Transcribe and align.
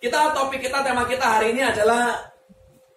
Kita 0.00 0.32
topik 0.32 0.64
kita, 0.64 0.80
tema 0.80 1.04
kita 1.04 1.20
hari 1.20 1.52
ini 1.52 1.60
adalah 1.60 2.32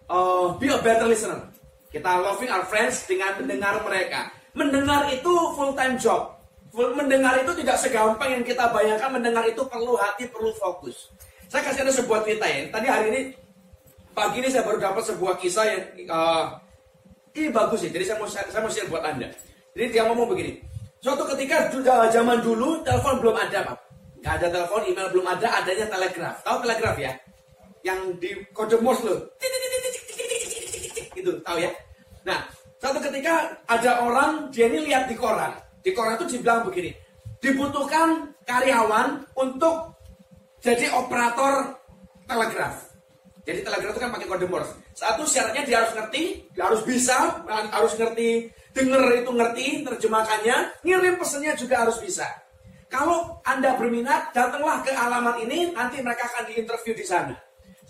uh, 0.08 0.56
be 0.56 0.72
a 0.72 0.80
better 0.80 1.04
listener. 1.04 1.52
Kita 1.92 2.16
loving 2.16 2.48
our 2.48 2.64
friends 2.64 3.04
dengan 3.04 3.36
mendengar 3.36 3.76
mereka. 3.84 4.32
Mendengar 4.56 5.12
itu 5.12 5.28
full 5.52 5.76
time 5.76 6.00
job. 6.00 6.32
Mendengar 6.74 7.38
itu 7.44 7.52
tidak 7.60 7.76
segampang 7.76 8.40
yang 8.40 8.42
kita 8.42 8.72
bayangkan. 8.72 9.12
Mendengar 9.12 9.44
itu 9.44 9.62
perlu 9.68 10.00
hati, 10.00 10.26
perlu 10.32 10.50
fokus. 10.56 11.12
Saya 11.46 11.60
kasih 11.60 11.84
ada 11.84 11.92
sebuah 11.92 12.24
cerita 12.24 12.48
ya. 12.48 12.72
Tadi 12.72 12.86
hari 12.88 13.06
ini 13.12 13.20
pagi 14.16 14.40
ini 14.40 14.48
saya 14.48 14.64
baru 14.64 14.80
dapat 14.80 15.04
sebuah 15.04 15.36
kisah 15.38 15.64
yang 15.68 15.82
uh, 16.08 16.56
ini 17.36 17.52
bagus 17.52 17.84
ya. 17.84 17.92
Jadi 17.92 18.04
saya 18.08 18.16
mau 18.16 18.26
saya 18.32 18.60
mau 18.64 18.72
share 18.72 18.88
buat 18.88 19.04
anda. 19.04 19.28
Jadi 19.76 19.86
dia 19.92 20.08
ngomong 20.08 20.32
begini. 20.32 20.56
Suatu 21.04 21.28
ketika 21.36 21.68
zaman 22.08 22.40
dulu 22.40 22.80
telepon 22.80 23.20
belum 23.20 23.36
ada, 23.36 23.60
Pak. 23.60 23.83
Gak 24.24 24.40
ada 24.40 24.48
telepon, 24.48 24.88
email 24.88 25.12
belum 25.12 25.26
ada, 25.28 25.60
adanya 25.60 25.84
telegraf. 25.92 26.40
Tahu 26.40 26.56
telegraf 26.64 26.96
ya? 26.96 27.12
Yang 27.84 28.00
di 28.24 28.30
kode 28.56 28.80
Morse 28.80 29.04
loh. 29.04 29.20
Gitu, 31.12 31.44
tahu 31.44 31.60
ya? 31.60 31.68
Nah, 32.24 32.48
suatu 32.80 33.04
ketika 33.04 33.52
ada 33.68 34.00
orang 34.00 34.48
dia 34.48 34.72
ini 34.72 34.88
lihat 34.88 35.12
di 35.12 35.16
koran. 35.20 35.52
Di 35.84 35.92
koran 35.92 36.16
itu 36.16 36.40
dibilang 36.40 36.64
begini. 36.64 36.96
Dibutuhkan 37.36 38.32
karyawan 38.48 39.28
untuk 39.36 39.92
jadi 40.64 40.88
operator 40.96 41.76
telegraf. 42.24 42.96
Jadi 43.44 43.60
telegraf 43.60 43.92
itu 43.92 44.00
kan 44.00 44.08
pakai 44.08 44.24
kode 44.24 44.48
Morse. 44.48 44.72
Satu 44.96 45.28
syaratnya 45.28 45.68
dia 45.68 45.84
harus 45.84 45.92
ngerti, 45.92 46.48
dia 46.56 46.64
harus 46.64 46.80
bisa, 46.80 47.44
harus 47.44 47.92
ngerti, 48.00 48.48
denger 48.72 49.20
itu 49.20 49.30
ngerti, 49.36 49.66
terjemahkannya, 49.84 50.80
ngirim 50.80 51.20
pesannya 51.20 51.52
juga 51.60 51.84
harus 51.84 52.00
bisa. 52.00 52.24
Kalau 52.94 53.42
Anda 53.42 53.74
berminat, 53.74 54.30
datanglah 54.30 54.78
ke 54.86 54.94
alamat 54.94 55.42
ini, 55.42 55.74
nanti 55.74 55.98
mereka 55.98 56.30
akan 56.30 56.46
diinterview 56.46 56.94
di 56.94 57.02
sana. 57.02 57.34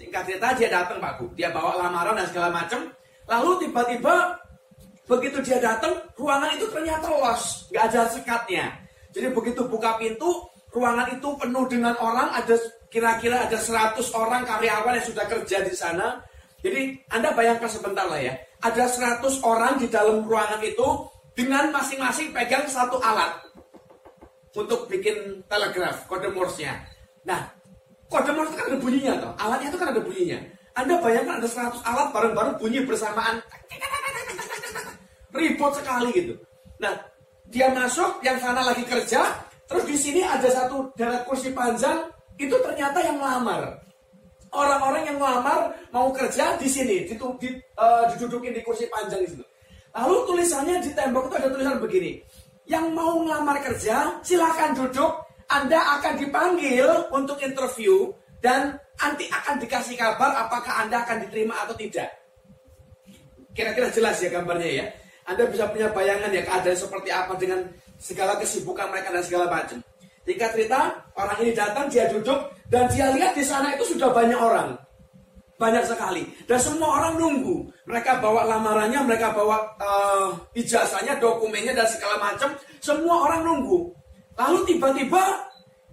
Singkat 0.00 0.24
cerita, 0.24 0.56
dia 0.56 0.72
datang 0.72 0.96
Pak 0.96 1.20
Bu. 1.20 1.28
Dia 1.36 1.52
bawa 1.52 1.76
lamaran 1.76 2.16
dan 2.16 2.24
segala 2.32 2.48
macam. 2.48 2.88
Lalu 3.28 3.68
tiba-tiba, 3.68 4.40
begitu 5.04 5.44
dia 5.44 5.60
datang, 5.60 5.92
ruangan 6.16 6.56
itu 6.56 6.72
ternyata 6.72 7.12
los. 7.12 7.68
Nggak 7.68 7.84
ada 7.92 8.00
sekatnya. 8.16 8.64
Jadi 9.12 9.28
begitu 9.28 9.68
buka 9.68 10.00
pintu, 10.00 10.48
ruangan 10.72 11.12
itu 11.12 11.28
penuh 11.36 11.68
dengan 11.68 12.00
orang, 12.00 12.32
ada 12.40 12.56
kira-kira 12.88 13.44
ada 13.44 13.60
100 13.60 14.00
orang 14.16 14.48
karyawan 14.48 14.96
yang 14.96 15.04
sudah 15.04 15.28
kerja 15.28 15.68
di 15.68 15.74
sana. 15.76 16.24
Jadi 16.64 16.96
Anda 17.12 17.36
bayangkan 17.36 17.68
sebentar 17.68 18.08
lah 18.08 18.24
ya. 18.24 18.40
Ada 18.64 18.88
100 19.20 19.20
orang 19.44 19.76
di 19.76 19.92
dalam 19.92 20.24
ruangan 20.24 20.64
itu 20.64 21.12
dengan 21.36 21.68
masing-masing 21.76 22.32
pegang 22.32 22.64
satu 22.64 22.96
alat 23.04 23.44
untuk 24.54 24.86
bikin 24.86 25.42
telegraf, 25.50 26.06
kode 26.06 26.30
Morse-nya. 26.30 26.78
Nah, 27.26 27.42
kode 28.06 28.30
Morse 28.30 28.54
kan 28.54 28.70
ada 28.70 28.78
bunyinya 28.78 29.12
toh. 29.18 29.32
Alatnya 29.34 29.68
itu 29.74 29.78
kan 29.78 29.88
ada 29.90 30.00
bunyinya. 30.00 30.38
Anda 30.74 30.94
bayangkan 31.02 31.34
ada 31.42 31.48
100 31.50 31.82
alat 31.82 32.08
bareng-bareng 32.14 32.54
bunyi 32.62 32.80
bersamaan. 32.86 33.42
Ribut 35.34 35.72
sekali 35.74 36.08
gitu. 36.14 36.34
Nah, 36.78 36.94
dia 37.50 37.70
masuk, 37.74 38.22
yang 38.22 38.38
sana 38.38 38.62
lagi 38.62 38.86
kerja, 38.86 39.26
terus 39.66 39.84
di 39.86 39.98
sini 39.98 40.22
ada 40.22 40.46
satu 40.46 40.94
darat 40.94 41.26
kursi 41.26 41.50
panjang, 41.50 42.06
itu 42.38 42.54
ternyata 42.62 43.02
yang 43.02 43.18
melamar. 43.18 43.82
Orang-orang 44.54 45.02
yang 45.10 45.18
melamar 45.18 45.74
mau 45.90 46.14
kerja 46.14 46.54
di 46.54 46.70
sini, 46.70 47.10
di, 47.10 47.14
di, 47.18 47.48
uh, 47.74 48.06
didudukin 48.14 48.54
di 48.54 48.62
kursi 48.62 48.86
panjang 48.86 49.26
di 49.26 49.28
situ. 49.34 49.44
Lalu 49.94 50.14
tulisannya 50.26 50.82
di 50.82 50.90
tembok 50.94 51.30
itu 51.30 51.34
ada 51.38 51.48
tulisan 51.50 51.78
begini 51.78 52.22
yang 52.64 52.92
mau 52.92 53.20
ngelamar 53.20 53.60
kerja, 53.60 54.20
silahkan 54.24 54.72
duduk. 54.72 55.24
Anda 55.44 56.00
akan 56.00 56.16
dipanggil 56.24 57.12
untuk 57.12 57.36
interview 57.44 58.08
dan 58.40 58.80
nanti 58.96 59.28
akan 59.28 59.60
dikasih 59.60 59.96
kabar 59.96 60.32
apakah 60.48 60.84
Anda 60.84 61.04
akan 61.04 61.28
diterima 61.28 61.68
atau 61.68 61.76
tidak. 61.76 62.08
Kira-kira 63.52 63.92
jelas 63.92 64.18
ya 64.18 64.32
gambarnya 64.32 64.70
ya. 64.70 64.86
Anda 65.28 65.48
bisa 65.48 65.68
punya 65.68 65.92
bayangan 65.92 66.32
ya 66.32 66.42
keadaan 66.44 66.76
seperti 66.76 67.08
apa 67.12 67.32
dengan 67.36 67.60
segala 68.00 68.36
kesibukan 68.40 68.88
mereka 68.92 69.12
dan 69.12 69.24
segala 69.24 69.46
macam. 69.48 69.78
Jika 70.24 70.56
cerita, 70.56 71.04
orang 71.20 71.36
ini 71.44 71.52
datang, 71.52 71.86
dia 71.92 72.08
duduk, 72.08 72.48
dan 72.72 72.88
dia 72.88 73.12
lihat 73.12 73.36
di 73.36 73.44
sana 73.44 73.76
itu 73.76 73.84
sudah 73.92 74.08
banyak 74.08 74.40
orang. 74.40 74.72
Banyak 75.54 75.86
sekali. 75.86 76.26
Dan 76.50 76.58
semua 76.58 76.98
orang 76.98 77.14
nunggu. 77.14 77.70
Mereka 77.86 78.18
bawa 78.18 78.42
lamarannya, 78.42 79.00
mereka 79.06 79.30
bawa 79.30 79.62
uh, 79.78 80.34
ijazahnya, 80.58 81.14
dokumennya, 81.22 81.70
dan 81.70 81.86
segala 81.86 82.18
macam. 82.18 82.50
Semua 82.82 83.30
orang 83.30 83.46
nunggu. 83.46 83.86
Lalu 84.34 84.58
tiba-tiba, 84.66 85.22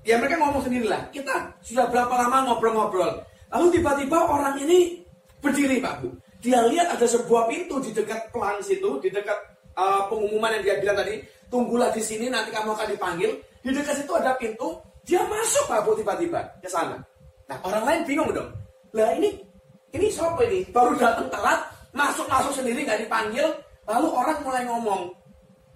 ya 0.01 0.17
mereka 0.17 0.41
ngomong 0.41 0.65
sendirilah. 0.65 1.13
Kita 1.13 1.53
sudah 1.61 1.85
berapa 1.93 2.09
lama 2.09 2.49
ngobrol-ngobrol. 2.49 3.21
Lalu 3.53 3.67
tiba-tiba 3.77 4.17
orang 4.17 4.57
ini 4.57 5.05
berdiri 5.37 5.77
Pak 5.77 5.93
Bu. 6.01 6.09
Dia 6.41 6.65
lihat 6.65 6.97
ada 6.97 7.05
sebuah 7.05 7.45
pintu 7.45 7.77
di 7.77 7.93
dekat 7.93 8.33
pelang 8.33 8.57
situ, 8.65 8.97
di 8.97 9.13
dekat 9.13 9.37
uh, 9.77 10.09
pengumuman 10.09 10.57
yang 10.57 10.63
dia 10.65 10.75
bilang 10.81 10.97
tadi. 10.97 11.21
Tunggulah 11.53 11.93
di 11.93 12.01
sini, 12.01 12.33
nanti 12.33 12.49
kamu 12.49 12.73
akan 12.73 12.87
dipanggil. 12.97 13.29
Di 13.61 13.69
dekat 13.69 14.01
situ 14.01 14.09
ada 14.17 14.33
pintu, 14.41 14.73
dia 15.05 15.21
masuk 15.21 15.69
Pak 15.69 15.85
Bu 15.85 15.93
tiba-tiba 15.93 16.41
ke 16.57 16.69
sana. 16.69 16.97
Nah 17.45 17.57
orang 17.61 17.83
lain 17.85 18.01
bingung 18.09 18.31
dong. 18.33 18.49
Lah 18.97 19.13
ini 19.13 19.50
ini 19.91 20.07
siapa 20.07 20.39
ini? 20.47 20.63
Baru 20.71 20.95
datang 20.95 21.27
telat, 21.27 21.59
masuk-masuk 21.91 22.55
sendiri 22.55 22.87
nggak 22.87 23.03
dipanggil, 23.07 23.47
lalu 23.87 24.07
orang 24.11 24.39
mulai 24.43 24.63
ngomong, 24.63 25.11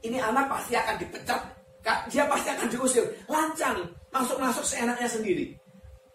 ini 0.08 0.18
anak 0.22 0.48
pasti 0.48 0.78
akan 0.78 0.96
dipecat, 1.02 1.42
dia 2.08 2.24
pasti 2.26 2.48
akan 2.54 2.68
diusir. 2.72 3.06
Lancang, 3.28 3.84
masuk-masuk 4.14 4.64
seenaknya 4.64 5.10
sendiri. 5.10 5.52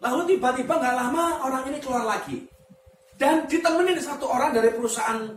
Lalu 0.00 0.34
tiba-tiba 0.36 0.80
nggak 0.80 0.96
lama 0.96 1.24
orang 1.44 1.62
ini 1.68 1.78
keluar 1.78 2.08
lagi. 2.08 2.40
Dan 3.20 3.44
ditemenin 3.44 4.00
satu 4.00 4.24
orang 4.24 4.56
dari 4.56 4.72
perusahaan 4.72 5.28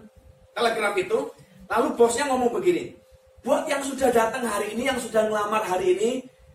telegraf 0.56 0.96
itu, 0.96 1.20
lalu 1.68 1.88
bosnya 2.00 2.32
ngomong 2.32 2.56
begini, 2.56 2.96
buat 3.44 3.68
yang 3.68 3.84
sudah 3.84 4.08
datang 4.08 4.48
hari 4.48 4.72
ini, 4.72 4.88
yang 4.88 4.96
sudah 5.04 5.28
ngelamar 5.28 5.68
hari 5.68 6.00
ini, 6.00 6.12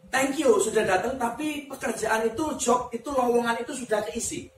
thank 0.08 0.40
you 0.40 0.56
sudah 0.56 0.88
datang, 0.88 1.20
tapi 1.20 1.68
pekerjaan 1.68 2.24
itu, 2.24 2.48
job 2.56 2.88
itu, 2.96 3.12
lowongan 3.12 3.60
itu 3.60 3.76
sudah 3.76 4.00
keisi. 4.08 4.48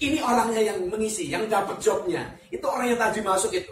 Ini 0.00 0.18
orangnya 0.24 0.72
yang 0.72 0.78
mengisi, 0.88 1.28
yang 1.28 1.44
dapat 1.44 1.76
jobnya. 1.76 2.24
Itu 2.48 2.64
orang 2.64 2.96
yang 2.96 3.00
tadi 3.00 3.20
masuk 3.20 3.52
itu. 3.52 3.68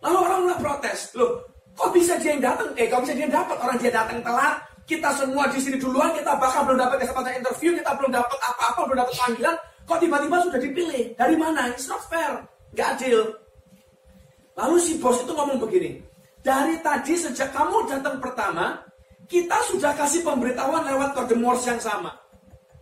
Lalu 0.00 0.16
orang 0.16 0.38
mulai 0.48 0.58
protes. 0.64 1.12
Loh, 1.12 1.44
kok 1.76 1.92
bisa 1.92 2.16
dia 2.16 2.32
yang 2.32 2.40
datang? 2.40 2.72
Eh, 2.80 2.88
kok 2.88 3.04
bisa 3.04 3.12
dia 3.12 3.28
dapat? 3.28 3.56
Orang 3.60 3.76
dia 3.76 3.92
datang 3.92 4.24
telat. 4.24 4.64
Kita 4.88 5.12
semua 5.12 5.44
di 5.52 5.60
sini 5.60 5.76
duluan, 5.76 6.16
kita 6.16 6.32
bahkan 6.40 6.64
belum 6.64 6.80
dapat 6.80 7.04
kesempatan 7.04 7.44
interview, 7.44 7.76
kita 7.76 7.92
belum 8.00 8.08
dapat 8.08 8.38
apa-apa, 8.40 8.80
belum 8.88 8.98
dapat 9.04 9.14
panggilan. 9.20 9.56
Kok 9.84 9.98
tiba-tiba 10.00 10.36
sudah 10.48 10.60
dipilih? 10.64 11.04
Dari 11.12 11.36
mana? 11.36 11.68
It's 11.68 11.84
not 11.84 12.00
fair. 12.08 12.40
Gak 12.72 12.96
adil. 12.96 13.36
Lalu 14.56 14.76
si 14.80 14.96
bos 14.96 15.20
itu 15.20 15.32
ngomong 15.36 15.60
begini. 15.60 16.00
Dari 16.40 16.80
tadi 16.80 17.12
sejak 17.12 17.52
kamu 17.52 17.84
datang 17.92 18.16
pertama, 18.16 18.80
kita 19.28 19.60
sudah 19.68 19.92
kasih 19.92 20.24
pemberitahuan 20.24 20.88
lewat 20.88 21.12
kode 21.12 21.36
Morse 21.36 21.68
yang 21.68 21.80
sama. 21.84 22.16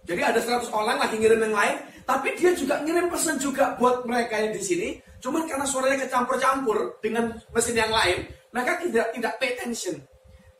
Jadi 0.07 0.23
ada 0.23 0.39
100 0.39 0.71
orang 0.71 1.03
lagi 1.03 1.19
ngirim 1.19 1.51
yang 1.51 1.55
lain, 1.55 1.77
tapi 2.07 2.39
dia 2.39 2.55
juga 2.55 2.79
ngirim 2.87 3.11
pesan 3.11 3.43
juga 3.43 3.75
buat 3.75 4.07
mereka 4.07 4.39
yang 4.39 4.55
di 4.55 4.63
sini. 4.63 4.89
Cuman 5.19 5.51
karena 5.51 5.67
suaranya 5.67 6.07
kecampur-campur 6.07 7.03
dengan 7.03 7.35
mesin 7.51 7.75
yang 7.75 7.91
lain, 7.91 8.23
mereka 8.55 8.79
tidak 8.87 9.07
tidak 9.11 9.33
pay 9.43 9.59
attention. 9.59 9.99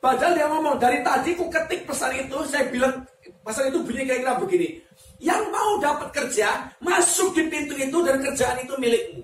Padahal 0.03 0.35
dia 0.35 0.47
ngomong 0.51 0.75
dari 0.77 0.99
tadi 0.99 1.33
ku 1.33 1.47
ketik 1.47 1.87
pesan 1.87 2.27
itu, 2.27 2.37
saya 2.43 2.67
bilang 2.67 3.07
pesan 3.41 3.71
itu 3.71 3.79
bunyi 3.81 4.03
kayak 4.03 4.21
kira 4.27 4.33
begini. 4.35 4.69
Yang 5.17 5.43
mau 5.49 5.71
dapat 5.81 6.09
kerja, 6.13 6.67
masuk 6.83 7.33
di 7.33 7.47
pintu 7.47 7.73
itu 7.73 7.97
dan 8.03 8.21
kerjaan 8.21 8.61
itu 8.61 8.75
milikmu. 8.77 9.23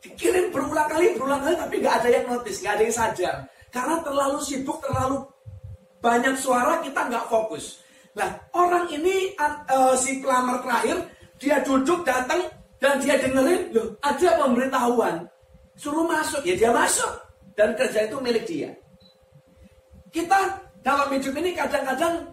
Dikirim 0.00 0.54
berulang 0.54 0.88
kali, 0.88 1.18
berulang 1.18 1.42
kali, 1.42 1.54
tapi 1.58 1.74
nggak 1.82 1.94
ada 2.00 2.08
yang 2.08 2.24
notice, 2.30 2.62
nggak 2.62 2.74
ada 2.78 2.82
yang 2.86 2.96
sadar. 2.96 3.36
Karena 3.74 3.96
terlalu 4.00 4.38
sibuk, 4.40 4.78
terlalu 4.80 5.26
banyak 6.00 6.38
suara, 6.38 6.80
kita 6.80 7.10
nggak 7.10 7.26
fokus. 7.28 7.84
Nah, 8.16 8.32
orang 8.56 8.88
ini 8.88 9.36
uh, 9.36 9.92
si 9.92 10.24
pelamar 10.24 10.64
terakhir, 10.64 11.04
dia 11.36 11.60
duduk 11.60 12.00
datang 12.00 12.48
dan 12.80 12.96
dia 12.96 13.20
dengerin, 13.20 13.76
loh, 13.76 13.92
ada 14.00 14.40
pemberitahuan. 14.40 15.28
Suruh 15.76 16.08
masuk, 16.08 16.40
ya 16.48 16.56
dia 16.56 16.72
masuk. 16.72 17.12
Dan 17.52 17.76
kerja 17.76 18.08
itu 18.08 18.16
milik 18.20 18.44
dia. 18.48 18.72
Kita 20.08 20.64
dalam 20.80 21.12
hidup 21.12 21.36
ini 21.36 21.52
kadang-kadang 21.52 22.24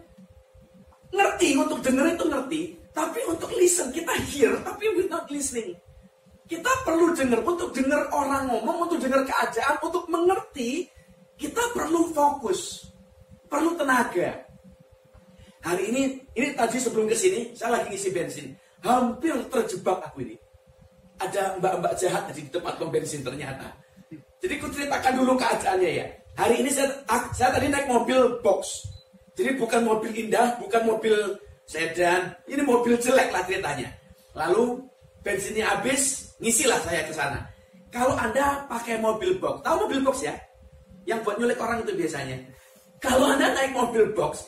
ngerti 1.12 1.60
untuk 1.60 1.80
denger 1.84 2.16
itu 2.16 2.26
ngerti, 2.32 2.62
tapi 2.96 3.20
untuk 3.28 3.52
listen 3.60 3.92
kita 3.92 4.14
hear, 4.32 4.56
tapi 4.64 4.88
we 4.96 5.04
not 5.12 5.28
listening. 5.28 5.76
Kita 6.48 6.72
perlu 6.88 7.12
dengar 7.12 7.44
untuk 7.44 7.76
dengar 7.76 8.08
orang 8.12 8.48
ngomong, 8.52 8.88
untuk 8.88 9.04
dengar 9.04 9.24
keadaan, 9.28 9.76
untuk 9.84 10.08
mengerti, 10.08 10.88
kita 11.36 11.60
perlu 11.76 12.12
fokus, 12.16 12.88
perlu 13.52 13.76
tenaga. 13.76 14.53
Hari 15.64 15.84
ini, 15.96 16.02
ini 16.36 16.52
tadi 16.52 16.76
sebelum 16.76 17.08
ke 17.08 17.16
sini, 17.16 17.56
saya 17.56 17.80
lagi 17.80 17.96
ngisi 17.96 18.12
bensin. 18.12 18.52
Hampir 18.84 19.32
terjebak 19.48 20.04
aku 20.04 20.28
ini. 20.28 20.36
Ada 21.24 21.56
mbak-mbak 21.56 21.96
jahat 21.96 22.28
di 22.36 22.44
tempat 22.52 22.76
pom 22.76 22.92
bensin 22.92 23.24
ternyata. 23.24 23.72
Jadi 24.44 24.60
ku 24.60 24.68
ceritakan 24.68 25.24
dulu 25.24 25.40
keadaannya 25.40 25.92
ya. 26.04 26.06
Hari 26.36 26.60
ini 26.60 26.68
saya, 26.68 26.92
saya 27.32 27.56
tadi 27.56 27.72
naik 27.72 27.88
mobil 27.88 28.44
box. 28.44 28.84
Jadi 29.40 29.56
bukan 29.56 29.88
mobil 29.88 30.12
indah, 30.12 30.60
bukan 30.60 30.84
mobil 30.84 31.16
sedan. 31.64 32.36
Ini 32.44 32.60
mobil 32.68 33.00
jelek 33.00 33.32
lah 33.32 33.48
ceritanya. 33.48 33.88
Lalu 34.36 34.84
bensinnya 35.24 35.72
habis, 35.72 36.36
ngisilah 36.44 36.84
saya 36.84 37.08
ke 37.08 37.16
sana. 37.16 37.40
Kalau 37.88 38.20
Anda 38.20 38.68
pakai 38.68 39.00
mobil 39.00 39.40
box, 39.40 39.64
tahu 39.64 39.88
mobil 39.88 40.04
box 40.04 40.28
ya? 40.28 40.36
Yang 41.08 41.24
buat 41.24 41.36
nyulik 41.40 41.60
orang 41.64 41.88
itu 41.88 41.96
biasanya. 41.96 42.36
Kalau 43.00 43.32
Anda 43.32 43.56
naik 43.56 43.72
mobil 43.72 44.12
box, 44.12 44.44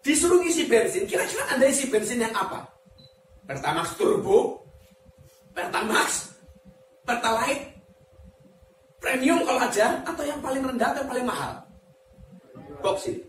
disuruh 0.00 0.40
isi 0.44 0.64
bensin, 0.68 1.04
kira-kira 1.04 1.44
Anda 1.52 1.68
isi 1.68 1.88
bensin 1.88 2.24
yang 2.24 2.32
apa? 2.32 2.64
Pertamax 3.44 3.96
Turbo, 3.96 4.64
Pertamax, 5.52 6.36
Pertalite, 7.04 7.66
Premium 9.00 9.40
kalau 9.44 9.60
ada, 9.64 10.04
atau 10.04 10.24
yang 10.24 10.40
paling 10.44 10.62
rendah 10.64 10.92
atau 10.92 11.04
paling 11.08 11.26
mahal? 11.26 11.52
Box 12.80 13.08
ini. 13.08 13.20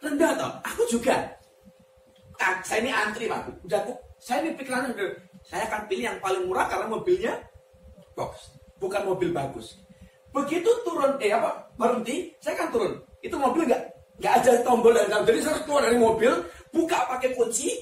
Rendah 0.00 0.32
toh? 0.38 0.52
Aku 0.64 0.82
juga. 0.90 1.16
Ah, 2.40 2.56
saya 2.64 2.80
ini 2.82 2.90
antri 2.90 3.28
pak. 3.28 3.46
Udah 3.68 3.78
aku, 3.84 3.92
saya 4.16 4.40
ini 4.42 4.56
pikirannya 4.56 4.96
saya 5.44 5.68
akan 5.68 5.80
pilih 5.88 6.04
yang 6.08 6.18
paling 6.24 6.48
murah 6.48 6.68
karena 6.68 6.86
mobilnya 6.88 7.34
box, 8.16 8.56
bukan 8.80 9.02
mobil 9.08 9.32
bagus. 9.32 9.80
Begitu 10.30 10.70
turun, 10.86 11.18
eh 11.18 11.34
apa 11.34 11.68
berhenti, 11.74 12.32
saya 12.38 12.54
akan 12.60 12.68
turun. 12.70 12.92
Itu 13.20 13.36
mobil 13.36 13.66
nggak 13.66 13.82
nggak 14.20 14.34
ada 14.44 14.52
tombol 14.60 14.92
dan 14.92 15.08
tombol. 15.08 15.28
Jadi 15.32 15.40
saya 15.40 15.58
keluar 15.64 15.82
dari 15.88 15.96
mobil, 15.96 16.32
buka 16.70 16.98
pakai 17.08 17.32
kunci, 17.32 17.80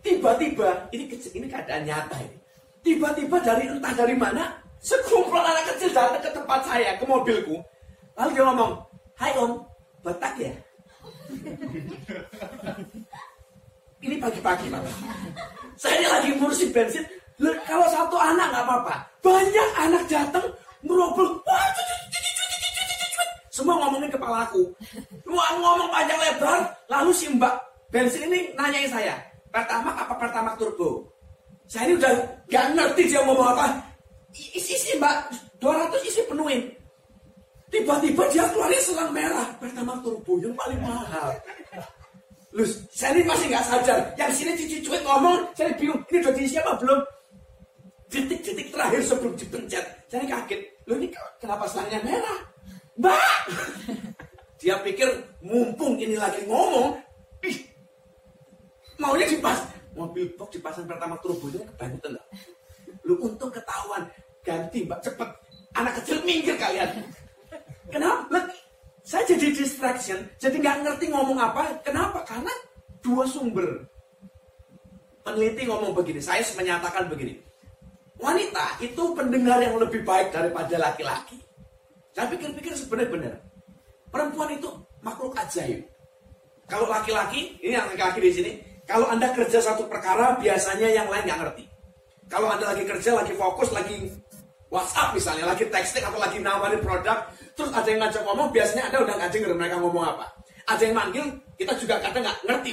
tiba-tiba 0.00 0.88
ini 0.96 1.04
ini 1.12 1.46
keadaan 1.46 1.84
nyata 1.84 2.16
ini. 2.24 2.36
Tiba-tiba 2.80 3.36
dari 3.44 3.68
entah 3.68 3.92
dari 3.92 4.16
mana, 4.16 4.48
sekumpulan 4.80 5.44
anak 5.44 5.76
kecil 5.76 5.92
datang 5.92 6.24
ke 6.24 6.32
tempat 6.32 6.60
saya, 6.64 6.96
ke 6.96 7.04
mobilku. 7.04 7.60
Lalu 8.16 8.30
dia 8.32 8.44
ngomong, 8.48 8.72
Hai 9.20 9.36
om, 9.36 9.60
Batak 10.00 10.32
ya? 10.40 10.52
Ini 14.00 14.16
pagi-pagi 14.16 14.72
Pak. 14.72 14.80
Saya 15.76 16.00
ini 16.00 16.08
lagi 16.08 16.28
ngurusin 16.40 16.72
bensin. 16.72 17.04
Kalau 17.68 17.84
satu 17.92 18.16
anak 18.16 18.48
nggak 18.48 18.64
apa-apa. 18.64 18.96
Banyak 19.20 19.68
anak 19.76 20.02
datang 20.08 20.48
merobol. 20.80 21.36
Semua 23.50 23.74
ngomongin 23.82 24.10
kepala 24.14 24.46
aku. 24.46 24.70
Semua 25.26 25.46
ngomong 25.58 25.90
panjang 25.90 26.20
lebar. 26.22 26.70
Lalu 26.86 27.10
si 27.10 27.26
mbak 27.34 27.54
bensin 27.90 28.30
ini 28.30 28.54
nanyain 28.54 28.86
saya. 28.86 29.18
Pertama 29.50 29.90
apa 29.98 30.14
pertama 30.14 30.54
turbo? 30.54 31.10
Saya 31.66 31.90
ini 31.90 31.98
udah 31.98 32.14
gak 32.46 32.66
ngerti 32.78 33.10
dia 33.10 33.20
ngomong 33.26 33.50
apa. 33.50 33.66
Isi 34.30 34.78
isi 34.78 34.94
mbak 35.02 35.34
200 35.58 35.98
isi 36.06 36.22
penuhin. 36.30 36.62
Tiba-tiba 37.70 38.22
dia 38.30 38.46
keluarin 38.54 38.82
selang 38.82 39.10
merah. 39.10 39.50
Pertama 39.58 39.98
turbo 39.98 40.38
yang 40.38 40.54
paling 40.54 40.78
mahal. 40.78 41.34
Lu, 42.50 42.66
saya 42.90 43.14
ini 43.14 43.22
masih 43.22 43.46
nggak 43.46 43.62
sadar. 43.62 43.98
Yang 44.18 44.42
sini 44.42 44.52
cici 44.58 44.76
cuit 44.82 45.02
ngomong, 45.06 45.46
saya 45.54 45.70
bingung. 45.78 46.02
Ini 46.10 46.18
udah 46.18 46.34
diisi 46.34 46.58
apa 46.58 46.74
belum? 46.82 46.98
Detik-detik 48.10 48.74
terakhir 48.74 49.00
sebelum 49.06 49.38
dipencet. 49.38 49.86
Saya 50.10 50.26
kaget. 50.26 50.60
Lu 50.90 50.98
ini 50.98 51.14
kenapa 51.38 51.70
selangnya 51.70 52.02
merah? 52.02 52.38
Mbak! 53.00 53.40
Dia 54.60 54.76
pikir 54.84 55.08
mumpung 55.40 55.96
ini 55.96 56.20
lagi 56.20 56.44
ngomong. 56.44 57.00
Ih, 57.48 57.56
maunya 59.00 59.24
dipas. 59.24 59.64
Mobil 59.96 60.28
box 60.36 60.60
dipasang 60.60 60.84
pertama 60.84 61.16
turbonya 61.24 61.64
kebangetan 61.74 62.14
enggak? 62.14 62.26
Lu 63.08 63.16
untung 63.24 63.48
ketahuan. 63.48 64.04
Ganti 64.44 64.84
mbak 64.84 65.00
cepet. 65.00 65.28
Anak 65.72 65.96
kecil 66.00 66.20
minggir 66.28 66.60
kalian. 66.60 67.08
Kenapa? 67.88 68.52
Saya 69.00 69.26
jadi 69.26 69.50
distraction, 69.50 70.22
jadi 70.38 70.60
nggak 70.60 70.76
ngerti 70.86 71.10
ngomong 71.10 71.40
apa. 71.40 71.82
Kenapa? 71.82 72.22
Karena 72.22 72.52
dua 73.02 73.26
sumber. 73.26 73.88
Peneliti 75.24 75.66
ngomong 75.66 75.96
begini, 75.96 76.20
saya 76.22 76.44
menyatakan 76.54 77.10
begini. 77.10 77.34
Wanita 78.20 78.78
itu 78.84 79.02
pendengar 79.16 79.58
yang 79.58 79.80
lebih 79.80 80.04
baik 80.04 80.30
daripada 80.30 80.76
laki-laki. 80.76 81.40
Saya 82.14 82.26
pikir-pikir 82.30 82.72
sebenarnya 82.74 83.10
benar. 83.10 83.34
Perempuan 84.10 84.50
itu 84.54 84.70
makhluk 85.00 85.34
ajaib. 85.38 85.86
Kalau 86.66 86.86
laki-laki, 86.86 87.58
ini 87.62 87.74
yang 87.74 87.86
laki-laki 87.90 88.18
di 88.22 88.32
sini, 88.34 88.50
kalau 88.86 89.06
Anda 89.10 89.30
kerja 89.34 89.58
satu 89.62 89.86
perkara, 89.86 90.38
biasanya 90.38 90.90
yang 90.90 91.06
lain 91.10 91.26
nggak 91.26 91.40
ngerti. 91.46 91.64
Kalau 92.30 92.50
Anda 92.50 92.74
lagi 92.74 92.86
kerja, 92.86 93.14
lagi 93.14 93.34
fokus, 93.34 93.70
lagi 93.74 94.10
WhatsApp 94.70 95.14
misalnya, 95.18 95.50
lagi 95.50 95.66
texting 95.66 96.06
atau 96.06 96.18
lagi 96.18 96.38
nawarin 96.38 96.78
produk, 96.82 97.26
Terus 97.60 97.76
ada 97.76 97.88
yang 97.92 98.00
ngajak 98.00 98.22
ngomong, 98.24 98.48
biasanya 98.56 98.88
ada 98.88 98.96
udah 99.04 99.14
ngajak 99.20 99.36
denger 99.36 99.52
mereka 99.52 99.76
ngomong 99.84 100.00
apa. 100.00 100.32
Ada 100.64 100.82
yang 100.88 100.96
manggil, 100.96 101.24
kita 101.60 101.76
juga 101.76 102.00
kadang 102.00 102.24
nggak 102.24 102.38
ngerti, 102.48 102.70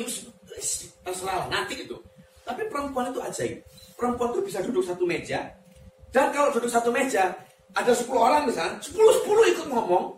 terserah 1.04 1.44
nanti 1.52 1.84
itu. 1.84 2.00
Tapi 2.48 2.64
perempuan 2.72 3.12
itu 3.12 3.20
ajaib. 3.20 3.60
Perempuan 4.00 4.32
itu 4.32 4.42
bisa 4.48 4.64
duduk 4.64 4.88
satu 4.88 5.04
meja, 5.04 5.52
dan 6.14 6.32
kalau 6.32 6.54
duduk 6.56 6.72
satu 6.72 6.94
meja, 6.94 7.36
ada 7.76 7.92
10 7.92 8.08
orang 8.14 8.44
misalnya, 8.48 8.76
10-10 8.80 9.52
ikut 9.58 9.68
ngomong. 9.68 10.16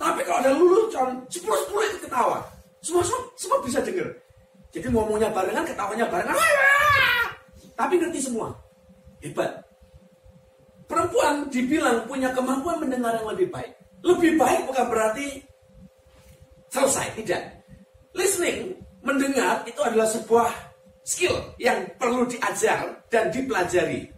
Tapi 0.00 0.20
kalau 0.26 0.38
ada 0.42 0.52
lelucon, 0.54 1.10
10-10 1.28 1.88
ikut 1.90 2.00
ketawa. 2.08 2.38
Semua, 2.84 3.02
semua, 3.04 3.22
semua 3.38 3.58
bisa 3.64 3.80
denger. 3.80 4.08
Jadi 4.74 4.86
ngomongnya 4.90 5.30
barengan, 5.30 5.64
ketawanya 5.64 6.06
barengan. 6.10 6.36
Tapi 7.74 7.94
ngerti 7.98 8.20
semua. 8.20 8.50
Hebat. 9.22 9.62
Perempuan 10.84 11.48
dibilang 11.48 12.04
punya 12.04 12.28
kemampuan 12.34 12.82
mendengar 12.82 13.16
yang 13.16 13.28
lebih 13.30 13.48
baik. 13.48 13.72
Lebih 14.04 14.36
baik 14.36 14.68
bukan 14.68 14.86
berarti 14.90 15.40
selesai, 16.68 17.16
tidak. 17.16 17.42
Listening, 18.12 18.76
mendengar 19.00 19.64
itu 19.64 19.80
adalah 19.80 20.06
sebuah 20.10 20.50
skill 21.06 21.34
yang 21.56 21.88
perlu 21.96 22.28
diajar 22.28 23.00
dan 23.08 23.30
dipelajari. 23.30 24.13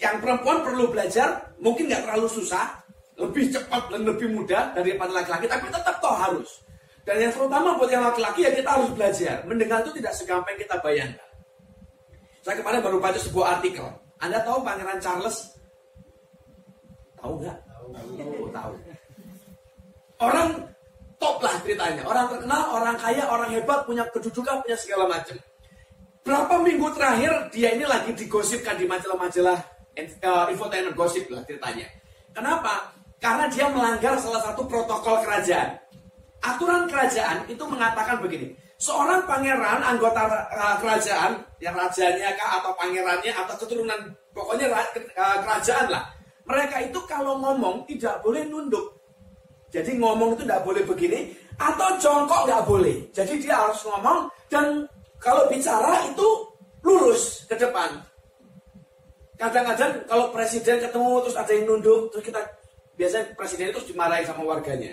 Yang 0.00 0.16
perempuan 0.24 0.64
perlu 0.64 0.88
belajar, 0.88 1.52
mungkin 1.60 1.92
nggak 1.92 2.08
terlalu 2.08 2.28
susah, 2.32 2.80
lebih 3.20 3.52
cepat 3.52 3.92
dan 3.92 4.00
lebih 4.08 4.32
mudah 4.32 4.72
daripada 4.72 5.12
laki-laki, 5.12 5.44
tapi 5.44 5.68
tetap 5.68 6.00
toh 6.00 6.16
harus. 6.16 6.64
Dan 7.04 7.20
yang 7.20 7.32
terutama 7.36 7.76
buat 7.76 7.92
yang 7.92 8.04
laki-laki 8.08 8.48
ya 8.48 8.52
kita 8.56 8.80
harus 8.80 8.88
belajar. 8.96 9.44
Mendengar 9.44 9.84
itu 9.84 9.92
tidak 10.00 10.12
segampang 10.16 10.56
kita 10.56 10.80
bayangkan. 10.80 11.28
Saya 12.40 12.56
kemarin 12.60 12.80
baru 12.80 12.96
baca 12.96 13.20
sebuah 13.20 13.60
artikel. 13.60 13.84
Anda 14.20 14.40
tahu 14.40 14.64
Pangeran 14.64 15.00
Charles? 15.04 15.36
Tahu 17.20 17.32
nggak? 17.40 17.58
Tahu. 17.92 18.08
tahu. 18.52 18.72
Orang 20.20 20.48
top 21.20 21.36
lah 21.44 21.56
ceritanya. 21.60 22.04
Orang 22.08 22.28
terkenal, 22.32 22.62
orang 22.72 22.96
kaya, 22.96 23.24
orang 23.28 23.52
hebat, 23.52 23.84
punya 23.84 24.04
kedudukan, 24.08 24.64
punya 24.64 24.76
segala 24.76 25.04
macam. 25.08 25.36
Berapa 26.20 26.54
minggu 26.60 26.88
terakhir 26.96 27.32
dia 27.52 27.72
ini 27.76 27.84
lagi 27.88 28.12
digosipkan 28.12 28.76
di 28.76 28.84
majalah-majalah 28.84 29.79
infotainment 29.96 30.94
gosip 30.94 31.26
lah 31.30 31.42
ceritanya. 31.46 31.86
Kenapa? 32.30 32.94
Karena 33.20 33.50
dia 33.50 33.68
melanggar 33.68 34.16
salah 34.16 34.40
satu 34.40 34.64
protokol 34.64 35.20
kerajaan. 35.26 35.76
Aturan 36.40 36.88
kerajaan 36.88 37.44
itu 37.52 37.60
mengatakan 37.68 38.16
begini, 38.24 38.56
seorang 38.80 39.28
pangeran 39.28 39.84
anggota 39.84 40.24
uh, 40.48 40.76
kerajaan 40.80 41.36
yang 41.60 41.76
rajanya 41.76 42.32
kah 42.32 42.64
atau 42.64 42.72
pangerannya 42.80 43.28
atau 43.28 43.54
keturunan 43.60 44.08
pokoknya 44.32 44.72
uh, 44.72 45.38
kerajaan 45.44 45.92
lah 45.92 46.08
mereka 46.48 46.80
itu 46.80 46.96
kalau 47.04 47.36
ngomong 47.36 47.84
tidak 47.84 48.24
boleh 48.24 48.40
nunduk 48.48 48.96
jadi 49.68 50.00
ngomong 50.00 50.32
itu 50.32 50.48
tidak 50.48 50.64
boleh 50.64 50.82
begini 50.88 51.36
atau 51.60 52.00
jongkok 52.00 52.48
nggak 52.48 52.64
boleh 52.64 52.96
jadi 53.12 53.34
dia 53.36 53.54
harus 53.60 53.84
ngomong 53.84 54.32
dan 54.48 54.88
kalau 55.20 55.44
bicara 55.52 56.00
itu 56.08 56.28
lurus 56.80 57.44
ke 57.44 57.60
depan 57.60 58.00
kadang-kadang 59.40 60.04
kalau 60.04 60.28
presiden 60.28 60.76
ketemu 60.84 61.10
terus 61.24 61.36
ada 61.40 61.50
yang 61.56 61.64
nunduk 61.64 62.12
terus 62.12 62.24
kita 62.28 62.40
biasanya 63.00 63.24
presiden 63.32 63.72
itu 63.72 63.80
dimarahin 63.88 64.28
sama 64.28 64.44
warganya 64.44 64.92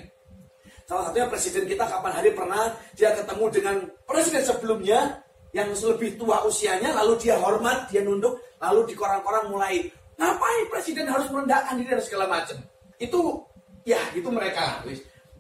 Salah 0.88 1.12
satunya 1.12 1.28
presiden 1.28 1.68
kita 1.68 1.84
kapan 1.84 2.16
hari 2.16 2.32
pernah 2.32 2.72
dia 2.96 3.12
ketemu 3.12 3.46
dengan 3.52 3.76
presiden 4.08 4.40
sebelumnya 4.40 5.20
yang 5.52 5.68
lebih 5.76 6.16
tua 6.16 6.48
usianya, 6.48 6.96
lalu 6.96 7.20
dia 7.20 7.36
hormat, 7.44 7.92
dia 7.92 8.00
nunduk, 8.08 8.40
lalu 8.64 8.88
di 8.88 8.96
koran-koran 8.96 9.52
mulai 9.52 9.84
ngapain 10.16 10.64
presiden 10.72 11.12
harus 11.12 11.28
merendahkan 11.28 11.76
diri 11.76 11.92
dan 11.92 12.00
segala 12.00 12.32
macam. 12.32 12.56
Itu 13.04 13.44
ya 13.84 14.00
itu 14.16 14.32
mereka. 14.32 14.80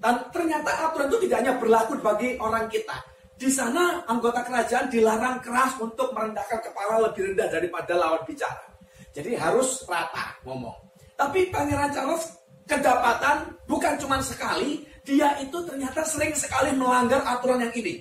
Dan 0.03 0.27
ternyata 0.35 0.91
aturan 0.91 1.07
itu 1.07 1.31
tidak 1.31 1.37
hanya 1.39 1.53
berlaku 1.55 1.95
bagi 2.03 2.35
orang 2.43 2.67
kita. 2.67 2.99
Di 3.39 3.47
sana 3.47 4.03
anggota 4.03 4.43
kerajaan 4.43 4.91
dilarang 4.91 5.39
keras 5.39 5.79
untuk 5.79 6.11
merendahkan 6.11 6.59
kepala 6.59 7.07
lebih 7.07 7.31
rendah 7.31 7.47
daripada 7.47 7.95
lawan 7.95 8.19
bicara. 8.27 8.66
Jadi 9.17 9.33
harus 9.33 9.81
rata 9.89 10.37
ngomong. 10.45 10.77
Tapi 11.17 11.49
Pangeran 11.49 11.89
Charles 11.89 12.37
kedapatan 12.69 13.49
bukan 13.65 13.97
cuma 13.97 14.21
sekali, 14.21 14.85
dia 15.01 15.33
itu 15.41 15.57
ternyata 15.65 16.05
sering 16.05 16.37
sekali 16.37 16.69
melanggar 16.77 17.25
aturan 17.25 17.65
yang 17.65 17.73
ini. 17.73 17.97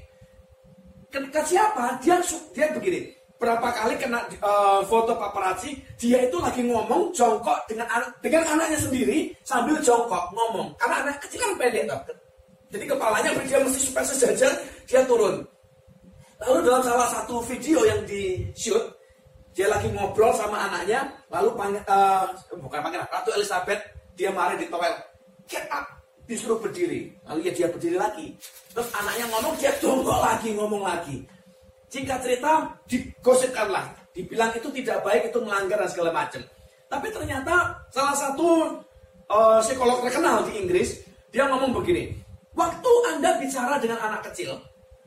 Ke, 1.09 1.25
ke 1.33 1.41
siapa? 1.49 1.97
Dia 2.05 2.21
dia 2.53 2.69
begini. 2.77 3.17
Berapa 3.41 3.69
kali 3.73 3.97
kena 3.97 4.29
uh, 4.45 4.85
foto 4.85 5.17
paparazzi, 5.17 5.77
dia 5.97 6.25
itu 6.25 6.37
lagi 6.37 6.61
ngomong 6.65 7.13
jongkok 7.17 7.65
dengan 7.69 7.89
anak 7.89 8.13
dengan 8.21 8.45
anaknya 8.53 8.81
sendiri 8.81 9.33
sambil 9.41 9.81
jongkok 9.81 10.29
ngomong. 10.37 10.77
Karena 10.77 11.09
anak 11.09 11.17
kecil 11.25 11.41
kan 11.41 11.53
pendek 11.57 11.85
toh. 11.89 12.01
Jadi 12.73 12.85
kepalanya 12.85 13.31
dia 13.45 13.61
mesti 13.61 13.81
supaya 13.89 14.05
sejajar, 14.05 14.53
dia 14.85 15.01
turun. 15.09 15.41
Lalu 16.45 16.59
dalam 16.69 16.83
salah 16.85 17.09
satu 17.09 17.41
video 17.45 17.81
yang 17.89 18.05
di 18.05 18.45
shoot, 18.53 18.85
dia 19.57 19.73
lagi 19.73 19.89
ngobrol 19.89 20.37
sama 20.37 20.69
anaknya, 20.69 21.09
lalu 21.33 21.57
panggil, 21.57 21.81
uh, 21.89 22.29
bukan 22.61 22.77
panggil, 22.85 23.01
Ratu 23.09 23.33
Elizabeth, 23.33 23.81
dia 24.13 24.29
marah 24.29 24.53
di 24.53 24.69
toilet. 24.69 25.01
Get 25.49 25.65
up, 25.73 25.97
disuruh 26.29 26.61
berdiri. 26.61 27.17
Lalu 27.25 27.49
ya 27.49 27.53
dia 27.57 27.67
berdiri 27.73 27.97
lagi. 27.97 28.37
Terus 28.77 28.93
anaknya 28.93 29.25
ngomong, 29.33 29.57
dia 29.57 29.73
jongkok 29.81 30.21
lagi, 30.21 30.53
ngomong 30.53 30.85
lagi. 30.85 31.25
Singkat 31.89 32.21
cerita, 32.21 32.69
digosipkanlah. 32.85 33.97
Dibilang 34.13 34.53
itu 34.53 34.69
tidak 34.77 35.01
baik, 35.01 35.33
itu 35.33 35.41
melanggar 35.41 35.81
dan 35.81 35.89
segala 35.89 36.13
macam. 36.13 36.45
Tapi 36.93 37.09
ternyata 37.09 37.81
salah 37.89 38.13
satu 38.13 38.77
uh, 39.33 39.65
psikolog 39.65 40.05
terkenal 40.05 40.45
di 40.45 40.61
Inggris, 40.61 41.01
dia 41.33 41.49
ngomong 41.49 41.73
begini. 41.73 42.13
Waktu 42.53 42.93
Anda 43.09 43.41
bicara 43.41 43.81
dengan 43.81 44.05
anak 44.05 44.29
kecil, 44.29 44.53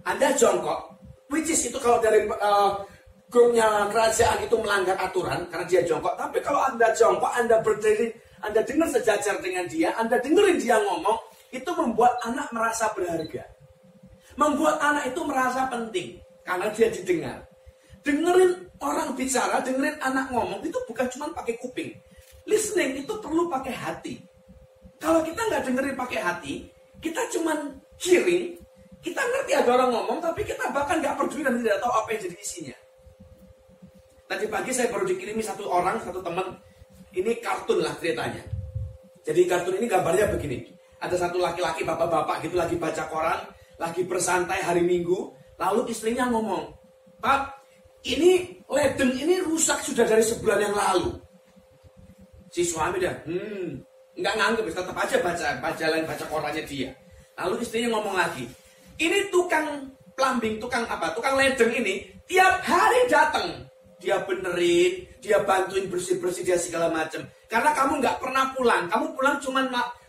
Anda 0.09 0.33
jongkok, 0.33 0.97
which 1.29 1.53
is 1.53 1.61
itu 1.69 1.77
kalau 1.77 2.01
dari 2.01 2.25
uh, 2.25 2.81
grupnya 3.29 3.85
kerajaan 3.93 4.41
itu 4.41 4.55
melanggar 4.57 4.97
aturan 4.97 5.45
karena 5.53 5.65
dia 5.69 5.81
jongkok. 5.85 6.17
Tapi 6.17 6.41
kalau 6.41 6.65
Anda 6.65 6.89
jongkok, 6.97 7.29
Anda 7.37 7.61
berdiri, 7.61 8.09
Anda 8.41 8.65
dengar 8.65 8.89
sejajar 8.89 9.37
dengan 9.39 9.69
dia, 9.69 9.93
Anda 9.95 10.17
dengerin 10.17 10.57
dia 10.57 10.81
ngomong, 10.81 11.17
itu 11.53 11.69
membuat 11.77 12.17
anak 12.25 12.49
merasa 12.49 12.89
berharga. 12.97 13.45
Membuat 14.33 14.81
anak 14.81 15.13
itu 15.13 15.21
merasa 15.25 15.69
penting 15.69 16.17
karena 16.41 16.67
dia 16.73 16.89
didengar. 16.89 17.39
Dengerin 18.01 18.65
orang 18.81 19.13
bicara, 19.13 19.61
dengerin 19.61 19.97
anak 20.01 20.33
ngomong 20.33 20.65
itu 20.65 20.77
bukan 20.89 21.05
cuma 21.13 21.29
pakai 21.29 21.55
kuping. 21.61 21.93
Listening 22.49 23.05
itu 23.05 23.13
perlu 23.21 23.45
pakai 23.45 23.73
hati. 23.77 24.15
Kalau 24.97 25.21
kita 25.21 25.37
nggak 25.37 25.63
dengerin 25.69 25.95
pakai 25.95 26.19
hati, 26.19 26.53
kita 26.97 27.21
cuma 27.29 27.53
hearing, 28.01 28.57
kita 29.05 29.21
ngerti 29.21 29.51
ada 29.53 29.69
orang 29.77 29.91
ngomong, 29.93 30.17
tapi 30.17 30.41
kita 30.41 30.71
bahkan 30.73 30.97
nggak 30.97 31.13
peduli 31.13 31.45
dan 31.45 31.61
tidak 31.61 31.77
tahu 31.77 31.93
apa 31.93 32.07
yang 32.15 32.21
jadi 32.25 32.37
isinya. 32.41 32.77
Tadi 34.29 34.45
pagi 34.45 34.69
saya 34.69 34.93
baru 34.93 35.09
dikirimi 35.09 35.41
satu 35.41 35.65
orang, 35.65 35.97
satu 36.05 36.21
teman. 36.21 36.53
Ini 37.09 37.41
kartun 37.41 37.81
lah 37.81 37.97
ceritanya. 37.97 38.45
Jadi 39.25 39.49
kartun 39.49 39.81
ini 39.81 39.89
gambarnya 39.89 40.29
begini. 40.29 40.69
Ada 41.01 41.25
satu 41.25 41.41
laki-laki 41.41 41.81
bapak-bapak 41.81 42.45
gitu 42.45 42.53
lagi 42.53 42.77
baca 42.77 43.09
koran, 43.09 43.41
lagi 43.81 44.05
bersantai 44.05 44.61
hari 44.61 44.85
Minggu. 44.85 45.33
Lalu 45.57 45.89
istrinya 45.89 46.29
ngomong, 46.29 46.69
Pak, 47.17 47.57
ini 48.05 48.61
ledeng 48.69 49.17
ini 49.17 49.41
rusak 49.41 49.81
sudah 49.81 50.05
dari 50.05 50.21
sebulan 50.21 50.61
yang 50.61 50.77
lalu. 50.77 51.17
Si 52.53 52.61
suami 52.61 53.01
dia, 53.01 53.17
hmm, 53.25 53.81
nggak 54.13 54.35
nganggep, 54.37 54.65
tetap 54.69 54.93
aja 54.93 55.17
baca, 55.25 55.47
baca 55.57 55.77
jalan 55.77 56.05
baca 56.05 56.25
korannya 56.29 56.63
dia. 56.69 56.93
Lalu 57.33 57.65
istrinya 57.65 57.97
ngomong 57.97 58.13
lagi, 58.13 58.45
ini 59.01 59.25
tukang 59.33 59.89
plumbing, 60.13 60.61
tukang 60.61 60.85
apa, 60.85 61.17
tukang 61.17 61.33
ledeng 61.33 61.73
ini 61.73 62.07
tiap 62.29 62.61
hari 62.61 63.09
datang 63.09 63.68
dia 63.99 64.23
benerin, 64.23 65.05
dia 65.19 65.43
bantuin 65.43 65.91
bersih-bersih 65.91 66.47
dia 66.47 66.55
segala 66.55 66.87
macam. 66.87 67.19
Karena 67.51 67.75
kamu 67.75 67.99
nggak 67.99 68.17
pernah 68.23 68.43
pulang, 68.55 68.87
kamu 68.87 69.05
pulang 69.13 69.35
cuman 69.43 69.65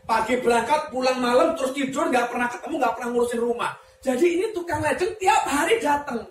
pagi 0.06 0.38
berangkat, 0.38 0.94
pulang 0.94 1.18
malam 1.18 1.58
terus 1.58 1.74
tidur, 1.74 2.06
nggak 2.06 2.30
pernah 2.30 2.46
ketemu, 2.46 2.74
nggak 2.78 2.94
pernah 2.94 3.08
ngurusin 3.10 3.40
rumah. 3.42 3.72
Jadi 4.00 4.26
ini 4.40 4.46
tukang 4.54 4.80
ledeng 4.80 5.12
tiap 5.18 5.42
hari 5.44 5.76
datang. 5.82 6.24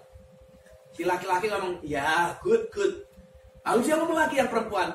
Si 0.96 1.04
laki-laki 1.06 1.52
ngomong, 1.52 1.84
ya 1.84 2.34
good 2.42 2.66
good. 2.72 3.06
Lalu 3.68 3.80
dia 3.86 3.96
ngomong 4.00 4.18
lagi 4.18 4.36
yang 4.40 4.50
perempuan, 4.50 4.90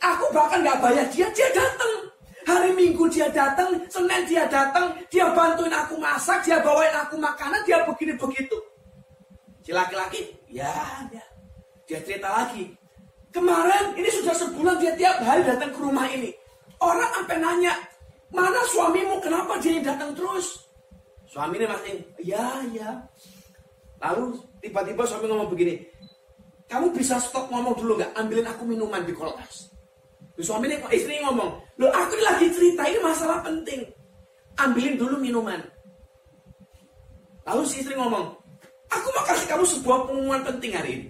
aku 0.00 0.24
bahkan 0.34 0.64
nggak 0.64 0.80
bayar 0.80 1.06
dia, 1.12 1.28
dia 1.30 1.48
datang. 1.52 1.92
Hari 2.42 2.74
Minggu 2.74 3.06
dia 3.06 3.30
datang, 3.30 3.70
Senin 3.86 4.26
dia 4.26 4.50
datang, 4.50 4.98
dia 5.06 5.30
bantuin 5.30 5.70
aku 5.70 5.94
masak, 5.94 6.42
dia 6.42 6.58
bawain 6.58 6.90
aku 6.90 7.14
makanan, 7.14 7.62
dia 7.62 7.86
begini 7.86 8.18
begitu. 8.18 8.58
Si 9.62 9.70
laki-laki, 9.70 10.26
ya, 10.50 11.06
ya. 11.14 11.22
Dia 11.86 11.98
cerita 12.02 12.28
lagi. 12.30 12.70
Kemarin 13.32 13.96
ini 13.96 14.10
sudah 14.12 14.36
sebulan 14.36 14.76
dia 14.76 14.92
tiap 14.94 15.24
hari 15.24 15.42
datang 15.42 15.72
ke 15.72 15.80
rumah 15.80 16.04
ini. 16.12 16.30
Orang 16.82 17.08
sampai 17.16 17.38
nanya, 17.40 17.74
mana 18.28 18.60
suamimu? 18.68 19.22
Kenapa 19.24 19.56
dia 19.62 19.80
datang 19.80 20.12
terus? 20.12 20.68
Suami 21.32 21.56
ini 21.56 21.64
masih, 21.64 21.94
ya, 22.20 22.44
ya. 22.76 22.90
Lalu 24.04 24.36
tiba-tiba 24.60 25.06
suami 25.08 25.32
ngomong 25.32 25.48
begini, 25.48 25.80
kamu 26.68 26.92
bisa 26.92 27.16
stop 27.16 27.48
ngomong 27.48 27.72
dulu 27.72 27.96
nggak? 27.96 28.12
Ambilin 28.18 28.44
aku 28.44 28.68
minuman 28.68 29.00
di 29.08 29.16
kulkas. 29.16 29.72
Suami 30.36 30.68
ini, 30.68 30.76
istri 30.92 31.22
ngomong, 31.24 31.56
lo 31.80 31.88
aku 31.88 32.18
lagi 32.20 32.52
cerita 32.52 32.84
ini 32.84 33.00
masalah 33.00 33.40
penting. 33.40 33.88
Ambilin 34.60 35.00
dulu 35.00 35.16
minuman. 35.16 35.62
Lalu 37.48 37.62
si 37.64 37.80
istri 37.80 37.96
ngomong, 37.96 38.36
aku 38.92 39.06
mau 39.16 39.24
kasih 39.24 39.46
kamu 39.48 39.64
sebuah 39.64 39.98
pengumuman 40.04 40.42
penting 40.44 40.72
hari 40.76 40.90
ini. 41.00 41.08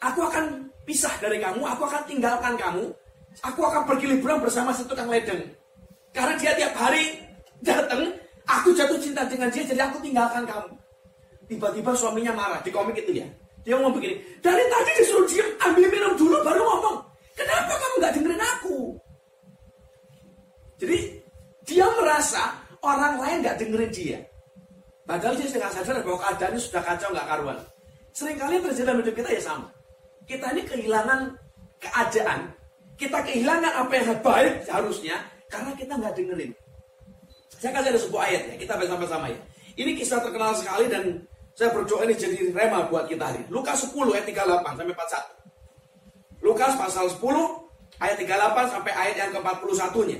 Aku 0.00 0.24
akan 0.24 0.64
pisah 0.88 1.12
dari 1.20 1.36
kamu, 1.36 1.60
aku 1.60 1.84
akan 1.84 2.02
tinggalkan 2.08 2.56
kamu. 2.56 2.88
Aku 3.44 3.60
akan 3.62 3.84
pergi 3.84 4.16
liburan 4.16 4.40
bersama 4.40 4.72
si 4.72 4.82
tukang 4.88 5.12
ledeng. 5.12 5.44
Karena 6.10 6.34
dia 6.40 6.56
tiap 6.56 6.74
hari 6.74 7.20
datang, 7.60 8.08
aku 8.48 8.72
jatuh 8.72 8.96
cinta 8.96 9.22
dengan 9.28 9.52
dia, 9.52 9.62
jadi 9.62 9.86
aku 9.86 10.00
tinggalkan 10.00 10.48
kamu. 10.48 10.72
Tiba-tiba 11.46 11.92
suaminya 11.92 12.32
marah, 12.32 12.60
di 12.64 12.72
komik 12.72 12.96
itu 12.96 13.20
ya. 13.20 13.28
Dia 13.60 13.76
ngomong 13.76 14.00
begini, 14.00 14.16
dari 14.40 14.64
tadi 14.72 14.90
disuruh 15.04 15.28
diam, 15.28 15.48
ambil 15.68 15.86
minum 15.92 16.12
dulu 16.16 16.36
baru 16.40 16.62
ngomong. 16.64 16.96
Kenapa 17.36 17.72
kamu 17.76 17.94
nggak 18.00 18.12
dengerin 18.16 18.42
aku? 18.56 18.76
Jadi 20.80 20.98
dia 21.68 21.86
merasa 22.00 22.56
orang 22.80 23.20
lain 23.20 23.36
nggak 23.44 23.56
dengerin 23.60 23.92
dia. 23.92 24.18
Padahal 25.04 25.36
dia 25.36 25.46
sudah 25.52 25.68
sadar 25.68 26.00
bahwa 26.00 26.18
keadaannya 26.24 26.60
sudah 26.60 26.82
kacau 26.82 27.08
nggak 27.12 27.28
karuan. 27.28 27.58
Seringkali 28.16 28.64
terjadi 28.64 28.88
dalam 28.88 28.98
hidup 29.04 29.14
kita 29.14 29.30
ya 29.30 29.42
sama 29.44 29.68
kita 30.30 30.46
ini 30.54 30.62
kehilangan 30.62 31.34
keadaan, 31.82 32.54
kita 32.94 33.18
kehilangan 33.26 33.72
apa 33.82 33.92
yang 33.98 34.06
baik 34.22 34.54
harusnya 34.70 35.18
karena 35.50 35.74
kita 35.74 35.98
nggak 35.98 36.14
dengerin. 36.14 36.52
Saya 37.58 37.74
kasih 37.74 37.90
ada 37.90 38.00
sebuah 38.00 38.22
ayat 38.30 38.42
ya, 38.46 38.54
kita 38.62 38.74
bersama-sama 38.78 39.26
ya. 39.26 39.38
Ini 39.74 39.98
kisah 39.98 40.22
terkenal 40.22 40.54
sekali 40.54 40.86
dan 40.86 41.18
saya 41.58 41.74
berdoa 41.74 42.06
ini 42.06 42.14
jadi 42.14 42.54
rema 42.54 42.86
buat 42.86 43.10
kita 43.10 43.26
hari. 43.26 43.42
Lukas 43.50 43.82
10 43.90 44.14
ayat 44.14 44.24
38 44.30 44.78
sampai 44.78 44.94
41. 44.94 46.46
Lukas 46.46 46.72
pasal 46.78 47.06
10 47.10 48.00
ayat 48.00 48.16
38 48.16 48.72
sampai 48.72 48.92
ayat 48.96 49.14
yang 49.18 49.30
ke-41-nya. 49.34 50.18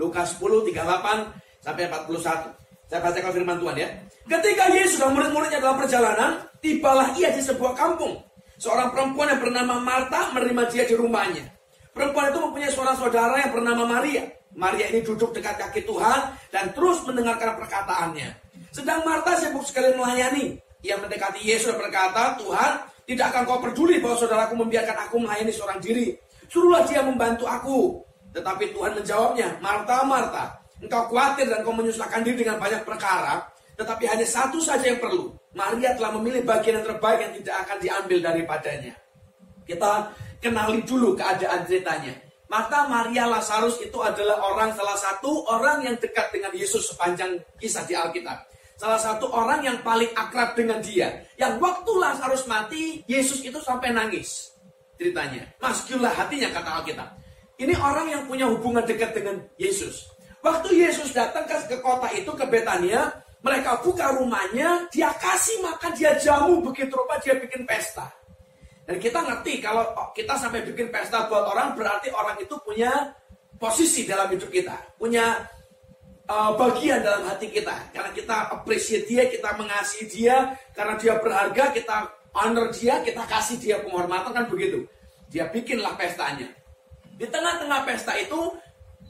Lukas 0.00 0.28
10 0.40 0.74
38 0.74 1.60
sampai 1.60 1.82
41. 1.86 2.56
Saya 2.90 2.98
bacakan 3.04 3.30
firman 3.36 3.58
Tuhan 3.62 3.76
ya. 3.78 3.88
Ketika 4.30 4.70
Yesus 4.70 5.02
dan 5.02 5.10
murid-muridnya 5.10 5.58
dalam 5.58 5.82
perjalanan, 5.82 6.46
tibalah 6.62 7.10
ia 7.18 7.34
di 7.34 7.42
sebuah 7.42 7.74
kampung. 7.74 8.14
Seorang 8.62 8.94
perempuan 8.94 9.34
yang 9.34 9.42
bernama 9.42 9.82
Marta 9.82 10.30
menerima 10.30 10.70
dia 10.70 10.86
di 10.86 10.94
rumahnya. 10.94 11.50
Perempuan 11.90 12.30
itu 12.30 12.38
mempunyai 12.38 12.70
seorang 12.70 12.94
saudara 12.94 13.42
yang 13.42 13.50
bernama 13.50 13.98
Maria. 13.98 14.30
Maria 14.54 14.86
ini 14.94 15.02
duduk 15.02 15.34
dekat 15.34 15.58
kaki 15.58 15.82
Tuhan 15.82 16.30
dan 16.54 16.70
terus 16.70 17.02
mendengarkan 17.02 17.58
perkataannya. 17.58 18.30
Sedang 18.70 19.02
Marta 19.02 19.34
sibuk 19.34 19.66
sekali 19.66 19.98
melayani. 19.98 20.62
Ia 20.86 20.94
mendekati 21.02 21.42
Yesus 21.42 21.74
dan 21.74 21.82
berkata, 21.82 22.38
Tuhan, 22.38 22.86
tidak 23.10 23.34
akan 23.34 23.42
kau 23.50 23.58
peduli 23.58 23.98
bahwa 23.98 24.14
saudaraku 24.14 24.54
membiarkan 24.62 25.10
aku 25.10 25.26
melayani 25.26 25.50
seorang 25.50 25.82
diri. 25.82 26.14
Suruhlah 26.46 26.86
dia 26.86 27.02
membantu 27.02 27.50
aku. 27.50 27.98
Tetapi 28.30 28.70
Tuhan 28.78 28.94
menjawabnya, 28.94 29.58
Marta, 29.58 30.06
Marta, 30.06 30.54
engkau 30.78 31.10
khawatir 31.10 31.50
dan 31.50 31.66
kau 31.66 31.74
menyusahkan 31.74 32.22
diri 32.22 32.46
dengan 32.46 32.62
banyak 32.62 32.86
perkara, 32.86 33.42
tetapi 33.80 34.04
hanya 34.04 34.28
satu 34.28 34.60
saja 34.60 34.92
yang 34.92 35.00
perlu. 35.00 35.32
Maria 35.56 35.96
telah 35.96 36.12
memilih 36.20 36.44
bagian 36.44 36.84
yang 36.84 36.86
terbaik 36.92 37.18
yang 37.24 37.32
tidak 37.40 37.56
akan 37.64 37.76
diambil 37.80 38.18
daripadanya. 38.20 38.92
Kita 39.64 40.12
kenali 40.36 40.84
dulu 40.84 41.16
keadaan 41.16 41.64
ceritanya. 41.64 42.12
Maka 42.52 42.84
Maria 42.90 43.24
Lazarus 43.24 43.80
itu 43.80 43.96
adalah 44.02 44.42
orang 44.42 44.74
salah 44.76 44.98
satu 44.98 45.48
orang 45.48 45.86
yang 45.86 45.96
dekat 45.96 46.28
dengan 46.34 46.52
Yesus 46.52 46.92
sepanjang 46.92 47.40
kisah 47.56 47.86
di 47.88 47.96
Alkitab. 47.96 48.50
Salah 48.76 49.00
satu 49.00 49.30
orang 49.32 49.64
yang 49.64 49.78
paling 49.80 50.10
akrab 50.12 50.52
dengan 50.58 50.82
dia. 50.82 51.24
Yang 51.40 51.62
waktu 51.62 51.92
Lazarus 51.96 52.44
mati, 52.50 53.00
Yesus 53.06 53.40
itu 53.46 53.56
sampai 53.62 53.94
nangis. 53.94 54.52
Ceritanya. 54.98 55.46
Maskulah 55.62 56.12
hatinya 56.12 56.50
kata 56.52 56.70
Alkitab. 56.82 57.08
Ini 57.60 57.76
orang 57.76 58.08
yang 58.08 58.22
punya 58.26 58.48
hubungan 58.50 58.82
dekat 58.82 59.14
dengan 59.14 59.40
Yesus. 59.60 60.10
Waktu 60.40 60.72
Yesus 60.80 61.12
datang 61.12 61.44
ke, 61.44 61.76
kota 61.84 62.08
itu, 62.16 62.32
ke 62.32 62.44
Betania, 62.48 63.12
mereka 63.40 63.80
buka 63.80 64.12
rumahnya, 64.20 64.84
dia 64.92 65.08
kasih 65.16 65.64
makan, 65.64 65.92
dia 65.96 66.12
jamu, 66.20 66.60
begitu 66.60 66.92
rupa 66.92 67.16
dia 67.24 67.36
bikin 67.40 67.64
pesta. 67.64 68.04
Dan 68.84 69.00
kita 69.00 69.22
ngerti 69.22 69.64
kalau 69.64 69.86
kita 70.12 70.36
sampai 70.36 70.60
bikin 70.66 70.92
pesta 70.92 71.24
buat 71.30 71.48
orang, 71.48 71.72
berarti 71.72 72.12
orang 72.12 72.36
itu 72.42 72.58
punya 72.60 73.16
posisi 73.56 74.04
dalam 74.04 74.28
hidup 74.28 74.50
kita. 74.52 74.76
Punya 75.00 75.40
uh, 76.28 76.52
bagian 76.58 77.00
dalam 77.00 77.24
hati 77.28 77.48
kita. 77.48 77.94
Karena 77.96 78.10
kita 78.12 78.36
appreciate 78.52 79.08
dia, 79.08 79.24
kita 79.30 79.56
mengasihi 79.56 80.04
dia, 80.10 80.52
karena 80.76 81.00
dia 81.00 81.16
berharga, 81.16 81.64
kita 81.72 81.96
honor 82.34 82.68
dia, 82.76 83.00
kita 83.00 83.24
kasih 83.24 83.56
dia 83.56 83.76
penghormatan, 83.80 84.36
kan 84.36 84.46
begitu. 84.52 84.84
Dia 85.30 85.48
bikinlah 85.48 85.94
pestanya. 85.96 86.50
Di 87.16 87.24
tengah-tengah 87.24 87.86
pesta 87.86 88.16
itu, 88.18 88.52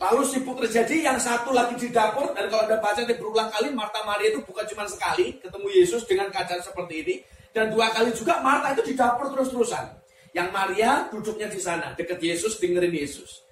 Lalu 0.00 0.24
sibuk 0.24 0.56
terjadi 0.64 1.12
yang 1.12 1.20
satu 1.20 1.52
lagi 1.52 1.76
di 1.76 1.92
dapur 1.92 2.32
dan 2.32 2.48
kalau 2.48 2.64
Anda 2.64 2.80
baca 2.80 3.04
ini 3.04 3.12
berulang 3.20 3.52
kali 3.52 3.68
Marta 3.68 4.00
Maria 4.08 4.32
itu 4.32 4.40
bukan 4.40 4.64
cuma 4.72 4.88
sekali 4.88 5.36
ketemu 5.36 5.68
Yesus 5.76 6.08
dengan 6.08 6.32
keadaan 6.32 6.64
seperti 6.64 6.94
ini 7.04 7.14
dan 7.52 7.68
dua 7.68 7.92
kali 7.92 8.08
juga 8.16 8.40
Marta 8.40 8.72
itu 8.72 8.80
di 8.88 8.94
dapur 8.96 9.28
terus-terusan. 9.28 10.00
Yang 10.32 10.48
Maria 10.56 11.04
duduknya 11.12 11.52
di 11.52 11.60
sana 11.60 11.92
dekat 12.00 12.16
Yesus 12.16 12.56
dengerin 12.56 12.96
Yesus. 12.96 13.44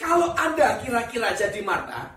Kalau 0.00 0.32
Anda 0.40 0.80
kira-kira 0.80 1.36
jadi 1.36 1.60
Marta, 1.60 2.16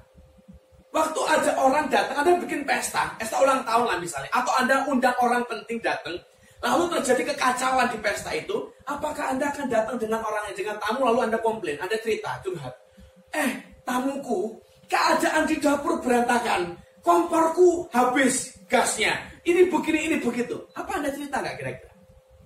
waktu 0.96 1.22
ada 1.28 1.52
orang 1.60 1.92
datang, 1.92 2.24
Anda 2.24 2.40
bikin 2.40 2.64
pesta, 2.64 3.20
pesta 3.20 3.36
ulang 3.44 3.68
tahun 3.68 3.86
lah 3.86 3.98
misalnya, 4.00 4.32
atau 4.32 4.54
Anda 4.64 4.76
undang 4.88 5.18
orang 5.20 5.44
penting 5.46 5.84
datang, 5.84 6.16
lalu 6.64 6.84
terjadi 6.98 7.36
kekacauan 7.36 7.92
di 7.92 8.00
pesta 8.00 8.32
itu, 8.32 8.72
apakah 8.88 9.36
Anda 9.36 9.52
akan 9.52 9.68
datang 9.68 9.98
dengan 10.00 10.24
orang 10.24 10.50
yang 10.50 10.58
dengan 10.58 10.76
tamu 10.80 11.06
lalu 11.06 11.20
Anda 11.30 11.38
komplain, 11.38 11.78
Anda 11.78 12.00
cerita, 12.02 12.42
curhat, 12.42 12.87
Eh, 13.36 13.52
tamuku, 13.84 14.56
keadaan 14.88 15.44
di 15.48 15.56
dapur 15.60 16.00
berantakan. 16.00 16.76
Komporku 17.04 17.88
habis 17.96 18.56
gasnya. 18.68 19.16
Ini 19.48 19.72
begini, 19.72 20.12
ini 20.12 20.18
begitu. 20.20 20.60
Apa 20.76 21.00
Anda 21.00 21.12
cerita 21.16 21.40
nggak 21.40 21.56
kira-kira? 21.56 21.94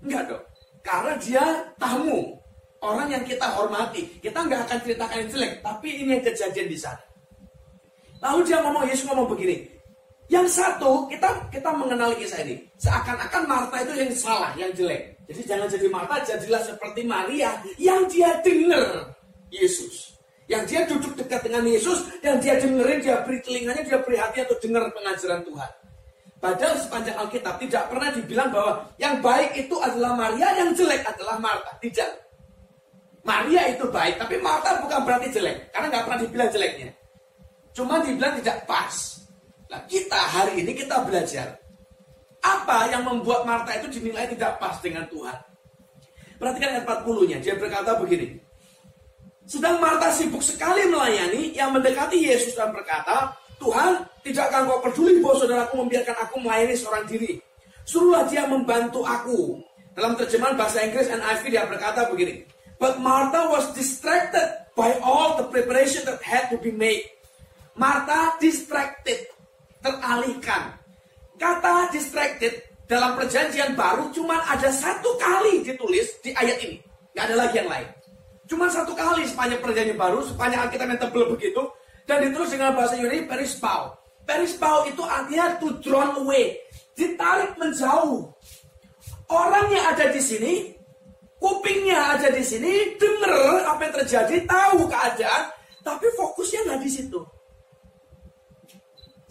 Enggak 0.05 0.23
dong. 0.29 0.43
Karena 0.85 1.13
dia 1.17 1.43
tamu. 1.81 2.37
Orang 2.81 3.09
yang 3.13 3.21
kita 3.25 3.45
hormati. 3.45 4.09
Kita 4.21 4.41
nggak 4.41 4.65
akan 4.69 4.77
ceritakan 4.81 5.17
yang 5.25 5.29
jelek. 5.29 5.53
Tapi 5.61 5.87
ini 6.01 6.09
yang 6.17 6.23
kejadian 6.25 6.67
di 6.69 6.77
sana. 6.77 7.01
Lalu 8.21 8.39
dia 8.45 8.57
ngomong, 8.61 8.85
Yesus 8.85 9.05
ngomong 9.09 9.29
begini. 9.33 9.65
Yang 10.29 10.61
satu, 10.61 11.09
kita 11.09 11.27
kita 11.51 11.69
mengenali 11.73 12.15
kisah 12.21 12.39
ini. 12.45 12.63
Seakan-akan 12.79 13.43
Marta 13.49 13.83
itu 13.83 13.93
yang 13.97 14.13
salah, 14.15 14.53
yang 14.55 14.71
jelek. 14.71 15.17
Jadi 15.27 15.41
jangan 15.43 15.67
jadi 15.67 15.87
Marta, 15.91 16.15
jadilah 16.23 16.61
seperti 16.63 17.01
Maria 17.03 17.51
yang 17.75 18.07
dia 18.07 18.39
dengar 18.39 19.11
Yesus. 19.51 20.20
Yang 20.49 20.63
dia 20.67 20.81
duduk 20.89 21.13
dekat 21.17 21.41
dengan 21.45 21.63
Yesus 21.63 22.07
dan 22.19 22.41
dia 22.41 22.57
dengerin, 22.57 22.99
dia 23.01 23.21
beri 23.21 23.39
telinganya, 23.45 23.83
dia 23.85 23.97
beri 24.01 24.17
hati 24.17 24.43
untuk 24.43 24.59
dengar 24.61 24.89
pengajaran 24.91 25.41
Tuhan. 25.45 25.71
Padahal 26.41 26.75
sepanjang 26.81 27.15
Alkitab 27.21 27.55
tidak 27.61 27.83
pernah 27.93 28.09
dibilang 28.09 28.49
bahwa 28.49 28.73
yang 28.97 29.21
baik 29.21 29.53
itu 29.61 29.77
adalah 29.77 30.17
Maria, 30.17 30.49
yang 30.57 30.73
jelek 30.73 31.05
adalah 31.05 31.37
Marta. 31.37 31.77
Tidak. 31.77 32.09
Maria 33.21 33.69
itu 33.69 33.85
baik, 33.85 34.17
tapi 34.17 34.41
Marta 34.41 34.81
bukan 34.81 35.05
berarti 35.05 35.29
jelek. 35.29 35.69
Karena 35.69 35.87
nggak 35.93 36.03
pernah 36.09 36.19
dibilang 36.25 36.49
jeleknya. 36.49 36.89
Cuma 37.77 38.01
dibilang 38.01 38.33
tidak 38.41 38.57
pas. 38.65 39.21
Nah 39.69 39.85
kita 39.85 40.17
hari 40.17 40.65
ini 40.65 40.73
kita 40.73 41.05
belajar. 41.05 41.61
Apa 42.41 42.89
yang 42.89 43.05
membuat 43.05 43.45
Marta 43.45 43.77
itu 43.77 44.01
dinilai 44.01 44.25
tidak 44.25 44.57
pas 44.57 44.81
dengan 44.81 45.05
Tuhan? 45.13 45.37
Perhatikan 46.41 46.73
ayat 46.73 46.85
40-nya. 46.89 47.37
Dia 47.37 47.53
berkata 47.53 48.01
begini. 48.01 48.41
Sedang 49.45 49.81
Marta 49.81 50.13
sibuk 50.13 50.41
sekali 50.41 50.87
melayani 50.87 51.51
yang 51.51 51.73
mendekati 51.73 52.17
Yesus 52.17 52.53
dan 52.53 52.71
berkata, 52.71 53.33
Tuhan, 53.61 54.05
tidakkah 54.25 54.65
engkau 54.65 54.81
peduli 54.81 55.21
bahwa 55.21 55.35
saudaraku 55.37 55.73
membiarkan 55.85 56.17
aku 56.17 56.35
melayani 56.41 56.75
seorang 56.77 57.05
diri? 57.05 57.37
Suruhlah 57.85 58.25
dia 58.29 58.45
membantu 58.49 59.05
aku. 59.05 59.61
Dalam 59.91 60.15
terjemahan 60.15 60.55
bahasa 60.55 60.81
Inggris 60.81 61.11
NIV 61.11 61.41
dia 61.51 61.67
berkata 61.67 62.07
begini, 62.07 62.47
But 62.81 62.97
Martha 62.97 63.51
was 63.53 63.69
distracted 63.77 64.65
by 64.73 64.97
all 65.05 65.37
the 65.37 65.45
preparation 65.53 66.01
that 66.09 66.23
had 66.25 66.49
to 66.49 66.57
be 66.57 66.73
made. 66.73 67.05
Martha 67.77 68.39
distracted, 68.41 69.29
teralihkan. 69.85 70.81
Kata 71.37 71.93
distracted 71.93 72.65
dalam 72.89 73.17
perjanjian 73.17 73.77
baru 73.77 74.09
cuma 74.09 74.41
ada 74.49 74.73
satu 74.73 75.15
kali 75.21 75.61
ditulis 75.61 76.17
di 76.25 76.33
ayat 76.33 76.57
ini. 76.65 76.77
Gak 77.13 77.29
ada 77.29 77.35
lagi 77.45 77.55
yang 77.61 77.69
lain. 77.69 77.87
Cuma 78.51 78.67
satu 78.67 78.91
kali 78.91 79.23
sepanjang 79.23 79.63
perjanjian 79.63 79.95
baru, 79.95 80.27
sepanjang 80.27 80.67
Alkitab 80.67 80.91
yang 80.91 80.99
tebel 80.99 81.23
begitu, 81.31 81.63
dan 82.03 82.19
ditulis 82.19 82.51
dengan 82.51 82.75
bahasa 82.75 82.99
Yunani 82.99 83.23
perispau. 83.23 83.95
Perispau 84.27 84.83
itu 84.91 84.99
artinya 85.07 85.55
to 85.55 85.71
drawn 85.79 86.19
away, 86.19 86.59
ditarik 86.99 87.55
menjauh. 87.55 88.27
Orang 89.31 89.71
yang 89.71 89.95
ada 89.95 90.11
di 90.11 90.19
sini, 90.19 90.67
kupingnya 91.39 92.19
ada 92.19 92.27
di 92.27 92.43
sini, 92.43 92.99
denger 92.99 93.63
apa 93.71 93.87
yang 93.87 93.95
terjadi, 94.03 94.35
tahu 94.43 94.83
keadaan, 94.83 95.43
tapi 95.79 96.11
fokusnya 96.19 96.59
nggak 96.67 96.81
di 96.83 96.89
situ. 96.91 97.23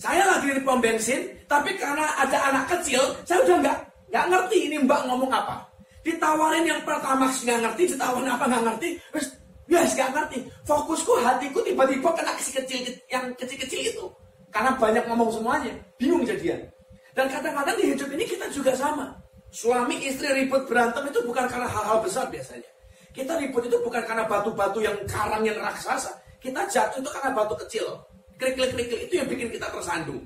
Saya 0.00 0.24
lagi 0.24 0.48
di 0.48 0.64
pom 0.64 0.80
bensin, 0.80 1.28
tapi 1.44 1.76
karena 1.76 2.08
ada 2.16 2.40
anak 2.48 2.72
kecil, 2.72 3.04
saya 3.28 3.44
udah 3.44 3.68
nggak 3.68 3.78
nggak 4.08 4.26
ngerti 4.32 4.56
ini 4.64 4.76
mbak 4.80 5.04
ngomong 5.04 5.28
apa. 5.28 5.69
Ditawarin 6.00 6.64
yang 6.64 6.80
pertama 6.80 7.28
nggak 7.28 7.58
ngerti, 7.60 7.82
ditawarin 7.92 8.32
apa 8.32 8.44
nggak 8.48 8.62
ngerti, 8.72 8.88
terus 9.12 9.26
ya 9.68 9.84
nggak 9.84 10.10
ngerti. 10.16 10.38
Fokusku, 10.64 11.12
hatiku 11.20 11.60
tiba-tiba 11.60 12.08
kena 12.16 12.32
kecil-kecil 12.40 12.96
yang 13.12 13.24
kecil-kecil 13.36 13.80
itu. 13.84 14.04
Karena 14.50 14.74
banyak 14.74 15.04
ngomong 15.06 15.30
semuanya, 15.30 15.72
bingung 16.00 16.24
jadian. 16.24 16.64
Dan 17.12 17.28
kadang-kadang 17.28 17.76
di 17.78 17.92
hidup 17.92 18.08
ini 18.16 18.24
kita 18.24 18.48
juga 18.48 18.72
sama. 18.72 19.12
Suami 19.50 19.98
istri 20.06 20.30
ribut 20.30 20.64
berantem 20.66 21.10
itu 21.10 21.20
bukan 21.26 21.44
karena 21.50 21.68
hal-hal 21.68 22.00
besar 22.00 22.30
biasanya. 22.32 22.70
Kita 23.10 23.36
ribut 23.36 23.66
itu 23.66 23.76
bukan 23.82 24.02
karena 24.06 24.24
batu-batu 24.24 24.78
yang 24.80 24.94
karang 25.10 25.42
yang 25.42 25.58
raksasa. 25.58 26.14
Kita 26.38 26.64
jatuh 26.70 27.02
itu 27.02 27.10
karena 27.10 27.30
batu 27.34 27.54
kecil. 27.66 27.86
Kerikil-kerikil 28.40 28.98
itu 29.10 29.14
yang 29.20 29.28
bikin 29.28 29.52
kita 29.52 29.68
tersandung 29.68 30.24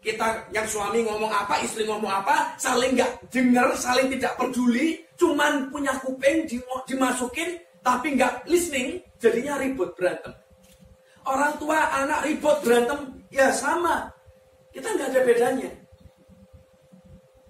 kita 0.00 0.48
yang 0.56 0.64
suami 0.64 1.04
ngomong 1.04 1.28
apa, 1.28 1.60
istri 1.60 1.84
ngomong 1.84 2.08
apa, 2.08 2.56
saling 2.56 2.96
nggak 2.96 3.28
dengar, 3.28 3.68
saling 3.76 4.08
tidak 4.08 4.32
peduli, 4.40 5.04
cuman 5.20 5.68
punya 5.68 5.92
kuping 6.00 6.48
dimasukin, 6.88 7.60
tapi 7.84 8.16
nggak 8.16 8.48
listening, 8.48 9.04
jadinya 9.20 9.60
ribut 9.60 9.92
berantem. 9.92 10.32
Orang 11.28 11.60
tua 11.60 11.76
anak 12.00 12.24
ribut 12.24 12.64
berantem, 12.64 13.12
ya 13.28 13.52
sama. 13.52 14.08
Kita 14.72 14.88
nggak 14.88 15.08
ada 15.12 15.20
bedanya. 15.20 15.70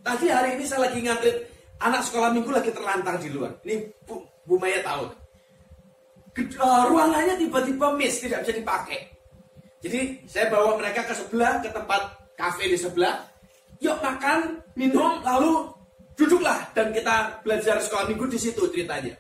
Tadi 0.01 0.27
hari 0.27 0.59
ini 0.59 0.65
saya 0.67 0.91
lagi 0.91 0.99
ngantri 1.07 1.31
anak 1.79 2.03
sekolah 2.03 2.35
minggu 2.35 2.51
lagi 2.51 2.75
terlantar 2.75 3.15
di 3.23 3.31
luar. 3.31 3.55
Ini 3.63 3.87
Bu, 4.03 4.27
Bu 4.43 4.59
Maya 4.59 4.83
tahu. 4.83 5.07
Uh, 6.57 6.83
ruangannya 6.89 7.37
tiba-tiba 7.37 7.95
miss, 7.95 8.23
tidak 8.23 8.43
bisa 8.43 8.59
dipakai. 8.59 9.01
Jadi 9.81 10.25
saya 10.29 10.49
bawa 10.53 10.77
mereka 10.77 11.05
ke 11.05 11.15
sebelah 11.17 11.61
ke 11.61 11.69
tempat 11.73 12.20
kafe 12.41 12.73
di 12.73 12.79
sebelah. 12.81 13.21
Yuk 13.85 14.01
makan, 14.01 14.65
minum, 14.77 15.21
lalu 15.21 15.69
duduklah 16.17 16.69
dan 16.73 16.93
kita 16.93 17.41
belajar 17.45 17.77
sekolah 17.81 18.09
minggu 18.09 18.29
di 18.29 18.41
situ 18.41 18.65
ceritanya. 18.73 19.17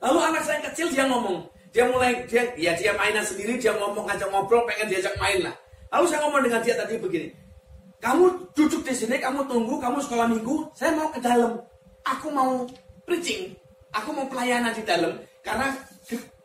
Lalu 0.00 0.18
anak 0.20 0.42
saya 0.44 0.60
yang 0.60 0.66
kecil 0.72 0.86
dia 0.92 1.04
ngomong, 1.08 1.48
dia 1.72 1.84
mulai 1.88 2.24
dia 2.28 2.48
ya 2.56 2.72
dia 2.76 2.92
mainan 2.96 3.24
sendiri, 3.24 3.60
dia 3.60 3.72
ngomong 3.76 4.08
ngajak 4.08 4.28
ngobrol, 4.32 4.64
pengen 4.64 4.88
diajak 4.88 5.12
main 5.20 5.44
lah. 5.44 5.54
Lalu 5.92 6.04
saya 6.08 6.20
ngomong 6.24 6.42
dengan 6.48 6.60
dia 6.64 6.74
tadi 6.76 6.96
begini, 6.96 7.28
kamu 8.00 8.24
duduk 8.56 8.82
di 8.82 8.94
sini, 8.96 9.20
kamu 9.20 9.44
tunggu, 9.44 9.76
kamu 9.78 10.00
sekolah 10.00 10.26
minggu, 10.32 10.66
saya 10.72 10.96
mau 10.96 11.12
ke 11.12 11.20
dalam, 11.20 11.60
aku 12.08 12.32
mau 12.32 12.64
preaching, 13.04 13.52
aku 13.92 14.10
mau 14.16 14.26
pelayanan 14.26 14.72
di 14.72 14.82
dalam, 14.82 15.20
karena 15.44 15.70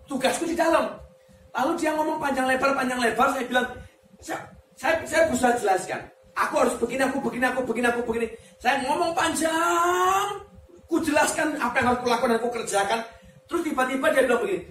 tugasku 0.06 0.44
di 0.44 0.60
dalam. 0.60 1.00
Lalu 1.56 1.72
dia 1.80 1.96
ngomong 1.96 2.20
panjang 2.22 2.46
lebar, 2.46 2.76
panjang 2.76 3.00
lebar, 3.00 3.28
saya 3.34 3.48
bilang, 3.48 3.68
saya 4.78 5.02
saya 5.10 5.26
bisa 5.34 5.58
jelaskan. 5.58 6.02
Aku 6.38 6.54
harus 6.62 6.78
begini, 6.78 7.02
aku 7.02 7.18
begini, 7.18 7.50
aku 7.50 7.66
begini, 7.66 7.88
aku 7.90 8.02
begini. 8.06 8.28
Saya 8.62 8.86
ngomong 8.86 9.18
panjang, 9.18 10.38
ku 10.86 11.02
jelaskan 11.02 11.58
apa 11.58 11.82
yang 11.82 11.88
harus 11.90 12.00
aku 12.06 12.08
lakukan, 12.14 12.38
aku 12.38 12.50
kerjakan. 12.62 13.02
Terus 13.50 13.62
tiba-tiba 13.66 14.06
dia 14.14 14.22
bilang 14.30 14.42
begini, 14.46 14.62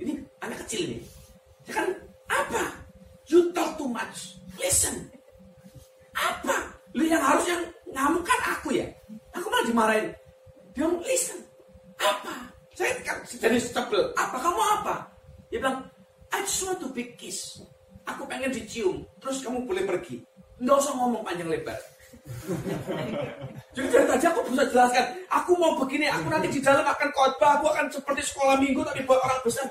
ini 0.00 0.12
anak 0.40 0.64
kecil 0.64 0.80
ini. 0.88 0.98
Ya 1.68 1.72
kan 1.76 1.86
apa? 2.32 2.62
You 3.28 3.52
talk 3.52 3.76
too 3.76 3.92
much. 3.92 4.40
Listen. 4.56 5.12
Apa? 6.16 6.72
Lu 6.96 7.04
yang 7.04 7.20
harus 7.20 7.44
yang 7.44 7.60
ngamuk 7.92 8.24
aku 8.24 8.72
ya. 8.72 8.88
Aku 9.36 9.52
malah 9.52 9.66
dimarahin. 9.68 10.06
Dia 10.72 10.88
ngomong, 10.88 11.04
listen. 11.04 11.36
Apa? 12.00 12.48
Saya 12.72 12.96
kan 13.04 13.20
jadi 13.28 13.60
sebel. 13.60 14.16
Apa 14.16 14.36
kamu 14.40 14.62
apa? 14.80 14.94
Dia 15.52 15.60
bilang, 15.60 15.84
I 16.36 16.44
just 16.44 16.60
want 16.68 16.78
to 16.84 16.92
be 16.92 17.16
kiss. 17.16 17.64
Aku 18.04 18.28
pengen 18.28 18.52
dicium. 18.52 19.08
Terus 19.18 19.40
kamu 19.40 19.64
boleh 19.64 19.88
pergi. 19.88 20.20
Nggak 20.60 20.76
usah 20.76 20.92
ngomong 21.00 21.24
panjang 21.24 21.48
lebar. 21.48 21.80
Jadi 23.76 23.86
dari 23.92 24.06
tadi 24.08 24.24
aku 24.26 24.40
bisa 24.50 24.64
jelaskan, 24.72 25.04
aku 25.28 25.52
mau 25.56 25.78
begini, 25.78 26.08
aku 26.08 26.26
nanti 26.32 26.48
di 26.48 26.60
dalam 26.64 26.82
akan 26.82 27.08
khotbah, 27.12 27.60
aku 27.60 27.66
akan 27.70 27.86
seperti 27.92 28.22
sekolah 28.24 28.56
minggu 28.58 28.80
tapi 28.82 29.04
buat 29.04 29.20
orang 29.20 29.40
besar. 29.44 29.68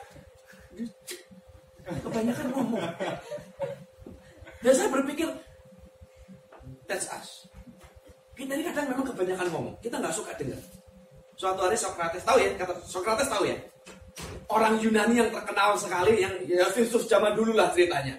Kebanyakan 1.85 2.47
ngomong. 2.53 2.85
Dan 4.61 4.73
saya 4.73 4.89
berpikir, 4.89 5.27
that's 6.89 7.09
us. 7.11 7.49
Kita 8.37 8.51
ini 8.55 8.63
kadang 8.67 8.93
memang 8.93 9.05
kebanyakan 9.09 9.47
ngomong, 9.51 9.75
kita 9.81 9.95
nggak 9.99 10.15
suka 10.15 10.31
dengar. 10.37 10.59
Suatu 11.35 11.59
hari 11.65 11.75
Socrates 11.75 12.23
tahu 12.23 12.37
ya, 12.39 12.49
kata 12.55 12.73
Socrates 12.87 13.27
tahu 13.27 13.43
ya, 13.51 13.57
orang 14.49 14.77
Yunani 14.81 15.21
yang 15.21 15.29
terkenal 15.33 15.77
sekali 15.77 16.21
yang 16.21 16.33
ya 16.45 16.65
zaman 16.85 17.33
dulu 17.33 17.53
lah 17.53 17.71
ceritanya. 17.73 18.17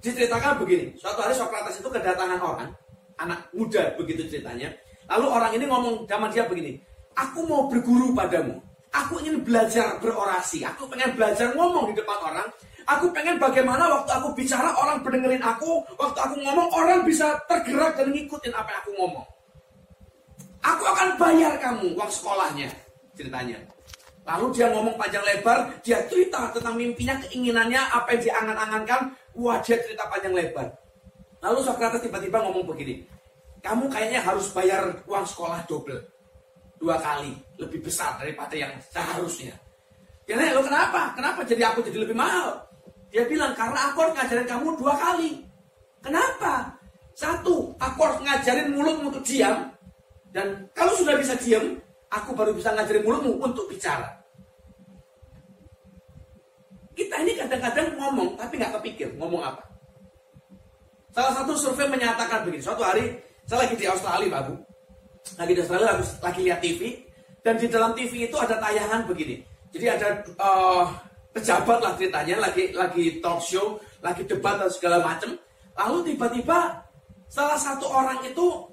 Diceritakan 0.00 0.64
begini, 0.64 0.96
suatu 0.96 1.20
hari 1.20 1.36
Socrates 1.36 1.76
itu 1.76 1.88
kedatangan 1.92 2.40
orang, 2.40 2.72
anak 3.20 3.52
muda 3.52 3.92
begitu 4.00 4.24
ceritanya. 4.32 4.72
Lalu 5.12 5.26
orang 5.28 5.52
ini 5.52 5.64
ngomong 5.68 6.08
sama 6.08 6.32
dia 6.32 6.48
begini, 6.48 6.80
aku 7.12 7.44
mau 7.44 7.68
berguru 7.68 8.16
padamu. 8.16 8.56
Aku 8.90 9.22
ingin 9.22 9.46
belajar 9.46 10.02
berorasi. 10.02 10.66
Aku 10.66 10.90
pengen 10.90 11.14
belajar 11.14 11.54
ngomong 11.54 11.94
di 11.94 12.00
depan 12.00 12.18
orang. 12.26 12.48
Aku 12.90 13.06
pengen 13.14 13.38
bagaimana 13.38 13.86
waktu 13.86 14.10
aku 14.10 14.34
bicara 14.34 14.74
orang 14.74 14.98
berdengerin 15.06 15.38
aku. 15.38 15.78
Waktu 15.94 16.18
aku 16.18 16.34
ngomong 16.42 16.68
orang 16.74 17.06
bisa 17.06 17.38
tergerak 17.46 17.94
dan 17.94 18.10
ngikutin 18.10 18.50
apa 18.50 18.66
yang 18.66 18.80
aku 18.82 18.90
ngomong. 18.98 19.26
Aku 20.60 20.82
akan 20.82 21.08
bayar 21.22 21.54
kamu 21.62 21.94
uang 21.94 22.10
sekolahnya. 22.10 22.66
Ceritanya. 23.14 23.62
Lalu 24.30 24.46
dia 24.54 24.70
ngomong 24.70 24.94
panjang 24.94 25.26
lebar. 25.26 25.74
Dia 25.82 26.06
cerita 26.06 26.54
tentang 26.54 26.78
mimpinya, 26.78 27.18
keinginannya, 27.26 27.82
apa 27.90 28.14
yang 28.14 28.20
dia 28.22 28.34
angan-angankan. 28.38 29.00
Wah 29.34 29.58
dia 29.58 29.74
cerita 29.82 30.06
panjang 30.06 30.30
lebar. 30.30 30.70
Lalu 31.42 31.58
Socrates 31.66 32.06
tiba-tiba 32.06 32.38
ngomong 32.38 32.62
begini. 32.70 33.02
Kamu 33.58 33.90
kayaknya 33.90 34.22
harus 34.22 34.54
bayar 34.54 35.02
uang 35.04 35.26
sekolah 35.26 35.66
double 35.66 35.98
dua 36.80 36.96
kali 36.96 37.36
lebih 37.60 37.84
besar 37.84 38.16
daripada 38.16 38.56
yang 38.56 38.72
seharusnya. 38.88 39.52
Ya 40.24 40.38
nek, 40.38 40.56
lo 40.56 40.62
kenapa? 40.64 41.12
Kenapa 41.12 41.44
jadi 41.44 41.68
aku 41.68 41.82
jadi 41.84 42.06
lebih 42.06 42.16
mahal? 42.16 42.56
Dia 43.10 43.26
bilang 43.26 43.52
karena 43.52 43.90
aku 43.90 44.06
harus 44.06 44.14
ngajarin 44.16 44.46
kamu 44.46 44.78
dua 44.78 44.94
kali. 44.94 45.42
Kenapa? 46.00 46.78
Satu, 47.12 47.74
aku 47.76 47.98
harus 48.00 48.18
ngajarin 48.24 48.72
mulutmu 48.72 49.12
untuk 49.12 49.26
diam. 49.26 49.68
Dan 50.30 50.70
kalau 50.72 50.94
sudah 50.94 51.18
bisa 51.18 51.34
diam, 51.36 51.76
aku 52.08 52.32
baru 52.32 52.54
bisa 52.54 52.72
ngajarin 52.72 53.02
mulutmu 53.04 53.42
untuk 53.42 53.66
bicara. 53.68 54.19
Kita 57.00 57.16
ini 57.24 57.32
kadang-kadang 57.32 57.96
ngomong, 57.96 58.36
tapi 58.36 58.60
nggak 58.60 58.76
kepikir 58.76 59.08
ngomong 59.16 59.40
apa. 59.40 59.64
Salah 61.16 61.32
satu 61.32 61.56
survei 61.56 61.88
menyatakan 61.88 62.44
begini, 62.44 62.60
suatu 62.60 62.84
hari 62.84 63.16
saya 63.48 63.64
lagi 63.64 63.74
di 63.80 63.88
Australia, 63.88 64.28
Pak 64.28 64.42
Bu 64.44 64.54
lagi 65.40 65.52
di 65.56 65.60
Australia 65.60 65.88
lagi, 65.96 66.04
lagi 66.20 66.40
lihat 66.44 66.60
TV 66.60 66.80
dan 67.40 67.54
di 67.56 67.66
dalam 67.72 67.92
TV 67.96 68.28
itu 68.28 68.36
ada 68.36 68.60
tayangan 68.60 69.08
begini. 69.08 69.40
Jadi 69.72 69.86
ada 69.86 70.08
uh, 70.36 70.84
pejabat 71.32 71.78
lah 71.80 71.92
ceritanya 71.96 72.36
lagi 72.42 72.74
lagi 72.76 73.22
talk 73.24 73.40
show, 73.40 73.80
lagi 74.04 74.26
debat 74.28 74.60
dan 74.60 74.68
segala 74.68 75.00
macam. 75.00 75.38
Lalu 75.78 76.12
tiba-tiba 76.12 76.84
salah 77.30 77.56
satu 77.56 77.88
orang 77.88 78.20
itu 78.26 78.68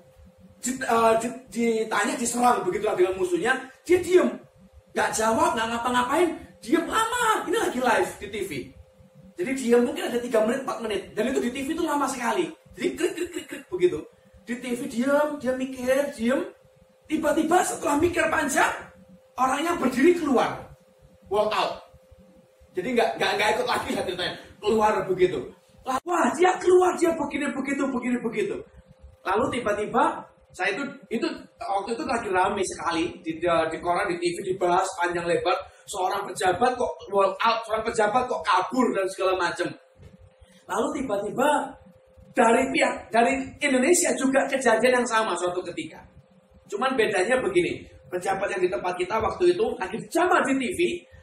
uh, 0.89 1.13
ditanya 1.53 2.19
diserang 2.19 2.65
begitulah 2.65 2.97
dengan 2.97 3.15
musuhnya, 3.15 3.53
dia 3.85 4.01
diem, 4.01 4.35
nggak 4.91 5.13
jawab, 5.13 5.53
nggak 5.55 5.67
ngapa-ngapain, 5.71 6.29
diem 6.67 6.83
lama. 6.83 7.47
Ini 7.47 7.57
lagi 7.63 7.79
live 7.79 8.11
di 8.19 8.27
TV. 8.27 8.51
Jadi 9.39 9.51
dia 9.55 9.77
mungkin 9.79 10.03
ada 10.11 10.19
3 10.19 10.27
menit, 10.43 10.59
4 10.67 10.83
menit. 10.83 11.01
Dan 11.15 11.23
itu 11.31 11.39
di 11.39 11.51
TV 11.55 11.67
itu 11.71 11.83
lama 11.87 12.03
sekali. 12.11 12.51
Jadi 12.75 12.87
klik, 12.99 13.11
klik, 13.15 13.29
klik, 13.31 13.45
klik 13.47 13.63
begitu 13.71 14.03
di 14.47 14.55
TV 14.63 14.79
diam, 14.87 15.35
dia 15.37 15.53
mikir, 15.59 16.07
diam. 16.15 16.41
Tiba-tiba 17.07 17.59
setelah 17.63 17.99
mikir 17.99 18.23
panjang, 18.31 18.71
orangnya 19.35 19.75
berdiri 19.75 20.15
keluar, 20.15 20.71
walk 21.27 21.51
out. 21.55 21.83
Jadi 22.75 22.95
nggak 22.95 23.19
nggak 23.19 23.31
nggak 23.35 23.49
ikut 23.59 23.67
lagi 23.67 23.89
lah 23.95 24.03
ceritanya, 24.07 24.35
keluar 24.59 24.91
begitu. 25.07 25.39
Wah 25.87 26.27
dia 26.35 26.51
keluar 26.59 26.91
dia 26.99 27.11
begini 27.15 27.47
begitu 27.55 27.83
begini 27.91 28.17
begitu. 28.19 28.55
Lalu 29.23 29.59
tiba-tiba 29.59 30.03
saya 30.51 30.75
itu 30.75 30.83
itu 31.11 31.27
waktu 31.59 31.95
itu 31.95 32.03
lagi 32.03 32.27
ramai 32.31 32.63
sekali 32.63 33.05
di, 33.23 33.39
di 33.39 33.77
koran 33.79 34.11
di 34.11 34.19
TV 34.19 34.51
dibahas 34.51 34.87
panjang 34.99 35.27
lebar 35.27 35.55
seorang 35.87 36.21
pejabat 36.27 36.71
kok 36.75 36.91
walk 37.09 37.33
out, 37.39 37.63
seorang 37.63 37.83
pejabat 37.87 38.23
kok 38.27 38.41
kabur 38.43 38.85
dan 38.91 39.07
segala 39.15 39.33
macam. 39.39 39.69
Lalu 40.67 40.87
tiba-tiba 40.99 41.49
dari 42.35 42.63
pihak 42.75 42.95
dari 43.09 43.33
Indonesia 43.63 44.11
juga 44.19 44.43
kejadian 44.51 45.01
yang 45.01 45.07
sama 45.07 45.33
suatu 45.39 45.63
ketika. 45.71 46.03
Cuman 46.67 46.93
bedanya 46.99 47.39
begini, 47.39 47.87
pejabat 48.11 48.51
yang 48.51 48.61
di 48.67 48.69
tempat 48.69 48.93
kita 48.99 49.15
waktu 49.17 49.55
itu 49.55 49.65
lagi 49.79 49.95
dijamah 49.95 50.43
di 50.43 50.53
TV, 50.59 50.79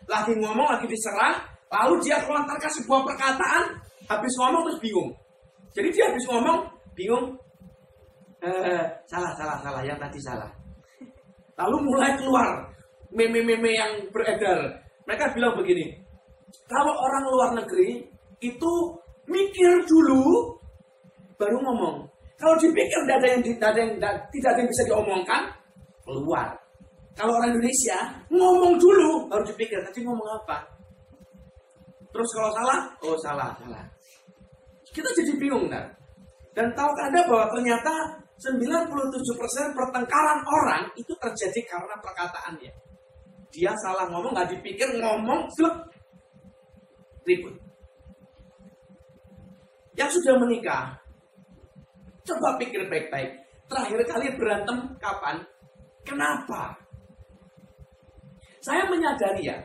lagi 0.09 0.33
ngomong, 0.41 0.69
lagi 0.73 0.89
diserang, 0.89 1.37
lalu 1.69 2.01
dia 2.01 2.17
melontarkan 2.25 2.73
sebuah 2.81 3.01
perkataan, 3.05 3.65
habis 4.09 4.33
ngomong 4.41 4.63
terus 4.73 4.81
bingung. 4.81 5.11
Jadi 5.77 5.89
dia 5.93 6.05
habis 6.09 6.25
ngomong, 6.25 6.59
bingung, 6.97 7.25
eh, 8.41 8.85
salah, 9.05 9.33
salah, 9.37 9.61
salah, 9.61 9.83
yang 9.85 10.01
tadi 10.01 10.17
salah. 10.25 10.49
Lalu 11.61 11.77
mulai 11.85 12.11
keluar 12.17 12.67
meme-meme 13.15 13.71
yang 13.73 13.93
beredar. 14.11 14.83
Mereka 15.07 15.33
bilang 15.33 15.55
begini, 15.55 15.95
kalau 16.67 16.93
orang 16.93 17.25
luar 17.31 17.51
negeri 17.63 18.03
itu 18.43 18.73
mikir 19.31 19.87
dulu 19.87 20.59
baru 21.39 21.59
ngomong. 21.63 21.97
Kalau 22.35 22.59
dipikir 22.59 22.99
tidak 23.07 23.17
ada 23.23 23.29
yang, 23.31 23.43
tidak 23.47 23.69
ada 23.73 23.81
yang, 23.81 23.93
tidak 24.29 24.49
ada 24.53 24.59
yang 24.61 24.71
bisa 24.71 24.83
diomongkan, 24.91 25.43
keluar. 26.03 26.49
Kalau 27.15 27.39
orang 27.39 27.55
Indonesia 27.55 27.99
ngomong 28.27 28.75
dulu, 28.77 29.31
baru 29.31 29.43
dipikir 29.47 29.79
tadi 29.87 30.03
ngomong 30.03 30.29
apa. 30.43 30.67
Terus 32.11 32.31
kalau 32.35 32.51
salah, 32.55 32.81
oh 33.07 33.17
salah, 33.23 33.51
salah. 33.63 33.87
Kita 34.91 35.11
jadi 35.15 35.35
bingung 35.39 35.67
kan? 35.71 35.87
Dan 36.55 36.71
tahukah 36.75 37.11
Anda 37.11 37.27
bahwa 37.27 37.47
ternyata 37.51 37.95
97% 38.39 39.75
pertengkaran 39.75 40.39
orang 40.47 40.83
itu 40.95 41.11
terjadi 41.19 41.61
karena 41.67 41.95
perkataannya. 41.99 42.73
Dia 43.55 43.71
salah 43.79 44.11
ngomong, 44.11 44.35
nggak 44.35 44.51
dipikir, 44.59 44.99
ngomong, 44.99 45.47
slep, 45.55 45.79
ribut. 47.23 47.55
Yang 49.95 50.19
sudah 50.19 50.35
menikah, 50.43 50.99
Coba 52.25 52.57
pikir 52.57 52.89
baik-baik. 52.89 53.37
Terakhir 53.69 54.01
kali 54.09 54.27
berantem 54.41 54.77
kapan? 54.97 55.37
Kenapa? 56.09 56.73
Saya 58.65 58.89
menyadari 58.89 59.45
ya, 59.45 59.61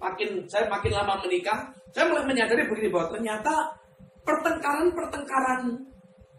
makin 0.00 0.48
saya 0.48 0.64
makin 0.72 0.96
lama 0.96 1.20
menikah, 1.20 1.68
saya 1.92 2.08
mulai 2.08 2.24
menyadari 2.24 2.64
begini 2.64 2.88
bahwa 2.88 3.12
ternyata 3.12 3.52
pertengkaran-pertengkaran 4.24 5.76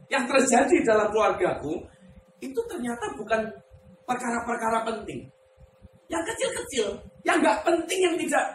yang 0.09 0.25
terjadi 0.25 0.75
dalam 0.81 1.13
keluargaku 1.13 1.77
itu 2.41 2.57
ternyata 2.65 3.05
bukan 3.13 3.45
perkara-perkara 4.09 4.81
penting. 4.81 5.29
Yang 6.11 6.23
kecil-kecil, 6.35 6.87
yang 7.23 7.39
nggak 7.39 7.63
penting, 7.63 7.99
yang 8.03 8.15
tidak 8.19 8.45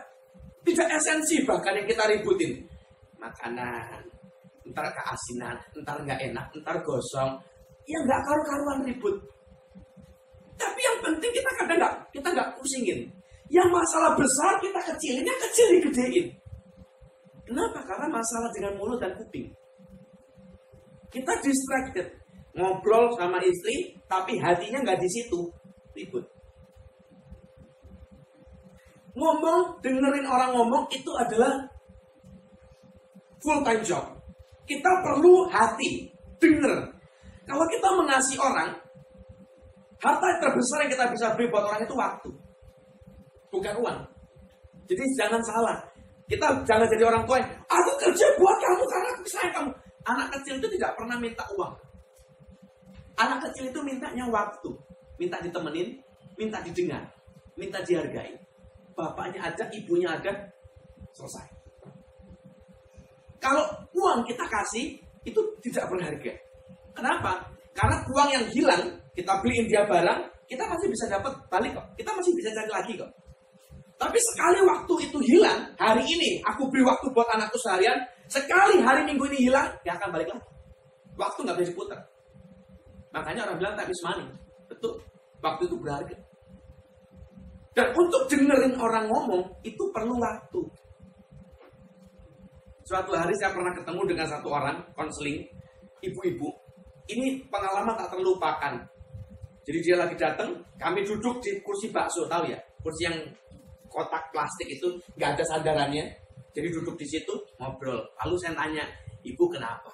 tidak 0.67 0.89
esensi 0.99 1.41
bahkan 1.49 1.73
yang 1.73 1.89
kita 1.89 2.05
ributin. 2.05 2.53
Makanan, 3.17 4.03
ntar 4.69 4.87
keasinan, 4.93 5.57
ntar 5.81 5.97
nggak 6.05 6.21
enak, 6.21 6.47
ntar 6.61 6.77
gosong, 6.85 7.41
ya 7.89 7.99
nggak 8.05 8.21
karu-karuan 8.21 8.85
ribut. 8.85 9.17
Tapi 10.61 10.81
yang 10.85 10.99
penting 11.01 11.33
kita 11.33 11.51
kadang 11.57 11.79
nggak 11.81 11.95
kita 12.13 12.29
nggak 12.29 12.51
pusingin. 12.61 13.01
Yang 13.47 13.69
masalah 13.71 14.13
besar 14.19 14.53
kita 14.59 14.81
kecilin, 14.93 15.25
yang 15.25 15.41
kecil 15.49 15.67
digedein. 15.79 16.27
Kenapa? 17.47 17.79
Karena 17.87 18.11
masalah 18.11 18.51
dengan 18.51 18.75
mulut 18.75 18.99
dan 18.99 19.15
kuping. 19.15 19.47
Kita 21.15 21.33
distracted, 21.41 22.11
ngobrol 22.59 23.15
sama 23.15 23.39
istri, 23.47 23.95
tapi 24.11 24.35
hatinya 24.43 24.83
nggak 24.83 24.99
di 24.99 25.09
situ, 25.09 25.47
ribut. 25.95 26.27
Ngomong, 29.17 29.81
dengerin 29.81 30.29
orang 30.29 30.53
ngomong 30.53 30.85
itu 30.93 31.09
adalah 31.17 31.65
full 33.41 33.65
time 33.65 33.81
job. 33.81 34.05
Kita 34.69 34.91
perlu 35.01 35.49
hati, 35.49 36.13
dengar. 36.37 36.93
Kalau 37.49 37.65
kita 37.71 37.89
mengasihi 37.97 38.37
orang, 38.43 38.77
harta 40.03 40.29
terbesar 40.43 40.85
yang 40.85 40.91
kita 40.93 41.05
bisa 41.15 41.27
beri 41.33 41.49
buat 41.49 41.65
orang 41.65 41.81
itu 41.87 41.97
waktu. 41.97 42.31
Bukan 43.49 43.75
uang. 43.81 43.99
Jadi 44.85 45.03
jangan 45.17 45.41
salah. 45.41 45.79
Kita 46.27 46.67
jangan 46.67 46.87
jadi 46.91 47.07
orang 47.07 47.23
tua 47.25 47.39
yang, 47.39 47.51
aku 47.71 47.91
kerja 48.03 48.27
buat 48.37 48.57
kamu 48.59 48.85
karena 48.85 49.09
aku 49.15 49.23
sayang 49.31 49.55
kamu. 49.55 49.71
Anak 50.07 50.29
kecil 50.39 50.55
itu 50.59 50.69
tidak 50.79 50.93
pernah 50.99 51.17
minta 51.19 51.45
uang. 51.55 51.75
Anak 53.17 53.39
kecil 53.49 53.71
itu 53.71 53.81
mintanya 53.81 54.27
waktu. 54.29 54.71
Minta 55.17 55.41
ditemenin, 55.41 55.97
minta 56.37 56.61
didengar, 56.61 57.09
minta 57.57 57.81
dihargai. 57.81 58.46
Bapaknya 58.97 59.53
ada, 59.53 59.65
ibunya 59.77 60.09
ada, 60.09 60.33
selesai. 61.13 61.47
Kalau 63.37 63.63
uang 63.93 64.25
kita 64.25 64.43
kasih, 64.49 64.97
itu 65.29 65.41
tidak 65.61 65.93
berharga. 65.93 66.33
Kenapa? 66.97 67.45
Karena 67.77 68.01
uang 68.09 68.29
yang 68.33 68.47
hilang, 68.57 68.83
kita 69.13 69.37
beliin 69.45 69.69
dia 69.69 69.85
barang, 69.85 70.21
kita 70.49 70.65
masih 70.65 70.89
bisa 70.89 71.05
dapat 71.13 71.37
balik 71.53 71.77
kok. 71.77 71.87
Kita 72.01 72.11
masih 72.17 72.33
bisa 72.33 72.49
cari 72.57 72.71
lagi 72.73 72.93
kok. 72.97 73.11
Tapi 73.97 74.19
sekali 74.33 74.61
waktu 74.65 74.95
itu 75.09 75.19
hilang, 75.25 75.61
hari 75.81 76.05
ini 76.05 76.41
aku 76.45 76.69
beri 76.69 76.85
waktu 76.85 77.09
buat 77.13 77.29
anakku 77.33 77.57
seharian, 77.61 77.97
sekali 78.29 78.81
hari 78.81 79.09
minggu 79.09 79.25
ini 79.33 79.49
hilang, 79.49 79.73
dia 79.81 79.97
akan 79.97 80.09
balik 80.13 80.29
lagi. 80.33 80.49
Waktu 81.17 81.39
nggak 81.49 81.57
bisa 81.61 81.69
diputar. 81.73 82.01
Makanya 83.17 83.49
orang 83.49 83.57
bilang 83.57 83.75
tak 83.77 83.89
bisa 83.89 84.01
money. 84.05 84.29
Betul. 84.69 85.01
Waktu 85.41 85.63
itu 85.65 85.77
berharga. 85.81 86.17
Dan 87.77 87.93
untuk 87.93 88.25
dengerin 88.33 88.73
orang 88.81 89.05
ngomong, 89.05 89.45
itu 89.61 89.85
perlu 89.93 90.17
waktu. 90.17 90.65
Suatu 92.89 93.13
hari 93.13 93.37
saya 93.37 93.53
pernah 93.53 93.77
ketemu 93.77 94.03
dengan 94.09 94.27
satu 94.33 94.49
orang 94.49 94.81
konseling, 94.97 95.45
ibu-ibu. 96.01 96.49
Ini 97.13 97.45
pengalaman 97.53 98.01
tak 98.01 98.17
terlupakan. 98.17 98.81
Jadi 99.69 99.79
dia 99.85 100.01
lagi 100.01 100.17
datang, 100.17 100.57
kami 100.81 101.05
duduk 101.05 101.37
di 101.45 101.61
kursi 101.61 101.93
bakso, 101.93 102.25
tahu 102.25 102.49
ya? 102.49 102.57
Kursi 102.81 103.13
yang 103.13 103.19
kotak 103.93 104.25
plastik 104.33 104.73
itu 104.73 104.97
nggak 105.21 105.37
ada 105.37 105.45
sandarannya. 105.53 106.07
Jadi 106.57 106.73
duduk 106.73 106.97
di 106.97 107.05
situ 107.05 107.35
ngobrol. 107.61 108.01
Lalu 108.25 108.35
saya 108.41 108.57
tanya, 108.57 108.89
ibu 109.21 109.45
kenapa? 109.53 109.93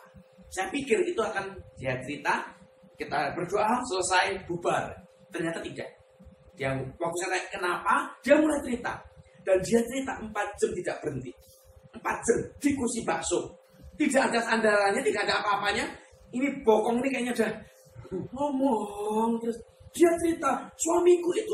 Saya 0.53 0.71
pikir 0.71 1.03
itu 1.03 1.19
akan 1.19 1.59
dia 1.75 1.99
cerita, 2.07 2.47
kita 2.95 3.35
berdoa 3.35 3.83
selesai 3.91 4.47
bubar. 4.47 4.93
Ternyata 5.33 5.65
tidak. 5.65 6.02
Dia 6.57 6.77
waktu 6.77 7.17
saya 7.25 7.31
tanya 7.33 7.49
kenapa, 7.49 7.95
dia 8.21 8.37
mulai 8.37 8.61
cerita. 8.61 8.93
Dan 9.43 9.59
dia 9.65 9.81
cerita 9.89 10.13
empat 10.21 10.47
jam 10.61 10.71
tidak 10.77 10.97
berhenti. 11.03 11.33
Empat 11.97 12.17
jam 12.29 12.39
di 12.61 12.71
kursi 12.77 13.01
bakso. 13.03 13.41
Tidak 13.97 14.23
ada 14.33 14.41
sandarannya, 14.45 15.01
tidak 15.05 15.23
ada 15.29 15.35
apa-apanya. 15.41 15.85
Ini 16.33 16.65
bokong 16.65 17.01
ini 17.05 17.09
kayaknya 17.13 17.33
udah. 17.37 17.53
Ngomong 18.33 19.41
terus. 19.41 19.57
Dia 19.93 20.09
cerita 20.25 20.57
suamiku 20.81 21.29
itu 21.37 21.53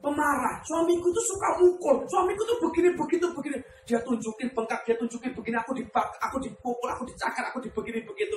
pemarah. 0.00 0.56
Suamiku 0.64 1.12
itu 1.12 1.22
suka 1.28 1.48
mukul. 1.60 2.00
Suamiku 2.08 2.40
itu 2.44 2.54
begini 2.64 2.88
begitu 2.96 3.26
begini. 3.36 3.58
Dia 3.84 4.00
tunjukin 4.00 4.48
bengkak 4.56 4.80
dia 4.88 4.96
tunjukin 4.96 5.32
begini. 5.36 5.56
Aku 5.60 5.76
dibak 5.76 6.08
aku 6.20 6.40
dipukul 6.40 6.88
aku 6.88 7.04
dicakar 7.04 7.44
aku 7.52 7.60
dibegini 7.60 8.00
begitu. 8.08 8.36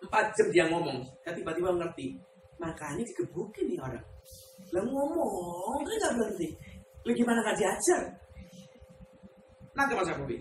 Empat 0.00 0.32
jam 0.36 0.48
dia 0.48 0.64
ngomong. 0.72 1.04
Dan 1.20 1.36
tiba-tiba 1.36 1.68
ngerti. 1.76 2.16
Makanya 2.56 3.04
digebukin 3.04 3.76
nih 3.76 3.80
orang 3.84 4.13
lah 4.74 4.82
ngomong 4.82 5.80
kan 5.86 5.94
nggak 5.94 6.14
berhenti 6.18 6.48
lagi 7.06 7.16
gimana 7.22 7.38
nggak 7.46 7.58
diajar 7.62 8.02
nah 9.74 9.86
ke 9.86 9.94
Mas 9.94 10.10
Bobi 10.18 10.38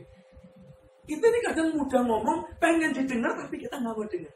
kita 1.03 1.25
ini 1.29 1.39
kadang 1.45 1.69
mudah 1.77 2.01
ngomong 2.01 2.39
pengen 2.57 2.89
didengar 2.89 3.37
tapi 3.37 3.61
kita 3.61 3.77
nggak 3.77 3.93
mau 3.93 4.07
dengar 4.09 4.33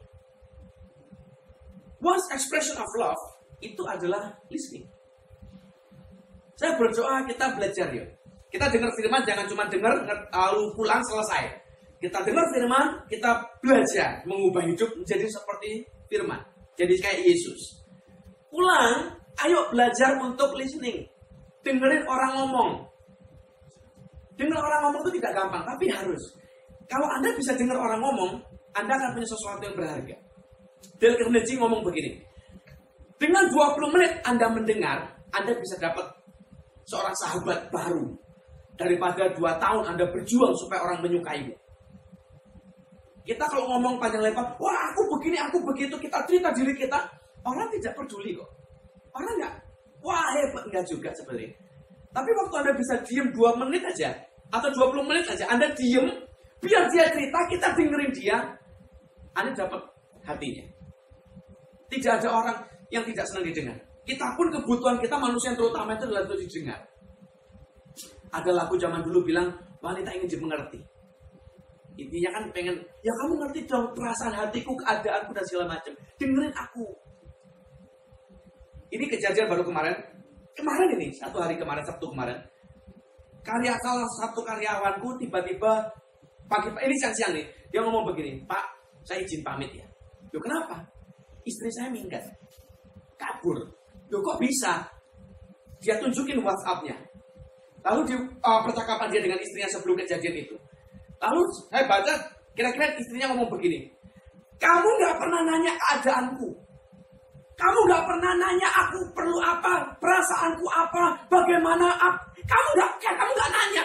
One 1.98 2.22
expression 2.30 2.78
of 2.78 2.86
love 2.94 3.22
itu 3.58 3.82
adalah 3.82 4.30
listening. 4.46 4.86
Saya 6.54 6.78
berdoa 6.78 7.26
kita 7.26 7.58
belajar 7.58 7.90
yuk. 7.90 8.06
Kita 8.48 8.70
dengar 8.70 8.90
firman 8.94 9.22
jangan 9.26 9.46
cuma 9.50 9.66
dengar 9.66 9.94
lalu 10.30 10.62
pulang 10.78 11.02
selesai. 11.10 11.58
Kita 11.98 12.22
dengar 12.22 12.46
firman, 12.54 13.02
kita 13.10 13.42
belajar 13.58 14.22
mengubah 14.22 14.62
hidup 14.62 14.86
menjadi 14.94 15.26
seperti 15.26 15.82
firman. 16.06 16.38
Jadi 16.78 16.94
kayak 17.02 17.26
Yesus. 17.26 17.82
Pulang, 18.46 19.17
ayo 19.46 19.70
belajar 19.70 20.18
untuk 20.18 20.54
listening. 20.58 21.06
Dengerin 21.62 22.04
orang 22.06 22.32
ngomong. 22.38 22.70
Dengar 24.38 24.62
orang 24.62 24.80
ngomong 24.88 25.00
itu 25.06 25.18
tidak 25.18 25.32
gampang, 25.34 25.62
tapi 25.66 25.90
harus. 25.90 26.22
Kalau 26.86 27.10
Anda 27.10 27.34
bisa 27.34 27.52
dengar 27.58 27.76
orang 27.76 28.00
ngomong, 28.00 28.32
Anda 28.78 28.94
akan 28.94 29.18
punya 29.18 29.28
sesuatu 29.28 29.62
yang 29.66 29.76
berharga. 29.76 30.16
Dale 30.98 31.14
Carnegie 31.18 31.58
ngomong 31.58 31.82
begini. 31.82 32.22
Dengan 33.18 33.50
20 33.50 33.94
menit 33.98 34.12
Anda 34.22 34.46
mendengar, 34.46 34.98
Anda 35.34 35.52
bisa 35.58 35.74
dapat 35.82 36.06
seorang 36.86 37.14
sahabat 37.18 37.68
baru. 37.74 38.14
Daripada 38.78 39.26
dua 39.34 39.58
tahun 39.58 39.90
Anda 39.90 40.06
berjuang 40.06 40.54
supaya 40.54 40.86
orang 40.86 41.02
menyukaimu. 41.02 41.50
Kita 43.26 43.44
kalau 43.50 43.66
ngomong 43.74 43.98
panjang 43.98 44.22
lebar, 44.22 44.54
wah 44.56 44.78
aku 44.88 45.18
begini, 45.18 45.36
aku 45.36 45.60
begitu, 45.66 45.98
kita 45.98 46.22
cerita 46.24 46.48
diri 46.54 46.72
kita, 46.72 46.96
orang 47.44 47.68
tidak 47.74 47.92
peduli 47.98 48.38
kok. 48.38 48.57
Orang 49.18 49.34
nggak, 49.42 49.54
wah 50.06 50.30
hebat, 50.38 50.64
nggak 50.70 50.84
juga 50.86 51.10
sebenarnya. 51.18 51.50
Tapi 52.14 52.30
waktu 52.30 52.54
Anda 52.62 52.72
bisa 52.78 52.94
diem 53.02 53.28
2 53.34 53.60
menit 53.66 53.82
aja, 53.82 54.14
atau 54.54 54.70
20 54.70 55.10
menit 55.10 55.26
aja, 55.26 55.44
Anda 55.50 55.66
diem, 55.74 56.06
biar 56.62 56.86
dia 56.94 57.04
cerita, 57.10 57.38
kita 57.50 57.66
dengerin 57.74 58.12
dia, 58.14 58.36
Anda 59.34 59.50
dapat 59.58 59.82
hatinya. 60.22 60.64
Tidak 61.90 62.12
ada 62.22 62.28
orang 62.30 62.58
yang 62.94 63.02
tidak 63.04 63.26
senang 63.26 63.44
didengar. 63.50 63.76
Kita 64.06 64.24
pun 64.38 64.48
kebutuhan 64.48 64.96
kita 65.02 65.20
manusia 65.20 65.52
yang 65.52 65.58
terutama 65.60 65.92
itu 65.98 66.04
adalah 66.08 66.22
untuk 66.24 66.38
didengar. 66.40 66.80
Ada 68.28 68.50
lagu 68.54 68.74
zaman 68.76 69.00
dulu 69.04 69.24
bilang 69.24 69.52
wanita 69.84 70.08
ingin 70.16 70.28
dimengerti. 70.28 70.80
Intinya 71.98 72.30
kan 72.38 72.44
pengen, 72.54 72.76
ya 73.02 73.10
kamu 73.10 73.34
ngerti 73.42 73.60
dong 73.66 73.90
perasaan 73.90 74.30
hatiku, 74.30 74.70
keadaanku 74.78 75.34
dan 75.34 75.44
segala 75.50 75.66
macam. 75.74 75.92
Dengerin 76.14 76.54
aku. 76.54 76.86
Ini 78.88 79.04
kejadian 79.04 79.52
baru 79.52 79.64
kemarin. 79.64 79.96
Kemarin 80.56 80.88
ini, 80.98 81.14
satu 81.14 81.38
hari 81.38 81.54
kemarin, 81.60 81.84
Sabtu 81.86 82.10
kemarin. 82.10 82.38
Karya 83.44 83.72
salah 83.80 84.08
satu 84.20 84.42
karyawanku 84.42 85.16
tiba-tiba 85.22 85.86
pagi 86.50 86.68
ini 86.72 86.94
siang-siang 86.98 87.32
nih, 87.36 87.46
dia 87.70 87.80
ngomong 87.84 88.10
begini, 88.12 88.42
Pak, 88.44 88.64
saya 89.04 89.22
izin 89.22 89.44
pamit 89.44 89.70
ya. 89.72 89.86
Yo 90.32 90.40
kenapa? 90.40 90.84
Istri 91.44 91.68
saya 91.72 91.88
minggat. 91.88 92.24
Kabur. 93.16 93.56
Yo 94.08 94.20
kok 94.20 94.40
bisa? 94.40 94.84
Dia 95.80 95.96
tunjukin 96.00 96.42
WhatsApp-nya. 96.42 96.96
Lalu 97.86 98.00
di 98.10 98.14
uh, 98.18 98.60
percakapan 98.66 99.08
dia 99.08 99.22
dengan 99.22 99.38
istrinya 99.38 99.68
sebelum 99.70 99.96
kejadian 100.02 100.44
itu. 100.44 100.56
Lalu 101.22 101.40
saya 101.70 101.84
baca, 101.86 102.12
kira-kira 102.52 102.92
istrinya 102.98 103.32
ngomong 103.32 103.48
begini. 103.54 103.86
Kamu 104.58 104.88
nggak 104.98 105.16
pernah 105.16 105.40
nanya 105.46 105.72
keadaanku. 105.78 106.50
Kamu 107.58 107.78
nggak 107.90 108.04
pernah 108.06 108.32
nanya 108.38 108.68
aku 108.70 109.02
perlu 109.10 109.38
apa, 109.42 109.82
perasaanku 109.98 110.66
apa, 110.70 111.10
bagaimana 111.26 111.90
apa. 111.98 112.22
Kamu 112.46 112.68
nggak, 112.78 112.90
kamu 113.02 113.32
nggak 113.34 113.50
nanya. 113.50 113.84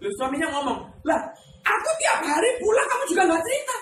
Lalu 0.00 0.12
suaminya 0.16 0.48
ngomong, 0.56 0.80
lah 1.04 1.20
aku 1.68 1.90
tiap 2.00 2.20
hari 2.24 2.48
pulang 2.60 2.88
kamu 2.88 3.04
juga 3.12 3.22
nggak 3.28 3.44
cerita. 3.44 3.76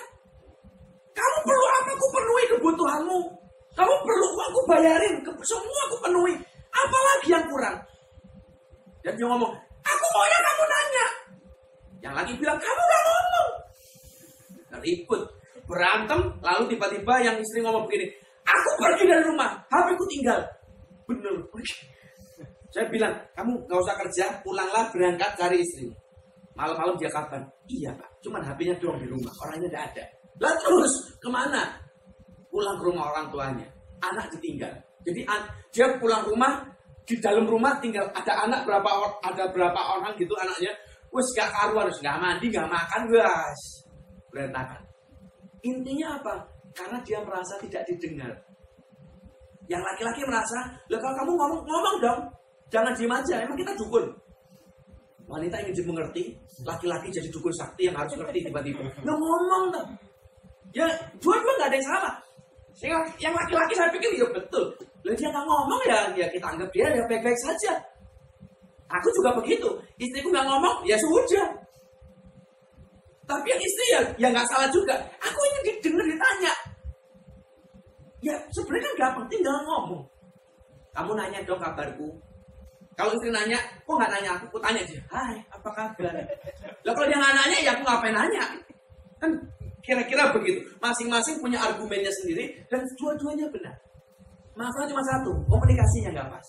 Kamu 1.15 1.37
perlu 1.47 1.65
apa? 1.71 1.89
Aku 1.95 2.07
penuhi 2.11 2.43
kebutuhanmu. 2.51 3.19
Kamu 3.75 3.93
perlu 4.03 4.27
aku 4.43 4.59
bayarin. 4.67 5.15
Semua 5.47 5.79
aku 5.87 5.95
penuhi. 6.03 6.35
Apalagi 6.75 7.27
yang 7.31 7.45
kurang? 7.47 7.79
Dan 8.99 9.15
dia 9.15 9.27
ngomong, 9.31 9.53
aku 9.87 10.05
maunya 10.11 10.39
kamu 10.43 10.63
nanya. 10.67 11.07
Yang 12.03 12.13
lagi 12.19 12.33
bilang, 12.35 12.59
kamu 12.59 12.81
gak 12.83 13.03
ngomong. 13.07 13.49
Ribut. 14.83 15.21
Berantem, 15.65 16.19
lalu 16.45 16.63
tiba-tiba 16.73 17.13
yang 17.25 17.35
istri 17.41 17.65
ngomong 17.65 17.89
begini, 17.89 18.05
aku 18.45 18.69
pergi 18.77 19.03
dari 19.09 19.23
rumah, 19.25 19.57
HP 19.69 19.87
ku 19.97 20.05
tinggal. 20.09 20.39
Bener. 21.09 21.35
Saya 22.73 22.85
bilang, 22.91 23.13
kamu 23.33 23.65
gak 23.65 23.79
usah 23.81 23.95
kerja, 24.03 24.25
pulanglah 24.43 24.85
berangkat 24.91 25.31
cari 25.39 25.63
istri. 25.63 25.89
Malam-malam 26.55 26.95
dia 26.99 27.11
kabar, 27.11 27.41
iya 27.67 27.91
pak, 27.95 28.09
cuman 28.23 28.43
HP-nya 28.43 28.75
doang 28.79 28.99
di 28.99 29.07
rumah, 29.07 29.31
orangnya 29.43 29.67
tidak 29.67 29.83
ada. 29.91 30.03
Lah 30.39 30.53
terus 30.59 30.93
ke 31.19 31.29
mana? 31.31 31.63
Pulang 32.51 32.75
ke 32.79 32.83
rumah 32.87 33.11
orang 33.11 33.25
tuanya. 33.31 33.67
Anak 34.03 34.27
ditinggal. 34.35 34.71
Jadi 35.07 35.21
dia 35.71 35.87
pulang 35.99 36.23
rumah 36.27 36.63
di 37.05 37.15
dalam 37.21 37.45
rumah 37.45 37.77
tinggal 37.77 38.09
ada 38.11 38.43
anak 38.43 38.65
berapa 38.65 38.89
ada 39.23 39.43
berapa 39.53 39.81
orang 39.99 40.15
gitu 40.19 40.33
anaknya. 40.35 40.71
Wes 41.15 41.31
gak 41.31 41.47
karuan, 41.47 41.87
harus 41.87 42.03
gak 42.03 42.19
mandi, 42.19 42.51
gak 42.51 42.67
makan, 42.67 43.07
guys. 43.07 43.63
Berantakan. 44.35 44.83
Intinya 45.65 46.21
apa? 46.21 46.33
Karena 46.77 47.01
dia 47.01 47.17
merasa 47.25 47.57
tidak 47.57 47.81
didengar. 47.89 48.31
Yang 49.65 49.81
laki-laki 49.81 50.21
merasa, 50.29 50.59
lah 50.93 50.99
kalau 51.01 51.15
kamu 51.17 51.31
ngomong 51.33 51.61
ngomong 51.65 51.95
dong, 51.97 52.21
jangan 52.69 52.93
diem 52.93 53.09
aja. 53.09 53.35
Emang 53.41 53.57
kita 53.57 53.73
dukun. 53.73 54.05
Wanita 55.25 55.57
ingin 55.65 55.73
dimengerti, 55.73 56.37
laki-laki 56.61 57.09
jadi 57.09 57.33
dukun 57.33 57.49
sakti 57.57 57.89
yang 57.89 57.97
harus 57.97 58.13
ngerti 58.13 58.45
tiba-tiba. 58.45 58.85
Nggak 59.01 59.17
ngomong 59.17 59.63
dong. 59.73 59.89
Ya 60.69 60.85
dua-dua 61.17 61.53
nggak 61.57 61.69
ada 61.73 61.77
yang 61.81 61.87
salah. 61.89 62.13
Yang, 63.17 63.33
laki-laki 63.33 63.73
saya 63.73 63.89
pikir 63.89 64.11
ya 64.21 64.27
betul. 64.29 64.69
Lalu 65.01 65.17
dia 65.17 65.29
nggak 65.33 65.45
ngomong 65.49 65.81
ya, 65.89 65.99
ya 66.13 66.27
kita 66.29 66.45
anggap 66.45 66.69
dia 66.69 66.85
ya 66.93 67.03
baik-baik 67.09 67.39
saja. 67.41 67.73
Aku 68.85 69.09
juga 69.17 69.33
begitu. 69.41 69.69
Istriku 69.97 70.29
nggak 70.29 70.45
ngomong, 70.45 70.85
ya 70.85 70.93
sudah. 71.01 71.64
Tapi 73.25 73.47
yang 73.49 73.61
istri 73.61 73.85
ya, 73.89 74.01
ya 74.21 74.27
nggak 74.29 74.47
salah 74.49 74.69
juga. 74.69 74.95
Aku 75.21 75.39
ingin 75.49 75.61
didengar 75.65 76.05
ditanya. 76.05 76.53
Ya 78.21 78.35
sebenarnya 78.53 78.85
kan 78.85 78.95
gampang, 79.01 79.25
tinggal 79.29 79.57
ngomong. 79.65 80.03
Kamu 80.93 81.11
nanya 81.17 81.39
dong 81.45 81.61
kabarku. 81.61 82.09
Kalau 82.95 83.11
istri 83.11 83.29
nanya, 83.33 83.59
kok 83.83 83.97
nggak 83.97 84.11
nanya 84.13 84.29
aku? 84.39 84.45
Aku 84.55 84.59
tanya 84.63 84.81
aja, 84.81 84.99
Hai, 85.11 85.35
apa 85.51 85.69
kabar? 85.73 86.13
Lah 86.85 86.93
kalau 86.95 87.07
dia 87.09 87.17
nggak 87.19 87.35
nanya, 87.35 87.57
ya 87.59 87.71
aku 87.75 87.83
ngapain 87.83 88.15
nanya? 88.15 88.43
Kan 89.19 89.31
Kira-kira 89.85 90.33
begitu. 90.33 90.65
Masing-masing 90.81 91.37
punya 91.37 91.61
argumennya 91.61 92.09
sendiri 92.09 92.57
dan 92.73 92.81
dua-duanya 92.97 93.45
benar. 93.53 93.77
Masalah 94.57 94.89
cuma 94.89 95.03
satu, 95.05 95.31
komunikasinya 95.45 96.09
nggak 96.17 96.29
pas. 96.33 96.47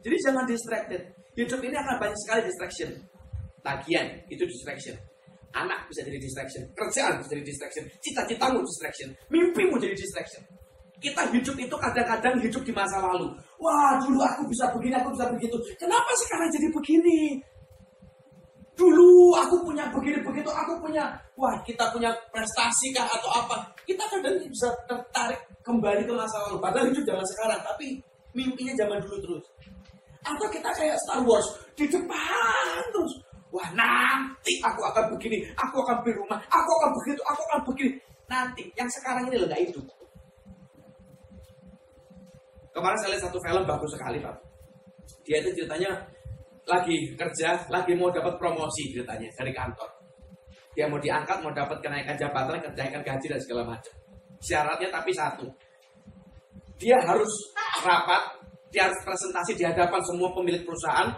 Jadi 0.00 0.16
jangan 0.24 0.48
distracted. 0.48 1.02
Hidup 1.36 1.60
ini 1.60 1.76
akan 1.76 2.00
banyak 2.00 2.18
sekali 2.24 2.40
distraction. 2.48 2.90
Tagihan 3.60 4.06
itu 4.32 4.42
distraction. 4.44 4.96
Anak 5.50 5.86
bisa 5.90 6.06
jadi 6.06 6.18
distraction. 6.18 6.62
Kerjaan 6.78 7.18
bisa 7.20 7.28
jadi 7.34 7.44
distraction. 7.44 7.84
Cita-citamu 8.00 8.62
distraction. 8.62 9.08
Mimpimu 9.28 9.76
jadi 9.82 9.94
distraction. 9.94 10.42
Kita 11.00 11.26
hidup 11.32 11.56
itu 11.56 11.76
kadang-kadang 11.80 12.36
hidup 12.44 12.62
di 12.62 12.72
masa 12.76 13.00
lalu. 13.00 13.32
Wah, 13.56 13.96
dulu 14.04 14.20
aku 14.20 14.44
bisa 14.52 14.68
begini, 14.76 14.94
aku 15.00 15.16
bisa 15.16 15.26
begitu. 15.32 15.56
Kenapa 15.80 16.12
sekarang 16.12 16.48
jadi 16.52 16.68
begini? 16.70 17.20
Dulu 18.76 19.36
aku 19.36 19.64
punya 19.64 19.88
begini 19.92 20.20
begitu, 20.24 20.48
aku 20.48 20.72
punya 20.80 21.12
wah 21.36 21.52
kita 21.64 21.88
punya 21.92 22.12
prestasi 22.32 22.92
kah 22.96 23.04
atau 23.04 23.28
apa. 23.32 23.64
Kita 23.84 24.04
kadang 24.08 24.40
bisa 24.44 24.72
tertarik 24.88 25.40
kembali 25.64 26.04
ke 26.04 26.12
masa 26.12 26.36
lalu. 26.48 26.56
Padahal 26.64 26.88
hidup 26.88 27.04
zaman 27.04 27.26
sekarang, 27.28 27.60
tapi 27.60 28.00
Mimpinya 28.34 28.74
zaman 28.78 29.02
dulu 29.02 29.16
terus. 29.18 29.44
Atau 30.22 30.46
kita 30.52 30.70
kayak 30.76 30.96
Star 31.02 31.20
Wars 31.26 31.46
di 31.74 31.88
depan 31.88 32.82
terus. 32.94 33.12
Wah 33.50 33.68
nanti 33.74 34.62
aku 34.62 34.80
akan 34.86 35.10
begini, 35.14 35.42
aku 35.58 35.82
akan 35.82 36.06
beli 36.06 36.14
rumah, 36.22 36.38
aku 36.46 36.70
akan 36.70 36.90
begitu, 37.02 37.22
aku 37.26 37.42
akan 37.50 37.60
begini. 37.66 37.94
Nanti, 38.30 38.62
yang 38.78 38.86
sekarang 38.86 39.26
ini 39.26 39.42
loh 39.42 39.50
hidup. 39.50 39.86
Kemarin 42.70 42.96
saya 43.02 43.18
lihat 43.18 43.26
satu 43.26 43.38
film 43.42 43.66
bagus 43.66 43.90
sekali 43.90 44.22
Pak. 44.22 44.36
Dia 45.26 45.42
itu 45.42 45.50
ceritanya 45.58 45.90
lagi 46.70 47.10
kerja, 47.18 47.58
lagi 47.66 47.92
mau 47.98 48.14
dapat 48.14 48.38
promosi 48.38 48.94
ceritanya 48.94 49.26
dari 49.34 49.50
kantor. 49.50 49.90
Dia 50.78 50.86
mau 50.86 51.02
diangkat, 51.02 51.42
mau 51.42 51.50
dapat 51.50 51.82
kenaikan 51.82 52.14
jabatan, 52.14 52.62
kenaikan 52.62 53.02
gaji 53.02 53.26
dan 53.26 53.40
segala 53.42 53.74
macam. 53.74 53.94
Syaratnya 54.38 54.88
tapi 54.94 55.10
satu. 55.10 55.46
Dia 56.78 56.96
harus 57.02 57.28
rapat, 57.82 58.22
dia 58.70 58.86
harus 58.86 58.96
presentasi 59.02 59.58
di 59.58 59.66
hadapan 59.66 60.00
semua 60.06 60.30
pemilik 60.30 60.62
perusahaan, 60.62 61.10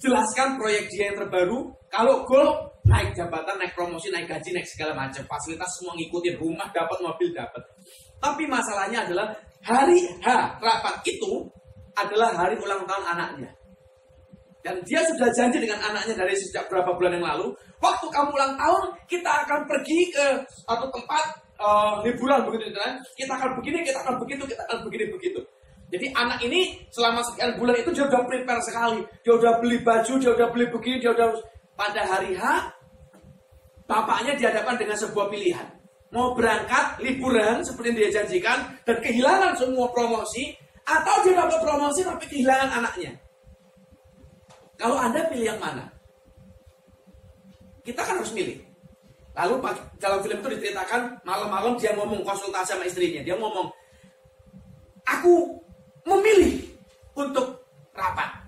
jelaskan 0.00 0.56
proyek 0.56 0.88
dia 0.90 1.12
yang 1.12 1.16
terbaru, 1.20 1.70
kalau 1.92 2.24
goal 2.24 2.72
naik 2.88 3.12
jabatan, 3.12 3.60
naik 3.60 3.76
promosi, 3.76 4.08
naik 4.08 4.26
gaji, 4.26 4.56
naik 4.56 4.66
segala 4.66 4.96
macam, 4.96 5.22
fasilitas 5.28 5.68
semua 5.78 5.92
ngikutin, 5.94 6.34
rumah 6.40 6.66
dapat, 6.72 6.98
mobil 7.04 7.30
dapat. 7.36 7.62
Tapi 8.18 8.48
masalahnya 8.48 9.04
adalah 9.04 9.36
hari 9.60 10.08
H 10.24 10.28
rapat 10.58 11.04
itu 11.04 11.44
adalah 11.92 12.32
hari 12.32 12.56
ulang 12.56 12.88
tahun 12.88 13.04
anaknya. 13.16 13.50
Dan 14.60 14.76
dia 14.84 15.00
sudah 15.08 15.28
janji 15.32 15.56
dengan 15.56 15.80
anaknya 15.80 16.16
dari 16.20 16.36
sejak 16.36 16.68
berapa 16.68 16.92
bulan 16.92 17.16
yang 17.16 17.24
lalu, 17.24 17.52
waktu 17.80 18.06
kamu 18.12 18.28
ulang 18.28 18.54
tahun, 18.60 18.82
kita 19.08 19.30
akan 19.44 19.60
pergi 19.64 20.00
ke 20.12 20.26
satu 20.68 20.84
tempat 20.92 21.24
uh, 21.56 22.04
liburan 22.04 22.44
begitu 22.44 22.76
kan. 22.76 23.00
Kita 23.16 23.32
akan 23.40 23.56
begini, 23.60 23.80
kita 23.84 24.04
akan 24.04 24.20
begitu, 24.20 24.42
kita 24.44 24.62
akan 24.68 24.78
begini 24.84 25.04
begitu. 25.16 25.40
Jadi 25.90 26.06
anak 26.14 26.38
ini 26.46 26.86
selama 26.94 27.18
sekian 27.26 27.58
bulan 27.58 27.74
itu 27.82 27.90
dia 27.90 28.06
udah 28.06 28.22
prepare 28.22 28.62
sekali. 28.62 29.02
Dia 29.26 29.32
udah 29.34 29.52
beli 29.58 29.82
baju, 29.82 30.12
dia 30.22 30.30
udah 30.30 30.48
beli 30.54 30.66
begini, 30.70 30.96
dia 31.02 31.10
udah 31.10 31.28
pada 31.74 32.02
hari 32.06 32.38
H 32.38 32.42
bapaknya 33.90 34.38
dihadapkan 34.38 34.78
dengan 34.78 34.94
sebuah 34.94 35.26
pilihan. 35.26 35.66
Mau 36.14 36.34
berangkat 36.38 37.02
liburan 37.02 37.66
seperti 37.66 37.90
yang 37.90 37.98
dia 37.98 38.10
janjikan 38.22 38.58
dan 38.86 38.96
kehilangan 39.02 39.58
semua 39.58 39.90
promosi 39.90 40.54
atau 40.86 41.14
dia 41.26 41.34
dapat 41.34 41.58
promosi 41.58 42.06
tapi 42.06 42.24
kehilangan 42.30 42.70
anaknya. 42.82 43.18
Kalau 44.78 44.94
Anda 44.94 45.26
pilih 45.26 45.54
yang 45.54 45.60
mana? 45.60 45.90
Kita 47.82 48.06
kan 48.06 48.22
harus 48.22 48.30
milih. 48.30 48.62
Lalu 49.34 49.54
dalam 49.98 50.18
film 50.22 50.38
itu 50.42 50.48
diceritakan 50.58 51.22
malam-malam 51.22 51.78
dia 51.78 51.94
ngomong 51.94 52.22
konsultasi 52.26 52.74
sama 52.74 52.84
istrinya. 52.86 53.22
Dia 53.22 53.38
ngomong, 53.38 53.70
aku 55.06 55.62
memilih 56.04 56.64
untuk 57.16 57.64
rapat. 57.92 58.40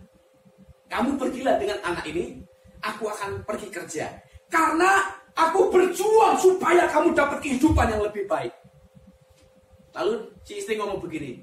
Kamu 0.88 1.16
pergilah 1.16 1.56
dengan 1.56 1.78
anak 1.84 2.04
ini, 2.08 2.40
aku 2.84 3.08
akan 3.08 3.44
pergi 3.48 3.68
kerja. 3.72 4.06
Karena 4.52 5.08
aku 5.32 5.72
berjuang 5.72 6.36
supaya 6.36 6.84
kamu 6.92 7.16
dapat 7.16 7.40
kehidupan 7.40 7.88
yang 7.88 8.02
lebih 8.04 8.28
baik. 8.28 8.52
Lalu 9.96 10.28
si 10.44 10.60
istri 10.60 10.76
ngomong 10.76 11.00
begini, 11.00 11.40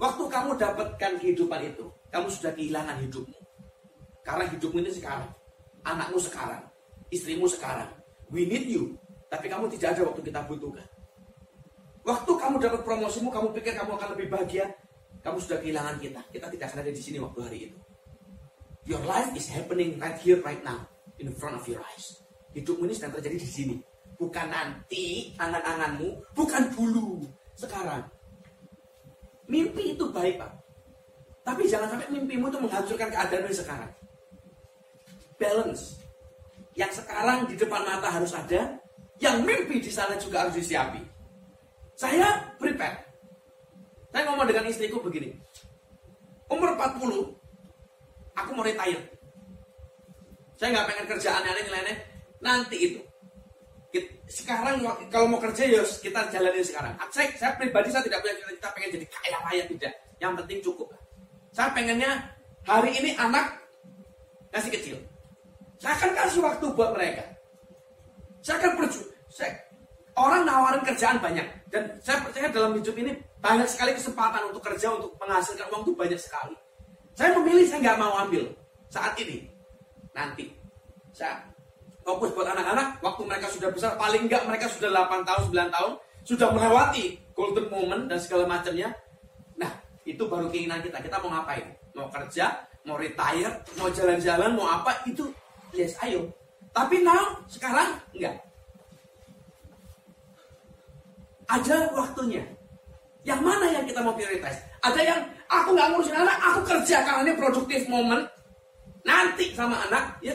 waktu 0.00 0.24
kamu 0.28 0.56
dapatkan 0.56 1.12
kehidupan 1.20 1.60
itu, 1.72 1.88
kamu 2.08 2.28
sudah 2.32 2.52
kehilangan 2.56 2.96
hidupmu. 3.04 3.40
Karena 4.24 4.44
hidupmu 4.48 4.78
ini 4.84 4.92
sekarang. 4.92 5.30
Anakmu 5.84 6.20
sekarang. 6.20 6.60
Istrimu 7.08 7.48
sekarang. 7.48 7.88
We 8.28 8.44
need 8.44 8.68
you. 8.68 8.94
Tapi 9.32 9.48
kamu 9.48 9.72
tidak 9.72 9.96
ada 9.96 10.12
waktu 10.12 10.20
kita 10.26 10.40
butuhkan. 10.44 10.86
Waktu 12.04 12.32
kamu 12.32 12.56
dapat 12.60 12.80
promosimu, 12.84 13.28
kamu 13.28 13.48
pikir 13.56 13.72
kamu 13.76 13.96
akan 13.96 14.08
lebih 14.16 14.26
bahagia. 14.32 14.66
Kamu 15.20 15.36
sudah 15.36 15.58
kehilangan 15.60 15.96
kita. 16.00 16.20
Kita 16.32 16.46
tidak 16.48 16.66
akan 16.72 16.80
ada 16.80 16.92
di 16.92 17.02
sini 17.02 17.18
waktu 17.20 17.40
hari 17.44 17.58
itu. 17.68 17.78
Your 18.88 19.02
life 19.04 19.30
is 19.36 19.46
happening 19.52 20.00
right 20.00 20.16
here, 20.20 20.40
right 20.40 20.60
now. 20.64 20.88
In 21.20 21.28
front 21.36 21.60
of 21.60 21.64
your 21.68 21.84
eyes. 21.84 22.24
Hidupmu 22.56 22.88
ini 22.88 22.96
sedang 22.96 23.12
terjadi 23.20 23.36
di 23.36 23.48
sini. 23.48 23.76
Bukan 24.16 24.46
nanti, 24.48 25.36
angan-anganmu. 25.36 26.32
Bukan 26.32 26.72
dulu. 26.72 27.24
Sekarang. 27.52 28.08
Mimpi 29.44 29.94
itu 29.94 30.08
baik, 30.08 30.40
Pak. 30.40 30.52
Tapi 31.44 31.68
jangan 31.68 31.92
sampai 31.96 32.08
mimpimu 32.08 32.48
itu 32.48 32.58
menghancurkan 32.60 33.08
keadaanmu 33.12 33.52
sekarang 33.52 33.90
balance. 35.40 35.96
Yang 36.76 37.02
sekarang 37.02 37.48
di 37.48 37.56
depan 37.56 37.82
mata 37.82 38.12
harus 38.12 38.36
ada, 38.36 38.76
yang 39.18 39.42
mimpi 39.42 39.80
di 39.80 39.90
sana 39.90 40.20
juga 40.20 40.46
harus 40.46 40.60
disiapi. 40.60 41.00
Saya 41.96 42.54
prepare. 42.60 43.09
Saya 44.10 44.22
ngomong 44.26 44.46
dengan 44.50 44.66
istriku 44.66 44.98
begini. 44.98 45.30
Umur 46.50 46.74
40, 46.74 47.30
aku 48.34 48.50
mau 48.52 48.66
retire. 48.66 49.02
Saya 50.58 50.68
nggak 50.76 50.86
pengen 50.92 51.06
kerjaan 51.14 51.42
aneh-aneh, 51.46 51.96
nanti 52.42 52.76
itu. 52.76 53.00
Sekarang 54.30 54.78
kalau 55.10 55.26
mau 55.26 55.42
kerja 55.42 55.66
ya 55.66 55.82
kita 55.82 56.30
jalanin 56.30 56.62
sekarang. 56.62 56.94
Saya, 57.10 57.26
saya 57.34 57.58
pribadi 57.58 57.90
saya 57.90 58.06
tidak 58.06 58.22
punya 58.22 58.38
cita-cita 58.38 58.68
pengen 58.78 58.90
jadi 58.94 59.06
kaya 59.10 59.38
raya 59.42 59.64
tidak. 59.66 59.92
Yang 60.22 60.32
penting 60.38 60.58
cukup. 60.62 60.88
Saya 61.50 61.74
pengennya 61.74 62.10
hari 62.62 62.94
ini 62.94 63.18
anak 63.18 63.58
masih 64.54 64.70
kecil. 64.70 64.96
Saya 65.82 65.98
akan 65.98 66.10
kasih 66.14 66.40
waktu 66.46 66.66
buat 66.78 66.94
mereka. 66.94 67.26
Saya 68.38 68.62
akan 68.62 68.70
berjuang. 68.78 69.10
Saya, 69.26 69.50
orang 70.14 70.46
nawarin 70.46 70.82
kerjaan 70.86 71.18
banyak. 71.18 71.46
Dan 71.66 71.90
saya 71.98 72.22
percaya 72.22 72.46
dalam 72.54 72.78
hidup 72.78 72.94
ini 72.94 73.18
banyak 73.40 73.68
sekali 73.68 73.96
kesempatan 73.96 74.52
untuk 74.52 74.60
kerja, 74.60 74.92
untuk 74.92 75.16
menghasilkan 75.16 75.66
uang 75.72 75.82
itu 75.88 75.92
banyak 75.96 76.20
sekali. 76.20 76.54
Saya 77.16 77.36
memilih, 77.40 77.64
saya 77.64 77.80
nggak 77.80 77.98
mau 77.98 78.14
ambil 78.20 78.44
saat 78.92 79.16
ini. 79.16 79.48
Nanti. 80.12 80.52
Saya 81.10 81.40
fokus 82.04 82.30
buat 82.36 82.48
anak-anak, 82.52 83.00
waktu 83.00 83.22
mereka 83.24 83.48
sudah 83.48 83.72
besar, 83.72 83.96
paling 83.96 84.28
nggak 84.28 84.44
mereka 84.44 84.68
sudah 84.68 84.92
8 84.92 85.24
tahun, 85.24 85.42
9 85.52 85.74
tahun, 85.74 85.92
sudah 86.24 86.48
melewati 86.52 87.16
golden 87.32 87.66
moment 87.72 88.04
dan 88.12 88.20
segala 88.20 88.44
macamnya. 88.44 88.92
Nah, 89.56 89.72
itu 90.04 90.20
baru 90.28 90.52
keinginan 90.52 90.84
kita. 90.84 91.00
Kita 91.00 91.16
mau 91.24 91.32
ngapain? 91.32 91.64
Mau 91.96 92.12
kerja, 92.12 92.68
mau 92.84 93.00
retire, 93.00 93.64
mau 93.80 93.88
jalan-jalan, 93.88 94.52
mau 94.52 94.68
apa, 94.68 95.00
itu 95.08 95.32
yes 95.72 95.96
ayo. 96.04 96.28
Tapi 96.76 97.02
now, 97.02 97.40
sekarang 97.48 97.96
enggak. 98.12 98.36
Ada 101.50 101.90
waktunya. 101.96 102.46
Yang 103.24 103.40
mana 103.44 103.66
yang 103.68 103.84
kita 103.84 104.00
mau 104.00 104.16
prioritas? 104.16 104.56
Ada 104.80 105.00
yang 105.04 105.20
aku 105.48 105.76
nggak 105.76 105.88
ngurusin 105.92 106.16
anak, 106.16 106.36
aku 106.40 106.60
kerja 106.64 106.96
karena 107.04 107.20
ini 107.28 107.32
produktif 107.36 107.80
momen. 107.90 108.24
Nanti 109.04 109.52
sama 109.56 109.80
anak, 109.88 110.20
ya 110.24 110.32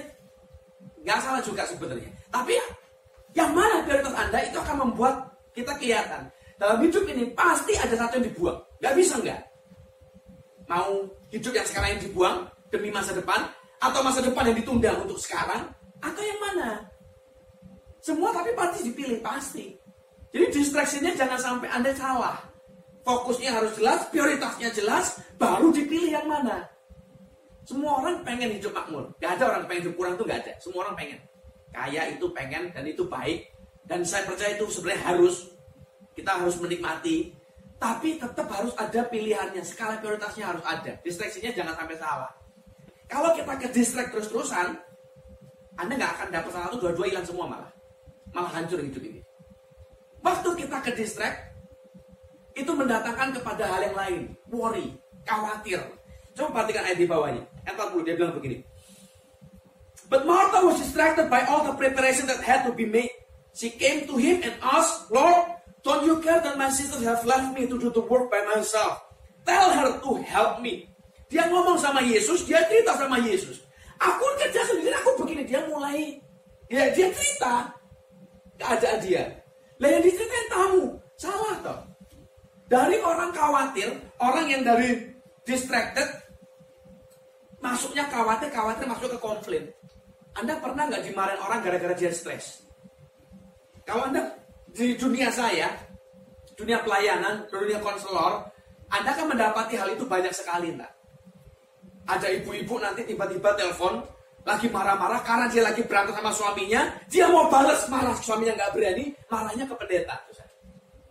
nggak 1.02 1.20
salah 1.22 1.42
juga 1.42 1.66
sebenarnya. 1.70 2.10
Tapi 2.30 2.58
ya, 2.58 2.66
yang 3.38 3.52
mana 3.54 3.86
prioritas 3.86 4.14
Anda 4.14 4.40
itu 4.46 4.58
akan 4.58 4.76
membuat 4.90 5.16
kita 5.54 5.74
kelihatan. 5.78 6.30
Dalam 6.56 6.80
hidup 6.82 7.04
ini 7.10 7.30
pasti 7.36 7.74
ada 7.76 7.94
satu 7.94 8.18
yang 8.22 8.26
dibuang. 8.32 8.58
Gak 8.80 8.96
bisa 8.96 9.20
nggak? 9.20 9.42
Mau 10.72 11.04
hidup 11.30 11.52
yang 11.52 11.68
sekarang 11.68 11.90
yang 11.98 12.02
dibuang 12.10 12.38
demi 12.72 12.90
masa 12.90 13.12
depan, 13.12 13.44
atau 13.82 14.00
masa 14.02 14.20
depan 14.24 14.50
yang 14.50 14.58
ditunda 14.58 14.92
untuk 15.04 15.20
sekarang? 15.20 15.68
Atau 16.02 16.24
yang 16.24 16.40
mana? 16.42 16.82
Semua 18.02 18.30
tapi 18.34 18.54
pasti 18.54 18.88
dipilih, 18.90 19.20
pasti. 19.22 19.74
Jadi 20.34 20.46
distraksinya 20.52 21.12
jangan 21.16 21.40
sampai 21.40 21.68
Anda 21.70 21.92
salah. 21.96 22.38
Fokusnya 23.06 23.54
harus 23.54 23.78
jelas, 23.78 24.10
prioritasnya 24.10 24.74
jelas, 24.74 25.22
baru 25.38 25.70
dipilih 25.70 26.18
yang 26.18 26.26
mana. 26.26 26.66
Semua 27.62 28.02
orang 28.02 28.26
pengen 28.26 28.58
hidup 28.58 28.74
makmur. 28.74 29.14
Gak 29.22 29.38
ada 29.38 29.54
orang 29.54 29.64
pengen 29.70 29.90
hidup 29.90 29.96
kurang 29.98 30.14
tuh 30.18 30.26
gak 30.26 30.42
ada. 30.42 30.54
Semua 30.58 30.90
orang 30.90 30.98
pengen. 30.98 31.20
Kaya 31.70 32.02
itu 32.10 32.26
pengen 32.34 32.74
dan 32.74 32.86
itu 32.90 33.06
baik. 33.06 33.46
Dan 33.86 34.02
saya 34.02 34.26
percaya 34.26 34.58
itu 34.58 34.66
sebenarnya 34.74 35.02
harus. 35.06 35.54
Kita 36.18 36.42
harus 36.42 36.58
menikmati. 36.58 37.30
Tapi 37.78 38.18
tetap 38.18 38.50
harus 38.50 38.74
ada 38.74 39.06
pilihannya. 39.06 39.62
Skala 39.62 40.02
prioritasnya 40.02 40.46
harus 40.50 40.66
ada. 40.66 40.98
Distraksinya 41.06 41.54
jangan 41.54 41.74
sampai 41.78 41.98
salah. 42.02 42.32
Kalau 43.06 43.30
kita 43.38 43.54
ke 43.62 43.68
distract 43.70 44.10
terus-terusan, 44.18 44.68
Anda 45.78 45.94
nggak 45.94 46.12
akan 46.18 46.28
dapat 46.34 46.52
satu, 46.58 46.76
dua-dua 46.82 47.06
hilang 47.06 47.26
semua 47.26 47.46
malah. 47.46 47.72
Malah 48.34 48.52
hancur 48.62 48.82
hidup 48.82 49.02
ini. 49.02 49.22
Waktu 50.26 50.50
kita 50.66 50.78
ke 50.82 50.92
distract, 50.98 51.55
itu 52.56 52.72
mendatangkan 52.72 53.36
kepada 53.36 53.64
hal 53.68 53.82
yang 53.92 53.96
lain. 53.96 54.22
Worry, 54.48 54.96
khawatir. 55.28 55.84
Coba 56.36 56.64
perhatikan 56.64 56.88
ayat 56.88 56.98
di 57.00 57.08
bawahnya. 57.08 57.44
Ayat 57.68 57.76
40, 57.92 58.08
dia 58.08 58.16
bilang 58.16 58.34
begini. 58.36 58.58
But 60.08 60.24
Martha 60.24 60.64
was 60.64 60.80
distracted 60.80 61.28
by 61.28 61.44
all 61.50 61.68
the 61.68 61.76
preparation 61.76 62.28
that 62.32 62.40
had 62.40 62.64
to 62.64 62.72
be 62.72 62.88
made. 62.88 63.12
She 63.56 63.72
came 63.72 64.08
to 64.08 64.16
him 64.16 64.44
and 64.44 64.54
asked, 64.62 65.10
Lord, 65.12 65.48
don't 65.82 66.04
you 66.04 66.20
care 66.20 66.44
that 66.44 66.60
my 66.60 66.70
sisters 66.70 67.04
have 67.04 67.24
left 67.24 67.56
me 67.56 67.68
to 67.68 67.76
do 67.80 67.90
the 67.92 68.04
work 68.04 68.30
by 68.32 68.44
myself? 68.48 69.02
Tell 69.48 69.72
her 69.72 70.00
to 70.00 70.12
help 70.24 70.60
me. 70.60 70.92
Dia 71.32 71.50
ngomong 71.50 71.80
sama 71.82 72.06
Yesus, 72.06 72.46
dia 72.46 72.62
cerita 72.70 72.94
sama 73.00 73.18
Yesus. 73.18 73.66
Aku 73.98 74.26
kerja 74.38 74.62
sendiri, 74.68 74.94
aku 74.94 75.24
begini. 75.24 75.44
Dia 75.48 75.66
mulai, 75.66 76.20
ya 76.70 76.92
dia 76.94 77.10
cerita 77.10 77.74
keadaan 78.60 79.00
dia. 79.02 79.24
Lah 79.82 79.90
yang 79.90 80.04
diceritain 80.04 80.48
tamu, 80.52 80.84
salah 81.18 81.56
toh. 81.64 81.80
Dari 82.66 82.98
orang 82.98 83.30
khawatir, 83.30 83.94
orang 84.18 84.46
yang 84.50 84.62
dari 84.66 85.14
distracted, 85.46 86.10
masuknya 87.62 88.10
khawatir, 88.10 88.50
khawatir 88.50 88.86
masuk 88.90 89.10
ke 89.14 89.20
konflik. 89.22 89.64
Anda 90.34 90.58
pernah 90.58 90.90
nggak 90.90 91.06
dimarahin 91.06 91.40
orang 91.40 91.62
gara-gara 91.62 91.94
dia 91.94 92.12
stres? 92.12 92.66
Kalau 93.86 94.10
Anda 94.10 94.34
di 94.74 94.98
dunia 94.98 95.30
saya, 95.30 95.70
dunia 96.58 96.82
pelayanan, 96.82 97.46
dunia 97.54 97.78
konselor, 97.80 98.50
Anda 98.90 99.14
akan 99.14 99.38
mendapati 99.38 99.78
hal 99.78 99.94
itu 99.94 100.04
banyak 100.04 100.34
sekali, 100.34 100.74
enggak? 100.74 100.92
Ada 102.06 102.34
ibu-ibu 102.42 102.82
nanti 102.82 103.06
tiba-tiba 103.06 103.54
telepon, 103.54 104.02
lagi 104.46 104.70
marah-marah 104.70 105.26
karena 105.26 105.46
dia 105.50 105.66
lagi 105.66 105.82
berantem 105.86 106.14
sama 106.18 106.30
suaminya, 106.30 106.82
dia 107.10 107.26
mau 107.30 107.50
balas 107.50 107.86
marah 107.90 108.14
suaminya 108.18 108.54
nggak 108.54 108.74
berani, 108.78 109.06
marahnya 109.26 109.66
ke 109.66 109.74
pendeta. 109.74 110.16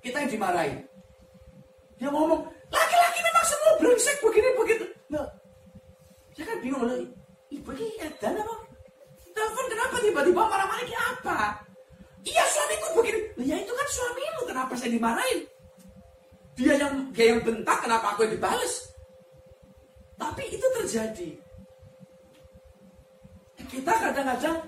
Kita 0.03 0.23
yang 0.23 0.31
dimarahin. 0.31 0.94
Dia 2.05 2.13
ngomong, 2.13 2.45
laki-laki 2.69 3.21
memang 3.25 3.45
semua 3.49 3.73
brengsek 3.81 4.21
begini 4.21 4.49
begitu. 4.61 4.85
Nah, 5.09 5.25
saya 6.37 6.53
kan 6.53 6.61
bingung 6.61 6.85
loh, 6.85 7.01
ibu 7.49 7.71
ini 7.81 7.97
edan 7.97 8.45
apa? 8.45 8.55
Telepon 9.33 9.67
kenapa 9.73 9.97
tiba-tiba 10.05 10.45
marah-marah 10.45 10.85
ini 10.85 10.93
apa? 10.93 11.65
Iya 12.29 12.45
suamiku 12.45 13.01
begini. 13.01 13.21
Nah, 13.41 13.45
ya 13.49 13.57
itu 13.57 13.73
kan 13.73 13.89
suamimu, 13.89 14.41
kenapa 14.45 14.73
saya 14.77 14.93
dimarahin? 14.93 15.49
Dia 16.61 16.77
yang 16.77 17.09
dia 17.17 17.27
yang 17.33 17.41
bentak, 17.41 17.79
kenapa 17.81 18.13
aku 18.13 18.29
yang 18.29 18.37
dibales? 18.37 18.93
Tapi 20.21 20.45
itu 20.53 20.67
terjadi. 20.77 21.31
Kita 23.65 23.93
kadang-kadang 23.97 24.61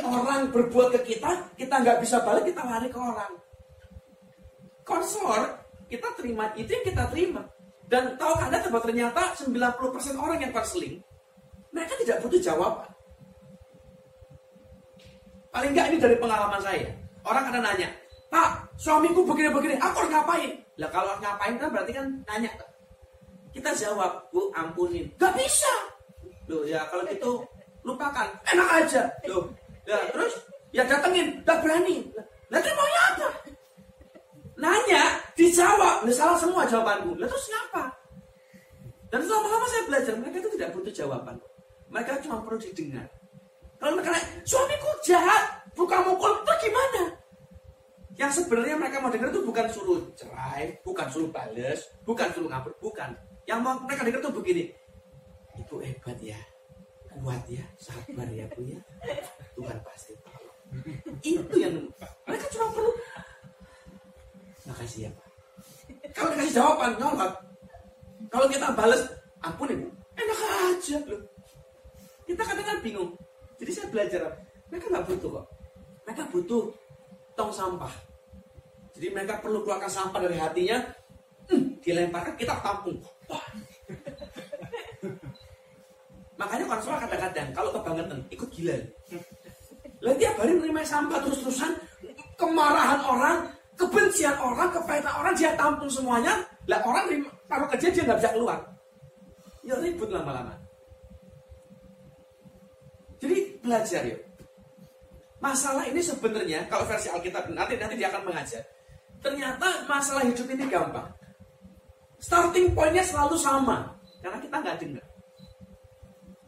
orang 0.00 0.48
berbuat 0.48 0.96
ke 0.96 1.12
kita, 1.12 1.44
kita 1.60 1.74
nggak 1.76 2.00
bisa 2.00 2.24
balik, 2.24 2.48
kita 2.48 2.64
lari 2.64 2.88
ke 2.88 2.96
orang. 2.96 3.36
Konselor, 4.88 5.67
kita 5.88 6.08
terima 6.14 6.52
itu 6.54 6.70
yang 6.70 6.84
kita 6.84 7.04
terima. 7.10 7.42
Dan 7.88 8.20
tahu 8.20 8.36
Anda 8.36 8.60
bahwa 8.68 8.84
ternyata 8.84 9.32
90% 9.32 10.20
orang 10.20 10.38
yang 10.44 10.52
konseling, 10.52 11.00
mereka 11.72 11.96
tidak 12.04 12.20
butuh 12.20 12.36
jawaban. 12.36 12.90
Paling 15.48 15.72
nggak 15.72 15.86
ini 15.90 15.96
dari 15.96 16.16
pengalaman 16.20 16.60
saya. 16.60 16.92
Orang 17.24 17.48
kadang 17.48 17.64
nanya, 17.64 17.88
Pak, 18.28 18.76
suamiku 18.76 19.24
begini-begini, 19.24 19.80
aku 19.80 20.04
harus 20.04 20.12
ngapain? 20.12 20.52
Lah 20.76 20.88
kalau 20.92 21.16
ngapain 21.18 21.56
kan 21.56 21.68
berarti 21.72 21.92
kan 21.96 22.06
nanya. 22.28 22.52
Kita 23.48 23.72
jawab, 23.72 24.28
Bu, 24.28 24.52
ampunin. 24.52 25.08
Gak 25.16 25.32
bisa. 25.34 25.72
Loh 26.48 26.64
ya 26.68 26.84
kalau 26.92 27.08
gitu 27.08 27.42
lupakan. 27.82 28.28
Enak 28.52 28.68
aja. 28.84 29.08
Loh, 29.24 29.48
ya 29.88 29.96
terus 30.12 30.36
ya 30.70 30.84
datengin, 30.84 31.40
gak 31.42 31.64
berani. 31.64 32.04
Terus 32.52 32.74
maunya 32.76 33.02
apa? 33.16 33.28
Nanya, 34.58 35.22
dijawab. 35.38 36.02
Lah 36.02 36.14
salah 36.14 36.36
semua 36.36 36.66
jawabanku. 36.66 37.14
Lah 37.14 37.30
terus 37.30 37.46
ngapa? 37.46 37.94
Dan 39.08 39.24
lama-lama 39.24 39.66
saya 39.70 39.82
belajar, 39.88 40.12
mereka 40.18 40.36
itu 40.44 40.50
tidak 40.58 40.68
butuh 40.76 40.92
jawaban. 40.92 41.36
Mereka 41.88 42.20
cuma 42.26 42.44
perlu 42.44 42.60
didengar. 42.60 43.06
Kalau 43.78 43.94
mereka 43.94 44.10
nanya, 44.12 44.28
suamiku 44.42 44.90
jahat, 45.06 45.42
bukan 45.72 46.00
mukul, 46.04 46.34
itu 46.42 46.54
gimana? 46.66 47.02
Yang 48.18 48.42
sebenarnya 48.42 48.74
mereka 48.74 48.98
mau 48.98 49.14
dengar 49.14 49.30
itu 49.30 49.40
bukan 49.46 49.66
suruh 49.70 50.02
cerai, 50.18 50.74
bukan 50.82 51.06
suruh 51.06 51.30
bales, 51.30 51.86
bukan 52.02 52.28
suruh 52.34 52.50
ngabur, 52.50 52.74
bukan. 52.82 53.14
Yang 53.46 53.58
mau 53.62 53.78
mereka 53.86 54.02
dengar 54.02 54.20
itu 54.20 54.32
begini, 54.34 54.64
itu 55.54 55.74
hebat 55.78 56.18
ya, 56.18 56.38
kuat 57.22 57.42
ya, 57.46 57.62
sabar 57.78 58.26
ya 58.34 58.44
bu 58.50 58.66
ya, 58.66 58.78
Tuhan 59.54 59.78
pasti 59.86 60.12
Itu 61.22 61.54
yang 61.56 61.78
mereka 62.26 62.46
cuma 62.52 62.66
perlu. 62.74 62.92
Makasih 64.68 65.08
ya 65.08 65.10
pak. 65.16 65.28
Kalau 66.12 66.28
dikasih 66.36 66.54
jawaban 66.60 66.92
nyolot, 67.00 67.32
kalau 68.28 68.46
kita 68.52 68.68
balas, 68.76 69.02
ampun 69.40 69.72
ibu, 69.72 69.88
enak 70.14 70.38
aja 70.68 70.96
loh. 71.08 71.22
Kita 72.28 72.42
kadang-kadang 72.44 72.84
bingung. 72.84 73.10
Jadi 73.56 73.70
saya 73.72 73.88
belajar, 73.88 74.20
mereka 74.68 74.86
nggak 74.92 75.06
butuh 75.08 75.30
kok. 75.40 75.46
Mereka 76.04 76.22
butuh 76.28 76.62
tong 77.32 77.52
sampah. 77.54 77.90
Jadi 78.92 79.06
mereka 79.14 79.40
perlu 79.40 79.64
keluarkan 79.64 79.88
sampah 79.88 80.20
dari 80.20 80.36
hatinya, 80.36 80.78
hmm, 81.48 81.80
dilemparkan 81.80 82.34
kita 82.36 82.54
tampung. 82.60 83.00
Wah. 83.32 83.44
Makanya 86.38 86.64
konselor 86.70 87.02
kadang-kadang 87.02 87.48
kalau 87.50 87.70
kebangetan 87.74 88.18
ikut 88.30 88.48
gila. 88.52 88.76
Lah 89.98 90.14
tiap 90.14 90.34
hari 90.38 90.54
menerima 90.54 90.82
sampah 90.86 91.18
terus-terusan, 91.26 91.72
kemarahan 92.38 93.00
orang, 93.02 93.36
kebencian 93.78 94.34
orang, 94.42 94.74
kepahitan 94.74 95.14
orang 95.14 95.34
dia 95.38 95.54
tampung 95.54 95.88
semuanya. 95.88 96.42
Lah 96.66 96.82
orang 96.82 97.06
kalau 97.46 97.70
kerja 97.70 97.88
dia 97.94 98.02
nggak 98.02 98.18
bisa 98.18 98.30
keluar. 98.34 98.58
Ya 99.62 99.78
ribut 99.78 100.10
lama-lama. 100.10 100.58
Jadi 103.22 103.62
belajar 103.62 104.02
yuk. 104.04 104.20
Masalah 105.38 105.86
ini 105.86 106.02
sebenarnya 106.02 106.66
kalau 106.66 106.82
versi 106.82 107.06
Alkitab 107.06 107.46
nanti 107.54 107.78
nanti 107.78 107.94
dia 107.94 108.10
akan 108.10 108.26
mengajar. 108.26 108.62
Ternyata 109.22 109.86
masalah 109.86 110.26
hidup 110.26 110.46
ini 110.50 110.66
gampang. 110.66 111.06
Starting 112.18 112.74
pointnya 112.74 113.06
selalu 113.06 113.38
sama 113.38 113.94
karena 114.18 114.38
kita 114.42 114.56
nggak 114.58 114.78
dengar. 114.82 115.06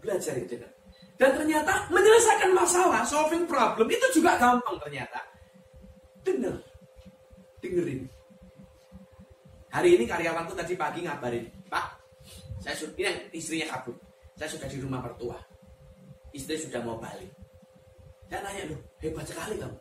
Belajar 0.02 0.34
itu 0.34 0.54
kan. 0.58 0.72
Dan 1.20 1.36
ternyata 1.36 1.84
menyelesaikan 1.92 2.50
masalah, 2.56 3.04
solving 3.04 3.44
problem 3.44 3.86
itu 3.92 4.06
juga 4.16 4.40
gampang 4.40 4.80
ternyata. 4.80 5.20
Dengar, 6.24 6.56
dengerin. 7.60 8.08
Hari 9.70 9.88
ini 9.94 10.04
karyawanku 10.08 10.52
tadi 10.58 10.74
pagi 10.74 11.06
ngabarin, 11.06 11.46
Pak, 11.70 11.86
saya 12.58 12.74
sudah 12.74 12.96
ini 12.98 13.30
istrinya 13.30 13.70
kabur, 13.78 13.94
saya 14.34 14.50
sudah 14.50 14.66
di 14.66 14.82
rumah 14.82 14.98
mertua 14.98 15.38
istri 16.34 16.58
sudah 16.58 16.80
mau 16.82 16.98
balik. 16.98 17.30
Dan 18.30 18.46
nanya 18.46 18.70
loh, 18.70 18.80
hebat 19.02 19.26
sekali 19.26 19.58
kamu. 19.58 19.78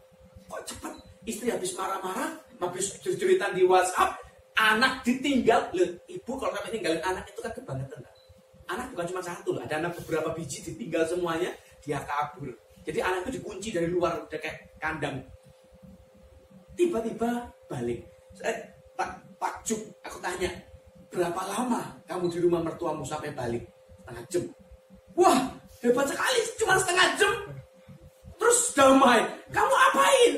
Kok 0.49 0.61
cepat? 0.65 0.93
Istri 1.29 1.53
habis 1.53 1.71
marah-marah, 1.77 2.41
habis 2.57 2.97
cerita 2.97 3.53
di 3.53 3.61
WhatsApp, 3.61 4.17
anak 4.57 5.05
ditinggal. 5.05 5.69
Loh, 5.77 5.89
ibu 6.09 6.31
kalau 6.33 6.53
sampai 6.57 6.73
tinggalin 6.73 7.01
anak 7.05 7.29
itu 7.29 7.39
kan 7.45 7.53
kebangetan. 7.53 8.01
Anak 8.69 8.93
bukan 8.93 9.05
cuma 9.13 9.21
satu 9.21 9.57
loh, 9.57 9.61
ada 9.65 9.81
anak 9.81 9.97
beberapa 10.01 10.33
biji 10.33 10.61
ditinggal 10.61 11.05
semuanya, 11.05 11.53
dia 11.81 12.01
kabur. 12.05 12.53
Jadi 12.85 12.99
anak 13.01 13.29
itu 13.29 13.41
dikunci 13.41 13.69
dari 13.73 13.89
luar, 13.89 14.25
udah 14.25 14.39
kayak 14.41 14.77
kandang. 14.81 15.21
Tiba-tiba 16.73 17.49
balik. 17.69 17.99
Saya 18.33 18.53
tak 18.97 19.09
takjub, 19.37 19.79
aku 20.03 20.17
tanya, 20.19 20.51
berapa 21.13 21.41
lama 21.45 21.81
kamu 22.09 22.25
di 22.33 22.37
rumah 22.41 22.61
mertuamu 22.65 23.05
sampai 23.05 23.31
balik? 23.31 23.63
Setengah 24.01 24.25
jam. 24.27 24.43
Wah, 25.13 25.39
Hebat 25.79 26.11
sekali, 26.11 26.39
cuma 26.59 26.75
setengah 26.75 27.07
jam. 27.15 27.35
Terus 28.35 28.59
damai. 28.75 29.23
Kamu 29.47 29.75
apain? 29.91 30.33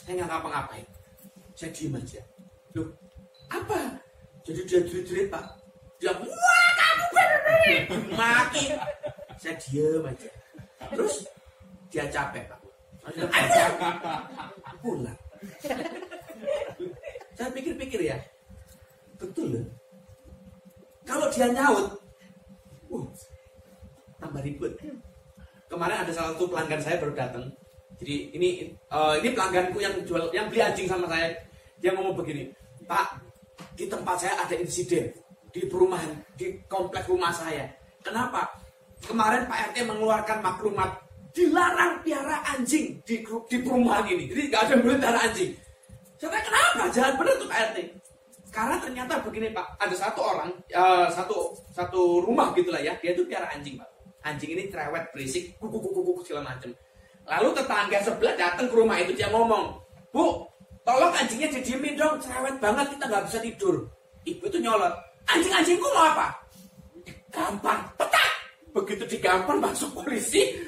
Saya 0.00 0.12
nggak 0.16 0.28
ngapa-ngapain. 0.32 0.86
Saya 1.52 1.68
diem 1.76 1.92
aja. 1.92 2.20
Loh, 2.72 2.88
apa? 3.52 3.76
Jadi 4.40 4.60
dia 4.64 4.80
jerit-jerit 4.80 5.28
pak. 5.28 5.44
Dia, 6.00 6.16
wah 6.16 6.68
kamu 6.80 7.04
bener 7.12 7.40
Maki. 8.16 8.64
Saya 9.36 9.54
diem 9.60 10.00
aja. 10.00 10.30
Terus 10.96 11.14
dia 11.92 12.08
capek 12.08 12.48
pak. 12.48 12.60
Ayo, 13.04 13.28
pulang. 14.80 15.18
Saya 17.40 17.56
pikir-pikir 17.56 18.04
ya, 18.04 18.20
betul 19.16 19.48
loh. 19.56 19.64
Kalau 21.08 21.24
dia 21.32 21.48
nyaut, 21.48 21.96
uh, 22.92 23.08
tambah 24.20 24.44
ribet. 24.44 24.76
Kemarin 25.72 26.04
ada 26.04 26.12
salah 26.12 26.36
satu 26.36 26.52
pelanggan 26.52 26.84
saya 26.84 27.00
baru 27.00 27.16
datang. 27.16 27.48
Jadi 27.96 28.36
ini 28.36 28.68
uh, 28.92 29.16
ini 29.16 29.32
pelangganku 29.32 29.80
yang 29.80 29.96
jual 30.04 30.28
yang 30.36 30.52
beli 30.52 30.60
anjing 30.60 30.84
sama 30.84 31.08
saya. 31.08 31.32
Dia 31.80 31.96
ngomong 31.96 32.12
begini, 32.20 32.52
Pak, 32.84 33.24
di 33.72 33.88
tempat 33.88 34.20
saya 34.20 34.36
ada 34.44 34.60
insiden 34.60 35.08
di 35.48 35.64
perumahan 35.64 36.12
di 36.36 36.60
komplek 36.68 37.08
rumah 37.08 37.32
saya. 37.32 37.72
Kenapa? 38.04 38.52
Kemarin 39.00 39.48
Pak 39.48 39.72
RT 39.72 39.88
mengeluarkan 39.88 40.44
maklumat 40.44 40.92
dilarang 41.32 42.04
piara 42.04 42.44
anjing 42.52 43.00
di, 43.00 43.24
di 43.24 43.56
perumahan 43.64 44.04
ini. 44.12 44.28
Jadi 44.28 44.42
nggak 44.52 44.60
ada 44.60 44.72
yang 44.76 44.82
boleh 44.84 44.98
piara 45.00 45.20
anjing. 45.24 45.69
Saya 46.20 46.40
kenapa? 46.44 46.84
Jangan 46.92 47.12
benar 47.16 47.34
tuh 47.40 47.48
Pak 47.48 47.58
RT. 47.72 47.78
Karena 48.52 48.76
ternyata 48.82 49.12
begini 49.24 49.48
Pak, 49.56 49.80
ada 49.80 49.94
satu 49.96 50.20
orang, 50.20 50.52
uh, 50.74 51.08
satu 51.08 51.56
satu 51.72 52.20
rumah 52.20 52.52
gitulah 52.52 52.82
ya, 52.82 52.92
dia 53.00 53.16
itu 53.16 53.24
piara 53.24 53.48
anjing 53.48 53.80
Pak. 53.80 53.88
Anjing 54.20 54.52
ini 54.52 54.68
cerewet 54.68 55.08
berisik 55.16 55.56
kuku 55.56 55.80
kuku 55.80 56.00
kuku 56.04 56.20
segala 56.28 56.52
macam 56.52 56.76
lalu 57.30 57.48
tetangga 57.54 57.98
sebelah 58.02 58.34
datang 58.34 58.66
ke 58.66 58.74
rumah 58.74 58.96
itu 58.98 59.12
dia 59.14 59.30
ngomong 59.30 59.76
bu 60.10 60.42
tolong 60.82 61.14
anjingnya 61.14 61.46
didiemin 61.54 61.94
dong 61.94 62.18
cerewet 62.18 62.58
banget 62.58 62.90
kita 62.96 63.04
nggak 63.06 63.24
bisa 63.30 63.38
tidur. 63.40 63.76
Ibu 64.26 64.44
itu 64.50 64.58
nyolot 64.60 64.94
anjing 65.30 65.54
anjingku 65.54 65.88
mau 65.94 66.10
apa? 66.12 66.26
Gampang 67.30 67.80
petak! 67.94 68.30
Begitu 68.74 69.04
digampar 69.06 69.56
masuk 69.56 69.94
polisi 69.94 70.58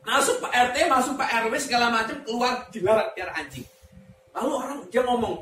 masuk 0.00 0.40
pak 0.40 0.72
rt 0.72 0.76
masuk 0.88 1.12
pak 1.14 1.28
rw 1.44 1.54
segala 1.60 1.92
macam 1.92 2.16
keluar 2.24 2.66
dilarang 2.72 3.12
biar 3.12 3.30
anjing 3.36 3.62
lalu 4.36 4.50
orang 4.56 4.78
dia 4.88 5.02
ngomong 5.02 5.36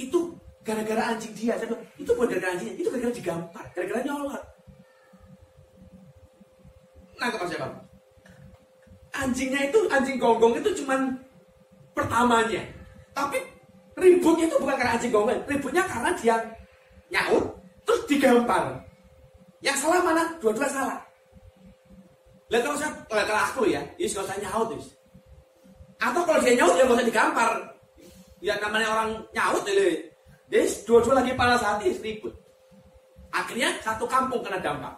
itu 0.00 0.32
gara-gara 0.64 1.02
anjing 1.12 1.32
dia. 1.36 1.56
Saya 1.56 1.72
bilang, 1.72 1.84
itu 1.96 2.10
bukan 2.12 2.28
gara-gara 2.32 2.52
anjingnya, 2.56 2.74
itu 2.76 2.88
gara-gara 2.88 3.14
digampar, 3.14 3.64
gara-gara 3.76 4.00
nyolot. 4.04 4.42
Nangkep 7.20 7.40
mas 7.44 7.52
bang? 7.52 7.74
Anjingnya 9.10 9.60
itu, 9.68 9.78
anjing 9.92 10.16
gonggong 10.16 10.54
itu 10.56 10.70
cuman 10.84 11.00
pertamanya. 11.92 12.62
Tapi 13.12 13.38
ributnya 13.98 14.48
itu 14.48 14.56
bukan 14.56 14.76
karena 14.78 14.92
anjing 14.96 15.12
gonggong, 15.12 15.40
ributnya 15.44 15.82
karena 15.84 16.10
dia 16.16 16.36
nyaut, 17.12 17.44
terus 17.84 18.00
digampar. 18.08 18.80
Yang 19.60 19.84
salah 19.84 20.00
mana? 20.00 20.24
Dua-dua 20.40 20.68
salah. 20.72 20.98
Lihat 22.48 22.62
kalau 22.64 22.78
saya, 22.80 22.90
kalau 23.06 23.42
aku 23.46 23.62
ya, 23.68 23.82
ini 24.00 24.08
kalau 24.08 24.26
saya 24.26 24.40
nyaut, 24.42 24.72
ya. 24.72 24.80
Atau 26.00 26.24
kalau 26.24 26.40
dia 26.40 26.56
nyaut, 26.56 26.74
ya 26.80 26.88
nggak 26.88 26.96
usah 26.96 27.08
digampar. 27.12 27.52
Ya 28.40 28.56
namanya 28.58 28.88
orang 28.96 29.10
nyaut, 29.36 29.64
ya. 29.68 29.94
Jadi 30.50 30.66
dua-dua 30.88 31.22
lagi 31.22 31.32
panas 31.36 31.62
hati, 31.62 31.94
ribut. 32.00 32.34
Akhirnya 33.30 33.70
satu 33.84 34.08
kampung 34.10 34.42
kena 34.42 34.58
dampak. 34.58 34.96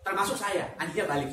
Termasuk 0.00 0.38
saya, 0.38 0.64
anjingnya 0.80 1.04
balik. 1.04 1.28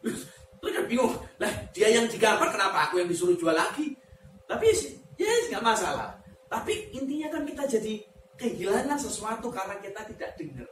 Terus 0.00 0.28
kan 0.60 0.84
bingung, 0.86 1.16
lah 1.40 1.52
dia 1.72 1.88
yang 1.88 2.04
digampar 2.06 2.52
kenapa 2.52 2.88
aku 2.88 3.00
yang 3.00 3.08
disuruh 3.08 3.34
jual 3.34 3.56
lagi? 3.56 3.96
Tapi 4.44 4.68
ya 5.16 5.24
yes, 5.24 5.48
nggak 5.50 5.64
masalah. 5.64 6.12
Tapi 6.52 6.92
intinya 6.92 7.32
kan 7.32 7.42
kita 7.48 7.64
jadi 7.64 7.94
kehilangan 8.36 9.00
sesuatu 9.00 9.48
karena 9.48 9.80
kita 9.80 10.00
tidak 10.12 10.30
dengar. 10.36 10.68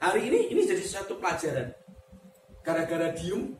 Hari 0.00 0.20
ini 0.28 0.40
ini 0.52 0.62
jadi 0.64 0.84
satu 0.84 1.20
pelajaran. 1.20 1.72
Gara-gara 2.64 3.12
diem, 3.14 3.56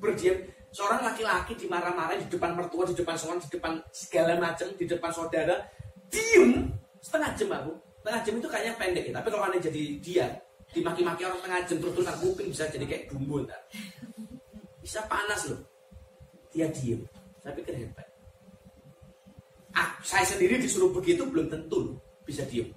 berdiam, 0.00 0.36
seorang 0.74 1.06
laki-laki 1.06 1.54
dimarah-marah 1.54 2.18
di 2.18 2.26
depan 2.26 2.58
mertua, 2.58 2.82
di 2.90 2.98
depan 2.98 3.14
seorang, 3.14 3.38
di 3.38 3.48
depan 3.54 3.78
segala 3.94 4.34
macam, 4.42 4.66
di 4.74 4.84
depan 4.90 5.10
saudara, 5.14 5.62
diem 6.10 6.66
setengah 6.98 7.30
jam 7.38 7.50
aku. 7.54 7.72
Setengah 8.02 8.20
jam 8.26 8.34
itu 8.42 8.48
kayaknya 8.50 8.74
pendek 8.74 9.04
ya, 9.06 9.12
tapi 9.14 9.28
kalau 9.30 9.44
anda 9.46 9.58
jadi 9.62 9.82
dia, 10.02 10.26
dimaki-maki 10.74 11.22
orang 11.22 11.38
setengah 11.38 11.60
jam 11.70 11.76
terus-terusan 11.78 12.16
kuping 12.18 12.48
bisa 12.50 12.66
jadi 12.66 12.84
kayak 12.90 13.04
dumbo 13.06 13.38
Bisa 14.82 15.00
panas 15.06 15.46
loh. 15.46 15.62
Dia 16.50 16.66
diem. 16.74 17.00
Saya 17.40 17.54
pikir 17.54 17.74
hebat. 17.78 18.06
Ah, 19.72 19.94
saya 20.02 20.26
sendiri 20.26 20.58
disuruh 20.58 20.90
begitu 20.90 21.22
belum 21.24 21.48
tentu 21.48 21.96
bisa 22.26 22.42
diem. 22.50 22.68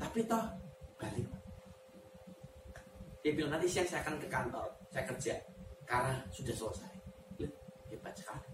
Tapi 0.00 0.24
toh 0.24 0.44
balik. 0.96 1.28
Dia 3.22 3.30
bilang 3.36 3.52
nanti 3.54 3.68
siang 3.68 3.86
saya 3.86 4.00
akan 4.02 4.16
ke 4.18 4.28
kantor, 4.30 4.66
saya 4.90 5.04
kerja 5.06 5.34
karena 5.88 6.14
sudah 6.30 6.54
selesai. 6.54 6.92
Hebat 7.88 8.12
sekali. 8.12 8.44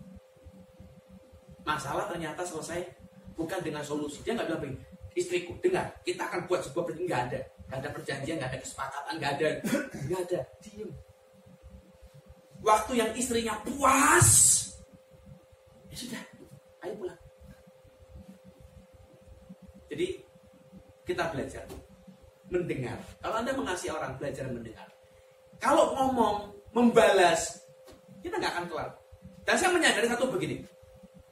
Masalah 1.66 2.06
ternyata 2.06 2.46
selesai 2.46 2.86
bukan 3.34 3.58
dengan 3.66 3.82
solusi. 3.82 4.22
Dia 4.22 4.38
nggak 4.38 4.46
bilang 4.46 4.78
istriku 5.14 5.54
dengar 5.58 5.90
kita 6.06 6.26
akan 6.26 6.46
buat 6.46 6.62
sebuah 6.62 6.84
perjanjian 6.86 7.10
nggak 7.10 7.22
ada, 7.30 7.40
nggak 7.66 7.78
ada 7.82 7.90
perjanjian, 7.90 8.36
nggak 8.38 8.50
ada 8.50 8.60
kesepakatan, 8.62 9.12
nggak 9.18 9.32
ada, 9.38 9.48
nggak 10.06 10.20
ada, 10.30 10.40
diem. 10.62 10.90
Waktu 12.64 12.92
yang 12.96 13.10
istrinya 13.12 13.54
puas, 13.60 14.30
ya 15.92 15.96
sudah, 15.98 16.22
ayo 16.86 16.94
pulang. 16.96 17.20
Jadi 19.92 20.06
kita 21.04 21.28
belajar 21.30 21.64
mendengar. 22.48 22.98
Kalau 23.20 23.34
Anda 23.36 23.52
mengasihi 23.52 23.92
orang, 23.92 24.16
belajar 24.16 24.48
mendengar. 24.48 24.88
Kalau 25.60 25.92
ngomong, 25.92 26.56
membalas, 26.74 27.62
kita 28.20 28.36
nggak 28.36 28.52
akan 28.52 28.64
kelar. 28.68 28.90
Dan 29.46 29.54
saya 29.56 29.70
menyadari 29.70 30.10
satu 30.10 30.26
begini. 30.28 30.66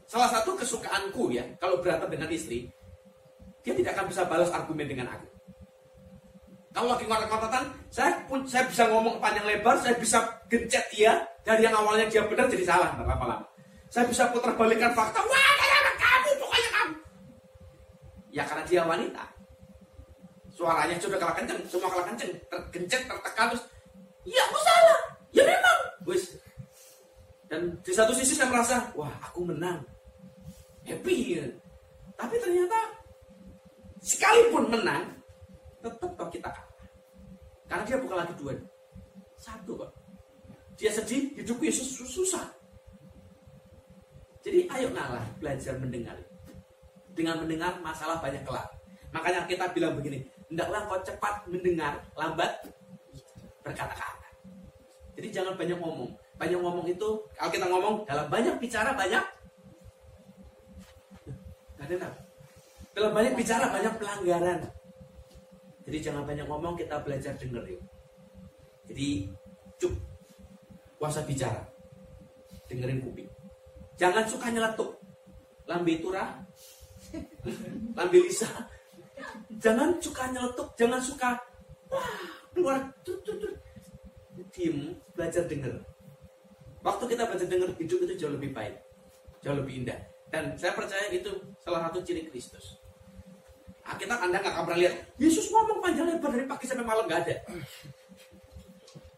Salah 0.06 0.30
satu 0.30 0.54
kesukaanku 0.54 1.32
ya, 1.34 1.42
kalau 1.58 1.80
berantem 1.82 2.14
dengan 2.14 2.28
istri, 2.30 2.70
dia 3.66 3.74
tidak 3.74 3.98
akan 3.98 4.06
bisa 4.12 4.22
balas 4.28 4.50
argumen 4.54 4.86
dengan 4.86 5.10
aku. 5.10 5.26
Kalau 6.72 6.88
lagi 6.96 7.04
ngotot-ngototan, 7.04 7.64
saya 7.92 8.16
pun 8.24 8.48
saya 8.48 8.64
bisa 8.64 8.88
ngomong 8.88 9.20
panjang 9.20 9.44
lebar, 9.44 9.76
saya 9.80 9.92
bisa 9.98 10.24
gencet 10.48 10.88
dia 10.88 11.20
dari 11.44 11.68
yang 11.68 11.76
awalnya 11.76 12.08
dia 12.08 12.24
benar 12.24 12.48
jadi 12.48 12.64
salah 12.64 12.96
lama-lama. 12.96 13.44
Saya 13.92 14.08
bisa 14.08 14.24
putar 14.32 14.56
balikan 14.56 14.92
fakta, 14.96 15.20
wah 15.20 15.52
kayak 15.60 15.80
kamu, 16.00 16.30
pokoknya 16.40 16.70
kamu. 16.72 16.94
Ya 18.32 18.42
karena 18.48 18.64
dia 18.64 18.82
wanita 18.88 19.32
suaranya 20.62 20.96
sudah 21.00 21.18
kalah 21.18 21.34
kenceng, 21.34 21.58
semua 21.66 21.90
kalah 21.90 22.06
kenceng, 22.12 22.32
tergencet, 22.46 23.02
tertekan 23.08 23.50
terus, 23.50 23.64
iya 24.22 24.42
aku 24.46 24.58
salah, 24.60 25.00
ya 25.32 25.42
memang, 25.44 25.78
wis. 26.06 26.36
Dan 27.48 27.76
di 27.84 27.92
satu 27.92 28.16
sisi 28.16 28.32
saya 28.32 28.48
merasa, 28.48 28.88
wah 28.96 29.12
aku 29.20 29.44
menang, 29.44 29.84
happy. 30.88 31.36
Ya. 31.36 31.44
Tapi 32.16 32.40
ternyata 32.40 32.78
sekalipun 34.00 34.72
menang, 34.72 35.04
tetap 35.84 36.10
kok 36.16 36.30
kita 36.32 36.48
kalah. 36.48 36.86
Karena 37.68 37.82
dia 37.88 37.96
bukan 38.00 38.16
lagi 38.20 38.34
dua, 38.36 38.52
satu 39.36 39.76
kok. 39.76 39.90
Dia 40.80 40.90
sedih, 40.92 41.32
hidupku 41.36 41.68
Yesus 41.68 42.00
susah. 42.00 42.42
Jadi 44.42 44.66
ayo 44.66 44.90
ngalah, 44.90 45.22
belajar 45.38 45.78
mendengar. 45.78 46.18
Dengan 47.12 47.44
mendengar 47.44 47.76
masalah 47.84 48.18
banyak 48.18 48.42
kelar. 48.42 48.66
Makanya 49.12 49.44
kita 49.44 49.68
bilang 49.76 49.94
begini, 50.00 50.24
hendaklah 50.48 50.88
kau 50.88 50.98
cepat 51.04 51.44
mendengar, 51.46 52.00
lambat 52.16 52.50
berkata-kata. 53.60 54.21
Jadi 55.18 55.28
jangan 55.28 55.54
banyak 55.56 55.78
ngomong. 55.78 56.10
Banyak 56.40 56.58
ngomong 56.58 56.86
itu, 56.88 57.08
kalau 57.36 57.50
kita 57.52 57.66
ngomong 57.68 57.94
dalam 58.08 58.26
banyak 58.32 58.56
bicara 58.58 58.96
banyak 58.96 59.24
ada 61.82 62.08
Dalam 62.94 63.12
banyak 63.12 63.34
bicara 63.34 63.66
banyak 63.68 63.94
pelanggaran. 63.98 64.60
Jadi 65.82 65.98
jangan 65.98 66.22
banyak 66.22 66.46
ngomong, 66.46 66.78
kita 66.78 67.02
belajar 67.02 67.34
denger 67.36 67.76
yuk. 67.76 67.82
Jadi 68.86 69.28
cuk 69.82 69.94
puasa 70.96 71.26
bicara. 71.26 71.62
Dengerin 72.70 73.02
kuping. 73.02 73.28
Jangan 73.98 74.24
suka 74.24 74.46
nyeletuk. 74.48 74.94
Lambe 75.66 75.98
turah. 75.98 76.38
Lambe 77.98 78.18
lisa 78.22 78.48
jangan 79.62 79.94
suka 80.02 80.26
nyeletuk, 80.34 80.68
jangan 80.74 81.00
suka 81.02 81.30
wah 81.86 82.10
keluar 82.50 82.78
tut, 83.06 83.22
tut, 83.22 83.38
tut. 83.38 83.54
Diem 84.52 84.94
belajar 85.16 85.44
dengar 85.48 85.80
waktu 86.84 87.04
kita 87.10 87.22
belajar 87.26 87.48
dengar 87.48 87.70
hidup 87.76 87.98
itu 88.04 88.14
jauh 88.20 88.34
lebih 88.36 88.52
baik 88.52 88.76
jauh 89.42 89.58
lebih 89.58 89.84
indah. 89.84 89.98
Dan 90.32 90.56
saya 90.56 90.72
percaya 90.72 91.10
itu 91.12 91.28
salah 91.60 91.90
satu 91.90 92.00
ciri 92.00 92.30
Kristus. 92.30 92.78
Kita 93.82 94.14
anda 94.16 94.38
nggak 94.38 94.54
akan 94.54 94.64
pernah 94.70 94.80
lihat 94.86 94.94
Yesus 95.18 95.50
ngomong 95.50 95.82
panjang 95.82 96.06
lebar 96.08 96.30
dari 96.32 96.46
pagi 96.46 96.64
sampai 96.64 96.86
malam 96.86 97.04
nggak 97.04 97.20
ada. 97.26 97.36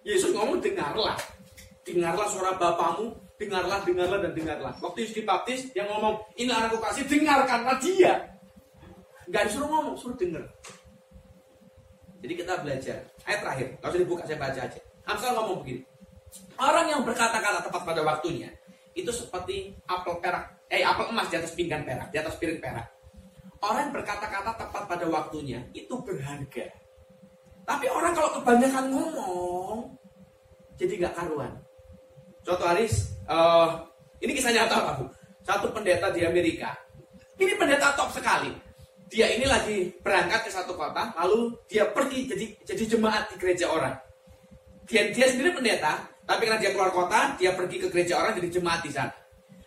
Yesus 0.03 0.33
ngomong 0.35 0.59
dengarlah. 0.59 1.15
Dengarlah 1.85 2.27
suara 2.33 2.57
bapamu 2.57 3.13
dengarlah 3.37 3.85
dengarlah 3.85 4.19
dan 4.25 4.33
dengarlah. 4.33 4.73
Waktu 4.81 5.05
Yesus 5.05 5.21
dibaptis 5.21 5.61
yang 5.77 5.87
ngomong 5.93 6.19
ini 6.41 6.51
anakku 6.51 6.81
kasih 6.81 7.05
dengarkanlah 7.07 7.77
dia. 7.79 8.35
Nggak 9.29 9.53
disuruh 9.53 9.69
ngomong, 9.69 9.95
suruh 9.97 10.17
denger. 10.17 10.43
Jadi 12.25 12.35
kita 12.41 12.61
belajar. 12.65 12.99
Ayat 13.29 13.41
terakhir, 13.45 13.69
kalau 13.81 14.01
dibuka, 14.01 14.25
saya 14.25 14.41
baca 14.41 14.61
aja. 14.65 14.81
Amsal 15.05 15.37
ngomong 15.37 15.65
begini. 15.65 15.83
Orang 16.59 16.87
yang 16.91 17.01
berkata-kata 17.05 17.67
tepat 17.67 17.83
pada 17.85 18.03
waktunya, 18.03 18.51
itu 18.95 19.11
seperti 19.11 19.75
apel 19.87 20.19
perak, 20.19 20.67
eh 20.71 20.83
apel 20.83 21.11
emas 21.11 21.29
di 21.31 21.37
atas 21.39 21.53
pinggan 21.53 21.83
perak, 21.83 22.09
di 22.11 22.19
atas 22.19 22.35
piring 22.39 22.59
perak. 22.63 22.87
Orang 23.61 23.91
yang 23.91 23.95
berkata-kata 23.95 24.51
tepat 24.55 24.83
pada 24.87 25.07
waktunya, 25.11 25.61
itu 25.75 25.95
berharga. 26.03 26.67
Tapi 27.65 27.87
orang 27.89 28.13
kalau 28.13 28.31
kebanyakan 28.41 28.85
ngomong, 28.93 29.79
jadi 30.77 30.93
nggak 31.01 31.15
karuan. 31.17 31.53
Suatu 32.45 32.65
hari, 32.65 32.87
uh, 33.29 33.89
ini 34.21 34.33
kisah 34.37 34.53
nyata 34.53 34.77
Pak 34.79 34.95
Bu. 35.01 35.05
Satu 35.45 35.67
pendeta 35.73 36.09
di 36.13 36.25
Amerika, 36.25 36.73
ini 37.41 37.53
pendeta 37.57 37.93
top 37.97 38.13
sekali 38.13 38.53
dia 39.15 39.31
ini 39.31 39.47
lagi 39.47 39.95
berangkat 40.03 40.49
ke 40.49 40.51
satu 40.51 40.75
kota, 40.75 41.15
lalu 41.23 41.55
dia 41.71 41.87
pergi 41.87 42.27
jadi 42.27 42.47
jadi 42.67 42.97
jemaat 42.97 43.31
di 43.31 43.39
gereja 43.39 43.71
orang. 43.71 43.95
Dia 44.85 45.11
dia 45.13 45.27
sendiri 45.33 45.57
pendeta, 45.57 46.01
tapi 46.29 46.49
karena 46.49 46.61
dia 46.61 46.71
keluar 46.73 46.93
kota, 46.93 47.37
dia 47.41 47.57
pergi 47.57 47.81
ke 47.81 47.89
gereja 47.89 48.21
orang 48.21 48.37
jadi 48.37 48.61
jemaat 48.61 48.81
di 48.85 48.91
sana. 48.93 49.15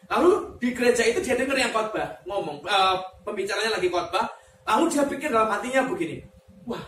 Lalu 0.08 0.56
di 0.62 0.70
gereja 0.72 1.04
itu 1.04 1.20
dia 1.20 1.36
dengar 1.36 1.58
yang 1.60 1.74
khotbah 1.74 2.22
ngomong, 2.24 2.64
uh, 2.64 2.96
pembicaranya 3.28 3.76
lagi 3.76 3.92
khotbah, 3.92 4.26
lalu 4.64 4.84
dia 4.88 5.04
pikir 5.04 5.30
dalam 5.34 5.52
hatinya 5.52 5.84
begini, 5.90 6.24
wah 6.64 6.86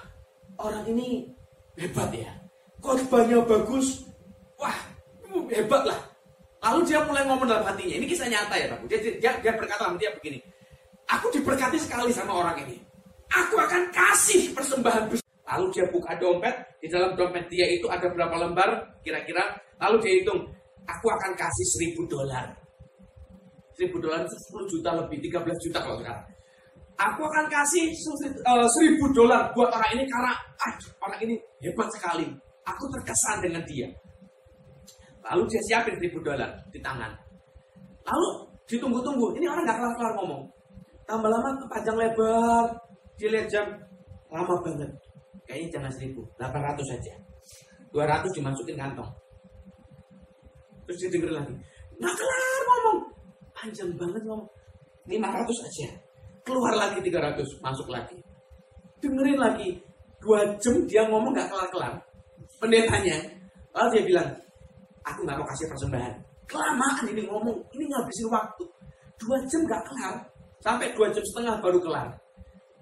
orang 0.55 0.87
ini 0.87 1.27
hebat 1.75 2.09
ya, 2.15 2.31
khotbahnya 2.79 3.43
bagus, 3.43 4.07
wah 4.55 4.77
hebat 5.51 5.83
lah. 5.83 5.99
Lalu 6.59 6.91
dia 6.91 6.99
mulai 7.07 7.23
ngomong 7.23 7.47
dalam 7.47 7.65
hatinya, 7.67 7.95
ini 7.95 8.05
kisah 8.07 8.27
nyata 8.27 8.55
ya 8.55 8.67
Pak. 8.71 8.79
Dia, 8.91 8.99
dia, 9.19 9.31
dia 9.39 9.51
berkata 9.55 9.87
sama 9.87 9.95
dia 9.95 10.11
begini, 10.11 10.43
Aku 11.09 11.33
diberkati 11.33 11.81
sekali 11.81 12.13
sama 12.13 12.37
orang 12.37 12.69
ini. 12.69 12.77
Aku 13.33 13.57
akan 13.57 13.89
kasih 13.89 14.53
persembahan 14.53 15.09
besar. 15.09 15.28
Lalu 15.49 15.65
dia 15.73 15.85
buka 15.89 16.13
dompet, 16.21 16.55
di 16.77 16.87
dalam 16.87 17.17
dompet 17.17 17.49
dia 17.49 17.65
itu 17.65 17.89
ada 17.89 18.05
berapa 18.05 18.37
lembar 18.37 18.69
kira-kira. 19.01 19.41
Lalu 19.81 19.97
dia 20.05 20.13
hitung, 20.21 20.45
aku 20.85 21.07
akan 21.09 21.31
kasih 21.33 21.65
seribu 21.73 22.05
dolar. 22.05 22.53
1000 23.79 23.95
dolar 24.03 24.19
itu 24.27 24.35
10 24.59 24.71
juta 24.75 24.89
lebih, 24.99 25.17
13 25.23 25.63
juta 25.63 25.79
kalau 25.79 25.97
sekarang. 26.03 26.25
Aku 26.99 27.21
akan 27.23 27.45
kasih 27.47 27.87
eh, 27.95 28.67
seribu 28.75 29.07
dolar 29.15 29.55
buat 29.55 29.71
orang 29.71 29.91
ini 29.95 30.03
karena 30.03 30.35
aduh, 30.59 30.91
orang 30.99 31.19
ini 31.23 31.35
hebat 31.63 31.87
sekali. 31.95 32.27
Aku 32.67 32.83
terkesan 32.91 33.39
dengan 33.39 33.63
dia. 33.63 33.87
Lalu 35.31 35.47
dia 35.47 35.61
siapin 35.63 35.95
seribu 35.95 36.19
dolar 36.19 36.51
di 36.75 36.79
tangan. 36.83 37.15
Lalu 38.03 38.27
ditunggu-tunggu, 38.67 39.39
ini 39.39 39.47
orang 39.47 39.63
nggak 39.63 39.77
kelar-kelar 39.79 40.13
ngomong. 40.19 40.43
Tambah 41.07 41.29
lama 41.31 41.49
panjang 41.71 41.97
lebar, 41.97 42.67
dia 43.15 43.29
lihat 43.31 43.47
jam 43.47 43.65
lama 44.29 44.53
banget. 44.61 44.91
Kayaknya 45.49 45.69
jangan 45.73 45.91
seribu, 45.97 46.21
800 46.37 46.85
saja. 46.85 47.13
200 47.89 48.37
dimasukin 48.37 48.77
kantong. 48.77 49.09
Terus 50.85 50.97
dia 51.01 51.09
denger 51.09 51.31
lagi, 51.41 51.53
nggak 51.97 52.13
kelar 52.13 52.61
ngomong. 52.69 52.99
Panjang 53.57 53.89
banget 53.97 54.21
ngomong. 54.29 54.49
500 55.09 55.65
aja. 55.65 55.89
Keluar 56.45 56.73
lagi 56.77 57.01
300, 57.01 57.65
masuk 57.65 57.89
lagi. 57.89 58.17
Dengerin 59.01 59.41
lagi. 59.41 59.69
Dua 60.21 60.45
jam 60.61 60.75
dia 60.85 61.01
ngomong 61.09 61.33
nggak 61.33 61.49
kelar-kelar. 61.49 61.97
Pendetanya. 62.61 63.17
Lalu 63.73 63.87
dia 63.97 64.03
bilang, 64.05 64.29
aku 65.01 65.19
nggak 65.25 65.37
mau 65.41 65.47
kasih 65.49 65.65
persembahan. 65.65 66.13
Kelamaan 66.45 67.05
ini 67.09 67.25
ngomong, 67.25 67.57
ini 67.73 67.89
ngabisin 67.89 68.29
waktu. 68.29 68.63
Dua 69.17 69.37
jam 69.49 69.61
nggak 69.65 69.81
kelar. 69.81 70.15
Sampai 70.61 70.93
dua 70.93 71.09
jam 71.09 71.25
setengah 71.25 71.57
baru 71.57 71.79
kelar. 71.81 72.07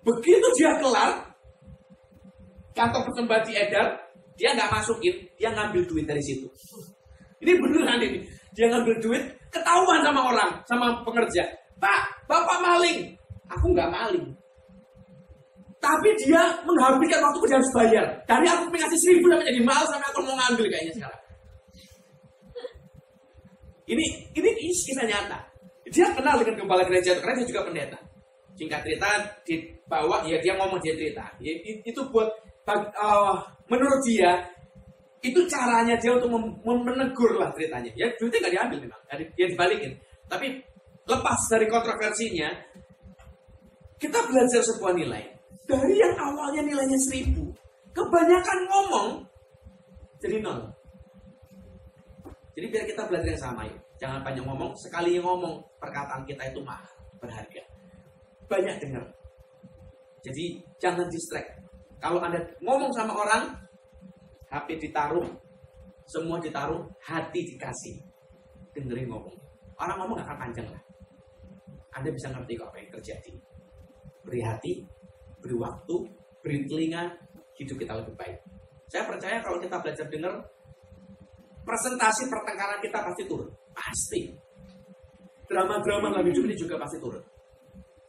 Begitu 0.03 0.47
dia 0.59 0.75
kelar, 0.83 1.27
kantong 2.77 3.03
persembahan 3.09 3.43
diedar, 3.49 3.87
dia 4.37 4.53
nggak 4.53 4.69
masukin, 4.69 5.15
dia 5.41 5.49
ngambil 5.49 5.81
duit 5.89 6.05
dari 6.05 6.21
situ. 6.21 6.45
Ini 7.41 7.57
beneran 7.57 8.01
ini. 8.05 8.21
Dia 8.53 8.69
ngambil 8.69 8.95
duit, 9.01 9.23
ketahuan 9.49 10.05
sama 10.05 10.21
orang, 10.29 10.51
sama 10.69 11.01
pengerja. 11.01 11.41
Pak, 11.81 12.29
bapak 12.29 12.57
maling. 12.61 13.17
Aku 13.49 13.73
nggak 13.73 13.89
maling. 13.89 14.25
Tapi 15.77 16.09
dia 16.21 16.41
menghabiskan 16.65 17.21
waktu 17.21 17.39
dia 17.45 17.57
harus 17.57 17.71
bayar. 17.73 18.05
Dari 18.25 18.45
aku 18.49 18.69
ngasih 18.73 18.99
seribu 19.01 19.29
sampai 19.29 19.45
jadi 19.49 19.61
mahal 19.61 19.85
sampai 19.85 20.07
aku 20.09 20.19
mau 20.25 20.35
ngambil 20.35 20.65
kayaknya 20.73 20.93
sekarang. 20.97 21.21
Ini 23.87 24.05
ini 24.35 24.49
kisah 24.57 25.05
nyata. 25.05 25.39
Dia 25.87 26.11
kenal 26.11 26.35
dengan 26.43 26.59
gembala 26.59 26.83
gereja 26.83 27.15
karena 27.23 27.39
dia 27.39 27.47
juga 27.47 27.61
pendeta. 27.63 27.99
Singkat 28.57 28.81
cerita 28.83 29.07
dibawa 29.47 30.25
ya 30.27 30.41
dia 30.41 30.57
ngomong 30.59 30.81
dia 30.81 30.97
cerita. 30.97 31.23
Ya, 31.39 31.53
itu 31.63 32.01
buat 32.09 32.27
uh, 32.75 33.35
menurut 33.71 34.01
dia 34.03 34.43
itu 35.23 35.39
caranya 35.49 35.95
dia 35.97 36.13
untuk 36.13 36.29
menegur 36.63 37.35
lah 37.39 37.49
ceritanya. 37.55 37.89
Ya 37.95 38.07
duitnya 38.19 38.47
nggak 38.47 38.53
diambil 38.53 38.77
memang, 38.87 39.01
dia 39.33 39.47
dibalikin. 39.49 39.93
Tapi 40.27 40.47
lepas 41.07 41.39
dari 41.49 41.65
kontroversinya, 41.71 42.49
kita 43.97 44.19
belajar 44.27 44.61
sebuah 44.61 44.93
nilai. 44.93 45.23
Dari 45.67 45.95
yang 45.99 46.15
awalnya 46.15 46.63
nilainya 46.63 46.99
seribu, 47.11 47.51
kebanyakan 47.91 48.59
ngomong 48.71 49.09
jadi 50.23 50.39
nol. 50.41 50.59
Jadi 52.57 52.65
biar 52.73 52.85
kita 52.89 53.03
belajar 53.05 53.29
yang 53.35 53.43
sama 53.43 53.61
yuk. 53.69 53.77
Jangan 53.97 54.21
banyak 54.21 54.45
ngomong, 54.45 54.71
sekali 54.77 55.17
ngomong 55.17 55.57
perkataan 55.81 56.21
kita 56.25 56.53
itu 56.53 56.61
mahal, 56.61 56.89
berharga. 57.17 57.61
Banyak 58.45 58.75
dengar. 58.81 59.05
Jadi 60.21 60.61
jangan 60.77 61.09
distract. 61.09 61.56
Kalau 61.97 62.21
Anda 62.21 62.39
ngomong 62.61 62.91
sama 62.93 63.13
orang, 63.17 63.43
HP 64.47 64.77
ditaruh, 64.79 65.25
semua 66.07 66.37
ditaruh, 66.39 66.85
hati 67.03 67.41
dikasih. 67.43 67.99
Dengerin 68.71 69.09
ngomong. 69.09 69.35
Orang 69.77 69.97
ngomong 70.01 70.17
gak 70.21 70.29
akan 70.29 70.37
panjang 70.49 70.67
lah. 70.69 70.81
Anda 71.97 72.09
bisa 72.13 72.29
ngerti 72.29 72.53
kok 72.55 72.69
apa 72.69 72.77
yang 72.77 72.91
terjadi. 72.93 73.33
Beri 74.21 74.41
hati, 74.45 74.73
beri 75.41 75.55
waktu, 75.57 75.95
beri 76.45 76.57
telinga, 76.69 77.03
hidup 77.57 77.77
kita 77.81 77.93
lebih 77.97 78.13
baik. 78.13 78.37
Saya 78.87 79.03
percaya 79.03 79.41
kalau 79.41 79.57
kita 79.57 79.75
belajar 79.81 80.05
dengar, 80.07 80.33
presentasi 81.65 82.29
pertengkaran 82.29 82.79
kita 82.79 82.97
pasti 83.03 83.23
turun. 83.25 83.49
Pasti. 83.73 84.21
Drama-drama 85.47 86.13
dalam 86.13 86.27
hidup 86.29 86.43
ini 86.45 86.55
juga 86.55 86.77
pasti 86.79 86.97
turun. 87.01 87.23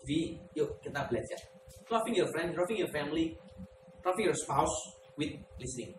Jadi, 0.05 0.37
yuk 0.55 0.79
kita 0.85 1.09
belajar. 1.09 1.41
Loving 1.89 2.15
your 2.21 2.29
friend, 2.31 2.53
loving 2.55 2.79
your 2.79 2.93
family, 2.93 3.33
loving 4.05 4.25
your 4.25 4.35
spouse 4.35 4.75
with 5.17 5.33
listening. 5.59 5.95